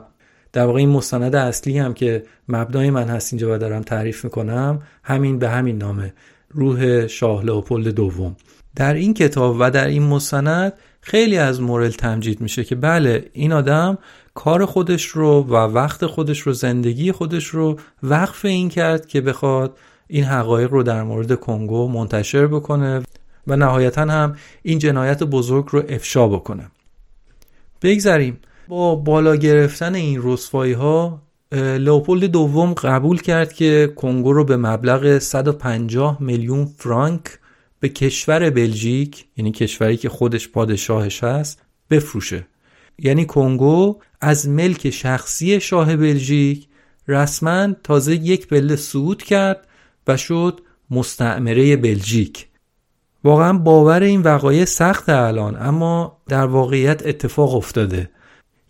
در 0.53 0.65
واقع 0.65 0.79
این 0.79 0.89
مستند 0.89 1.35
اصلی 1.35 1.77
هم 1.77 1.93
که 1.93 2.23
مبنای 2.47 2.89
من 2.89 3.07
هست 3.07 3.33
اینجا 3.33 3.55
و 3.55 3.57
دارم 3.57 3.81
تعریف 3.81 4.23
می‌کنم 4.23 4.81
همین 5.03 5.39
به 5.39 5.49
همین 5.49 5.77
نامه 5.77 6.13
روح 6.49 7.07
شاه 7.07 7.45
لئوپولد 7.45 7.87
دوم. 7.87 8.35
در 8.75 8.93
این 8.93 9.13
کتاب 9.13 9.55
و 9.59 9.71
در 9.71 9.87
این 9.87 10.03
مستند 10.03 10.73
خیلی 11.01 11.37
از 11.37 11.61
مورل 11.61 11.89
تمجید 11.89 12.41
میشه 12.41 12.63
که 12.63 12.75
بله 12.75 13.29
این 13.33 13.53
آدم 13.53 13.97
کار 14.43 14.65
خودش 14.65 15.05
رو 15.05 15.41
و 15.41 15.55
وقت 15.55 16.05
خودش 16.05 16.39
رو 16.39 16.53
زندگی 16.53 17.11
خودش 17.11 17.45
رو 17.45 17.79
وقف 18.03 18.45
این 18.45 18.69
کرد 18.69 19.07
که 19.07 19.21
بخواد 19.21 19.77
این 20.07 20.23
حقایق 20.23 20.71
رو 20.71 20.83
در 20.83 21.03
مورد 21.03 21.39
کنگو 21.39 21.87
منتشر 21.87 22.47
بکنه 22.47 23.01
و 23.47 23.55
نهایتا 23.55 24.01
هم 24.01 24.35
این 24.63 24.79
جنایت 24.79 25.23
بزرگ 25.23 25.65
رو 25.69 25.83
افشا 25.89 26.27
بکنه. 26.27 26.71
بگذریم. 27.81 28.39
با 28.67 28.95
بالا 28.95 29.35
گرفتن 29.35 29.95
این 29.95 30.19
رسوایی 30.23 30.73
ها 30.73 31.21
لئوپولد 31.51 32.25
دوم 32.25 32.73
قبول 32.73 33.21
کرد 33.21 33.53
که 33.53 33.93
کنگو 33.95 34.33
رو 34.33 34.43
به 34.43 34.57
مبلغ 34.57 35.17
150 35.17 36.17
میلیون 36.21 36.65
فرانک 36.65 37.21
به 37.79 37.89
کشور 37.89 38.49
بلژیک 38.49 39.25
یعنی 39.37 39.51
کشوری 39.51 39.97
که 39.97 40.09
خودش 40.09 40.49
پادشاهش 40.49 41.23
هست 41.23 41.61
بفروشه. 41.89 42.45
یعنی 43.03 43.25
کنگو 43.25 43.99
از 44.21 44.49
ملک 44.49 44.89
شخصی 44.89 45.59
شاه 45.59 45.95
بلژیک 45.95 46.67
رسما 47.07 47.73
تازه 47.83 48.15
یک 48.15 48.47
پله 48.47 48.75
صعود 48.75 49.23
کرد 49.23 49.67
و 50.07 50.17
شد 50.17 50.61
مستعمره 50.91 51.75
بلژیک. 51.77 52.47
واقعا 53.23 53.53
باور 53.53 54.03
این 54.03 54.21
وقایع 54.21 54.65
سخت 54.65 55.09
الان 55.09 55.55
اما 55.61 56.21
در 56.27 56.45
واقعیت 56.45 57.05
اتفاق 57.05 57.55
افتاده. 57.55 58.09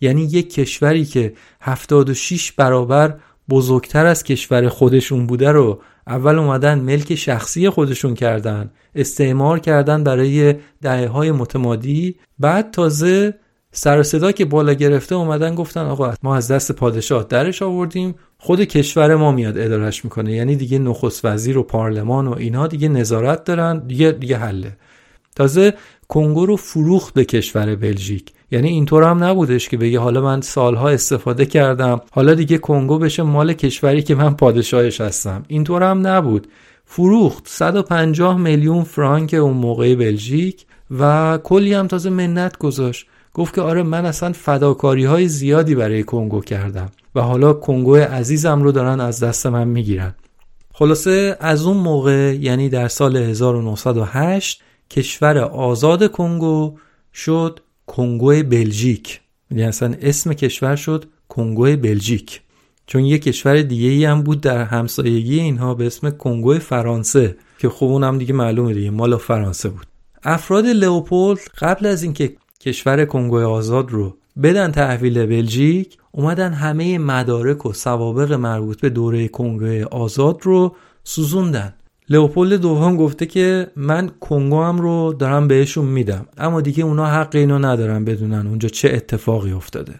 یعنی 0.00 0.22
یک 0.22 0.54
کشوری 0.54 1.04
که 1.04 1.34
76 1.60 2.52
برابر 2.52 3.18
بزرگتر 3.50 4.06
از 4.06 4.24
کشور 4.24 4.68
خودشون 4.68 5.26
بوده 5.26 5.52
رو 5.52 5.82
اول 6.06 6.38
اومدن 6.38 6.78
ملک 6.80 7.14
شخصی 7.14 7.70
خودشون 7.70 8.14
کردن 8.14 8.70
استعمار 8.94 9.58
کردن 9.58 10.04
برای 10.04 10.54
دهه 10.82 11.06
های 11.06 11.30
متمادی 11.30 12.16
بعد 12.38 12.70
تازه 12.70 13.34
سر 13.72 14.02
صدا 14.02 14.32
که 14.32 14.44
بالا 14.44 14.72
گرفته 14.72 15.14
اومدن 15.14 15.54
گفتن 15.54 15.80
آقا 15.80 16.14
ما 16.22 16.36
از 16.36 16.50
دست 16.50 16.72
پادشاه 16.72 17.26
درش 17.28 17.62
آوردیم 17.62 18.14
خود 18.38 18.60
کشور 18.60 19.14
ما 19.16 19.32
میاد 19.32 19.58
ادارش 19.58 20.04
می‌کنه. 20.04 20.32
یعنی 20.32 20.56
دیگه 20.56 20.78
نخست 20.78 21.24
وزیر 21.24 21.58
و 21.58 21.62
پارلمان 21.62 22.28
و 22.28 22.34
اینها 22.38 22.66
دیگه 22.66 22.88
نظارت 22.88 23.44
دارن 23.44 23.78
دیگه 23.78 24.12
دیگه 24.12 24.36
حله. 24.36 24.76
تازه 25.36 25.74
کنگو 26.08 26.46
رو 26.46 26.56
فروخت 26.56 27.14
به 27.14 27.24
کشور 27.24 27.76
بلژیک. 27.76 28.32
یعنی 28.50 28.68
اینطور 28.68 29.02
هم 29.02 29.24
نبودش 29.24 29.68
که 29.68 29.76
بگه 29.76 29.98
حالا 29.98 30.20
من 30.20 30.40
سالها 30.40 30.88
استفاده 30.88 31.46
کردم 31.46 32.00
حالا 32.10 32.34
دیگه 32.34 32.58
کنگو 32.58 32.98
بشه 32.98 33.22
مال 33.22 33.52
کشوری 33.52 34.02
که 34.02 34.14
من 34.14 34.34
پادشاهش 34.34 35.00
هستم. 35.00 35.42
اینطور 35.48 35.82
هم 35.82 36.06
نبود. 36.06 36.46
فروخت 36.84 37.48
150 37.48 38.38
میلیون 38.38 38.84
فرانک 38.84 39.34
اون 39.34 39.56
موقع 39.56 39.94
بلژیک 39.94 40.66
و 40.98 41.38
کلی 41.42 41.74
هم 41.74 41.86
تازه 41.86 42.10
منت 42.10 42.58
گذاشت. 42.58 43.06
گفت 43.34 43.54
که 43.54 43.60
آره 43.60 43.82
من 43.82 44.06
اصلا 44.06 44.32
فداکاری 44.32 45.04
های 45.04 45.28
زیادی 45.28 45.74
برای 45.74 46.04
کنگو 46.04 46.40
کردم 46.40 46.90
و 47.14 47.20
حالا 47.20 47.52
کنگو 47.52 47.96
عزیزم 47.96 48.62
رو 48.62 48.72
دارن 48.72 49.00
از 49.00 49.22
دست 49.22 49.46
من 49.46 49.68
می‌گیرن. 49.68 50.14
خلاصه 50.74 51.36
از 51.40 51.66
اون 51.66 51.76
موقع 51.76 52.36
یعنی 52.40 52.68
در 52.68 52.88
سال 52.88 53.16
1908 53.16 54.62
کشور 54.90 55.38
آزاد 55.38 56.10
کنگو 56.10 56.78
شد 57.14 57.60
کنگو 57.86 58.28
بلژیک. 58.28 59.20
یعنی 59.50 59.62
اصلا 59.62 59.94
اسم 60.00 60.32
کشور 60.32 60.76
شد 60.76 61.04
کنگو 61.28 61.76
بلژیک. 61.76 62.40
چون 62.86 63.04
یه 63.04 63.18
کشور 63.18 63.62
دیگه 63.62 63.88
ای 63.88 64.04
هم 64.04 64.22
بود 64.22 64.40
در 64.40 64.64
همسایگی 64.64 65.40
اینها 65.40 65.74
به 65.74 65.86
اسم 65.86 66.10
کنگو 66.10 66.58
فرانسه 66.58 67.36
که 67.58 67.68
خب 67.68 67.86
اونم 67.86 68.18
دیگه 68.18 68.32
معلومه 68.32 68.74
دیگه 68.74 68.90
مال 68.90 69.16
فرانسه 69.16 69.68
بود. 69.68 69.86
افراد 70.24 70.66
لئوپولد 70.66 71.38
قبل 71.58 71.86
از 71.86 72.02
اینکه 72.02 72.36
کشور 72.62 73.04
کنگو 73.04 73.38
آزاد 73.38 73.90
رو 73.90 74.16
بدن 74.42 74.70
تحویل 74.70 75.26
بلژیک 75.26 75.98
اومدن 76.12 76.52
همه 76.52 76.98
مدارک 76.98 77.66
و 77.66 77.72
سوابق 77.72 78.32
مربوط 78.32 78.80
به 78.80 78.88
دوره 78.88 79.28
کنگو 79.28 79.84
آزاد 79.90 80.38
رو 80.42 80.76
سوزوندن. 81.04 81.74
لئوپولد 82.08 82.60
دوم 82.60 82.96
گفته 82.96 83.26
که 83.26 83.70
من 83.76 84.10
کنگو 84.20 84.62
هم 84.62 84.78
رو 84.78 85.12
دارم 85.18 85.48
بهشون 85.48 85.84
میدم 85.84 86.26
اما 86.38 86.60
دیگه 86.60 86.84
اونا 86.84 87.06
حق 87.06 87.34
اینو 87.34 87.58
ندارن 87.58 88.04
بدونن 88.04 88.46
اونجا 88.46 88.68
چه 88.68 88.90
اتفاقی 88.94 89.52
افتاده. 89.52 89.94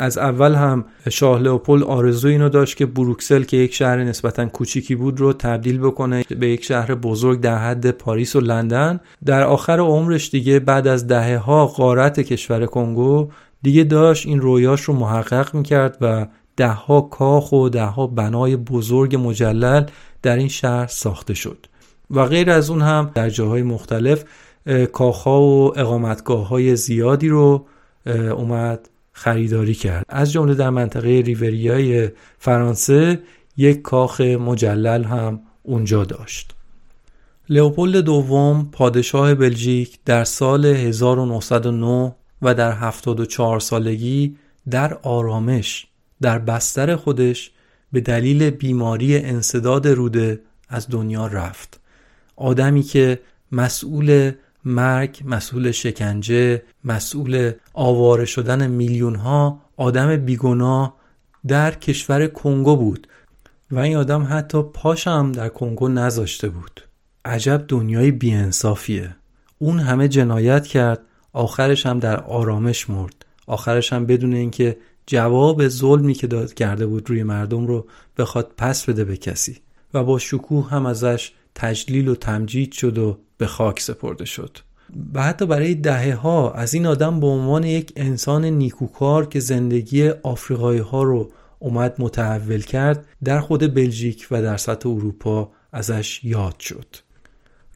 از 0.00 0.18
اول 0.18 0.54
هم 0.54 0.84
شاه 1.10 1.40
لئوپولد 1.40 1.82
آرزو 1.82 2.28
اینو 2.28 2.48
داشت 2.48 2.76
که 2.76 2.86
بروکسل 2.86 3.42
که 3.42 3.56
یک 3.56 3.74
شهر 3.74 4.04
نسبتا 4.04 4.46
کوچیکی 4.46 4.94
بود 4.94 5.20
رو 5.20 5.32
تبدیل 5.32 5.78
بکنه 5.78 6.24
به 6.38 6.48
یک 6.48 6.64
شهر 6.64 6.94
بزرگ 6.94 7.40
در 7.40 7.58
حد 7.58 7.90
پاریس 7.90 8.36
و 8.36 8.40
لندن. 8.40 9.00
در 9.24 9.42
آخر 9.42 9.78
عمرش 9.78 10.30
دیگه 10.30 10.58
بعد 10.58 10.86
از 10.86 11.06
دهه 11.06 11.36
ها 11.36 11.66
غارت 11.66 12.20
کشور 12.20 12.66
کنگو 12.66 13.28
دیگه 13.62 13.84
داشت 13.84 14.26
این 14.26 14.40
رویاش 14.40 14.80
رو 14.80 14.94
محقق 14.94 15.54
می‌کرد 15.54 15.98
و 16.00 16.26
دهها 16.56 17.00
کاخ 17.00 17.52
و 17.52 17.68
دهها 17.68 18.06
بنای 18.06 18.56
بزرگ 18.56 19.16
مجلل 19.16 19.84
در 20.22 20.36
این 20.36 20.48
شهر 20.48 20.86
ساخته 20.86 21.34
شد. 21.34 21.66
و 22.10 22.26
غیر 22.26 22.50
از 22.50 22.70
اون 22.70 22.82
هم 22.82 23.10
در 23.14 23.30
جاهای 23.30 23.62
مختلف 23.62 24.24
کاخها 24.92 25.42
و 25.42 25.78
اقامتگاه 25.78 26.48
های 26.48 26.76
زیادی 26.76 27.28
رو 27.28 27.66
اومد 28.36 28.89
خریداری 29.20 29.74
کرد. 29.74 30.04
از 30.08 30.32
جمله 30.32 30.54
در 30.54 30.70
منطقه 30.70 31.08
ریوریای 31.08 32.08
فرانسه 32.38 33.20
یک 33.56 33.82
کاخ 33.82 34.20
مجلل 34.20 35.04
هم 35.04 35.40
اونجا 35.62 36.04
داشت. 36.04 36.54
لئوپولد 37.48 37.96
دوم 37.96 38.68
پادشاه 38.72 39.34
بلژیک 39.34 39.98
در 40.04 40.24
سال 40.24 40.66
1909 40.66 42.14
و 42.42 42.54
در 42.54 42.72
74 42.72 43.60
سالگی 43.60 44.36
در 44.70 44.94
آرامش 44.94 45.86
در 46.20 46.38
بستر 46.38 46.96
خودش 46.96 47.50
به 47.92 48.00
دلیل 48.00 48.50
بیماری 48.50 49.18
انصداد 49.18 49.88
روده 49.88 50.40
از 50.68 50.86
دنیا 50.90 51.26
رفت. 51.26 51.80
آدمی 52.36 52.82
که 52.82 53.20
مسئول 53.52 54.32
مرگ 54.64 55.22
مسئول 55.24 55.70
شکنجه 55.70 56.62
مسئول 56.84 57.52
آواره 57.74 58.24
شدن 58.24 58.66
میلیون 58.66 59.14
ها 59.14 59.60
آدم 59.76 60.16
بیگناه 60.16 60.94
در 61.46 61.74
کشور 61.74 62.26
کنگو 62.26 62.76
بود 62.76 63.06
و 63.70 63.78
این 63.78 63.96
آدم 63.96 64.26
حتی 64.30 64.62
پاشم 64.62 65.32
در 65.32 65.48
کنگو 65.48 65.88
نذاشته 65.88 66.48
بود. 66.48 66.80
عجب 67.24 67.64
دنیای 67.68 68.10
بیانصافیه. 68.10 69.16
اون 69.58 69.78
همه 69.78 70.08
جنایت 70.08 70.66
کرد 70.66 71.00
آخرش 71.32 71.86
هم 71.86 71.98
در 71.98 72.20
آرامش 72.20 72.90
مرد. 72.90 73.26
آخرش 73.46 73.92
هم 73.92 74.06
بدون 74.06 74.34
اینکه 74.34 74.76
جواب 75.06 75.68
ظلمی 75.68 76.14
که 76.14 76.26
داد 76.26 76.54
کرده 76.54 76.86
بود 76.86 77.10
روی 77.10 77.22
مردم 77.22 77.66
رو 77.66 77.86
بخواد 78.18 78.52
پس 78.56 78.84
بده 78.84 79.04
به 79.04 79.16
کسی. 79.16 79.58
و 79.94 80.04
با 80.04 80.18
شکوه 80.18 80.70
هم 80.70 80.86
ازش 80.86 81.32
تجلیل 81.54 82.08
و 82.08 82.14
تمجید 82.14 82.72
شد 82.72 82.98
و 82.98 83.18
به 83.40 83.46
خاک 83.46 83.80
سپرده 83.80 84.24
شد. 84.24 84.58
و 85.14 85.22
حتی 85.22 85.46
برای 85.46 85.74
دهه 85.74 86.14
ها 86.14 86.52
از 86.52 86.74
این 86.74 86.86
آدم 86.86 87.20
به 87.20 87.26
عنوان 87.26 87.64
یک 87.64 87.92
انسان 87.96 88.44
نیکوکار 88.44 89.26
که 89.26 89.40
زندگی 89.40 90.08
آفریقایی 90.08 90.80
ها 90.80 91.02
رو 91.02 91.30
اومد 91.58 91.94
متحول 91.98 92.60
کرد 92.60 93.06
در 93.24 93.40
خود 93.40 93.74
بلژیک 93.74 94.26
و 94.30 94.42
در 94.42 94.56
سطح 94.56 94.88
اروپا 94.88 95.50
ازش 95.72 96.24
یاد 96.24 96.60
شد. 96.60 96.86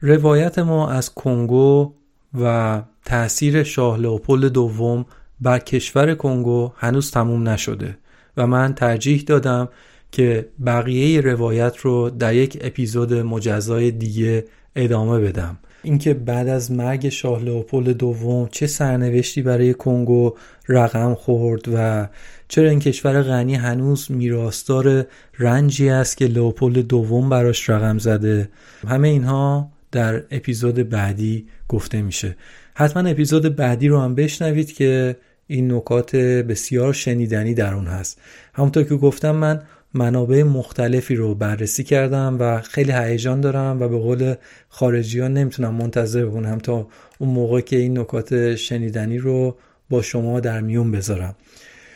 روایت 0.01 0.59
ما 0.59 0.89
از 0.89 1.13
کنگو 1.13 1.93
و 2.41 2.81
تأثیر 3.05 3.63
شاه 3.63 3.97
لئوپولد 3.97 4.51
دوم 4.51 5.05
بر 5.41 5.59
کشور 5.59 6.15
کنگو 6.15 6.71
هنوز 6.75 7.11
تموم 7.11 7.49
نشده 7.49 7.97
و 8.37 8.47
من 8.47 8.73
ترجیح 8.73 9.23
دادم 9.27 9.69
که 10.11 10.49
بقیه 10.65 11.21
روایت 11.21 11.77
رو 11.77 12.09
در 12.09 12.35
یک 12.35 12.57
اپیزود 12.61 13.13
مجزای 13.13 13.91
دیگه 13.91 14.45
ادامه 14.75 15.19
بدم. 15.19 15.57
اینکه 15.83 16.13
بعد 16.13 16.47
از 16.47 16.71
مرگ 16.71 17.09
شاه 17.09 17.43
لئوپولد 17.43 17.97
دوم 17.97 18.47
چه 18.51 18.67
سرنوشتی 18.67 19.41
برای 19.41 19.73
کنگو 19.73 20.33
رقم 20.67 21.13
خورد 21.13 21.61
و 21.73 22.07
چرا 22.47 22.69
این 22.69 22.79
کشور 22.79 23.21
غنی 23.21 23.55
هنوز 23.55 24.11
میراستار 24.11 25.05
رنجی 25.39 25.89
است 25.89 26.17
که 26.17 26.25
لئوپولد 26.25 26.87
دوم 26.87 27.29
براش 27.29 27.69
رقم 27.69 27.97
زده؟ 27.97 28.49
همه 28.87 29.07
اینها 29.07 29.71
در 29.91 30.23
اپیزود 30.31 30.89
بعدی 30.89 31.47
گفته 31.67 32.01
میشه. 32.01 32.35
حتما 32.73 33.09
اپیزود 33.09 33.55
بعدی 33.55 33.87
رو 33.87 33.99
هم 33.99 34.15
بشنوید 34.15 34.73
که 34.73 35.15
این 35.47 35.73
نکات 35.73 36.15
بسیار 36.15 36.93
شنیدنی 36.93 37.53
در 37.53 37.73
اون 37.73 37.87
هست. 37.87 38.21
همونطور 38.53 38.83
که 38.83 38.95
گفتم 38.95 39.35
من 39.35 39.61
منابع 39.95 40.43
مختلفی 40.43 41.15
رو 41.15 41.35
بررسی 41.35 41.83
کردم 41.83 42.37
و 42.39 42.61
خیلی 42.61 42.91
هیجان 42.91 43.41
دارم 43.41 43.81
و 43.81 43.87
به 43.87 43.97
قول 43.97 44.35
خارجی 44.69 45.19
ها 45.19 45.27
نمی‌تونم 45.27 45.73
منتظر 45.73 46.25
بمونم 46.25 46.57
تا 46.57 46.87
اون 47.19 47.29
موقع 47.29 47.61
که 47.61 47.75
این 47.75 47.99
نکات 47.99 48.55
شنیدنی 48.55 49.17
رو 49.17 49.57
با 49.89 50.01
شما 50.01 50.39
در 50.39 50.61
میون 50.61 50.91
بذارم. 50.91 51.35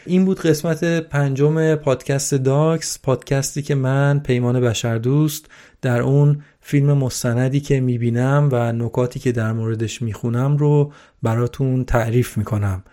این 0.05 0.25
بود 0.25 0.39
قسمت 0.39 0.83
پنجم 0.83 1.75
پادکست 1.75 2.35
داکس 2.35 2.99
پادکستی 3.03 3.61
که 3.61 3.75
من 3.75 4.19
پیمان 4.19 4.61
بشر 4.61 4.97
دوست 4.97 5.45
در 5.81 6.01
اون 6.01 6.41
فیلم 6.61 6.93
مستندی 6.93 7.59
که 7.59 7.79
می‌بینم 7.79 8.49
و 8.51 8.71
نکاتی 8.71 9.19
که 9.19 9.31
در 9.31 9.53
موردش 9.53 10.01
می‌خونم 10.01 10.57
رو 10.57 10.91
براتون 11.23 11.83
تعریف 11.83 12.37
می‌کنم. 12.37 12.83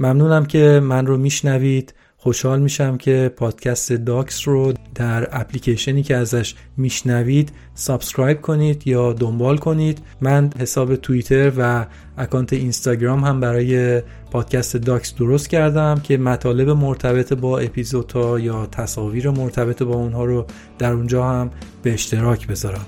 ممنونم 0.00 0.46
که 0.46 0.80
من 0.82 1.06
رو 1.06 1.16
میشنوید. 1.16 1.94
خوشحال 2.26 2.60
میشم 2.60 2.96
که 2.96 3.32
پادکست 3.36 3.92
داکس 3.92 4.48
رو 4.48 4.72
در 4.94 5.28
اپلیکیشنی 5.40 6.02
که 6.02 6.16
ازش 6.16 6.54
میشنوید 6.76 7.52
subscribe 7.74 8.40
کنید 8.40 8.86
یا 8.86 9.12
دنبال 9.12 9.58
کنید. 9.58 9.98
من 10.20 10.50
حساب 10.58 10.96
توییتر 10.96 11.52
و 11.58 11.86
اکانت 12.18 12.52
اینستاگرام 12.52 13.24
هم 13.24 13.40
برای 13.40 14.02
پادکست 14.30 14.76
داکس 14.76 15.14
درست 15.14 15.48
کردم 15.48 16.00
که 16.02 16.16
مطالب 16.16 16.70
مرتبط 16.70 17.32
با 17.32 17.58
اپیزودها 17.58 18.40
یا 18.40 18.66
تصاویر 18.66 19.30
مرتبط 19.30 19.82
با 19.82 19.94
اونها 19.94 20.24
رو 20.24 20.46
در 20.78 20.92
اونجا 20.92 21.28
هم 21.28 21.50
به 21.82 21.92
اشتراک 21.92 22.46
بذارم. 22.46 22.86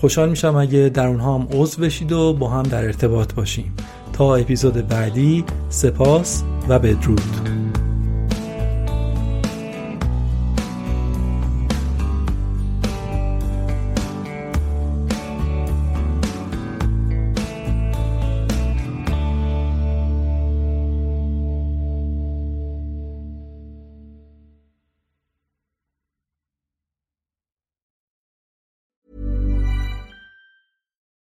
خوشحال 0.00 0.28
میشم 0.28 0.56
اگه 0.56 0.90
در 0.94 1.06
اونها 1.06 1.38
هم 1.38 1.48
عضو 1.52 1.82
بشید 1.82 2.12
و 2.12 2.32
با 2.32 2.48
هم 2.48 2.62
در 2.62 2.84
ارتباط 2.84 3.34
باشیم. 3.34 3.74
تا 4.12 4.36
اپیزود 4.36 4.88
بعدی 4.88 5.44
سپاس 5.68 6.42
و 6.68 6.78
بدرود. 6.78 7.85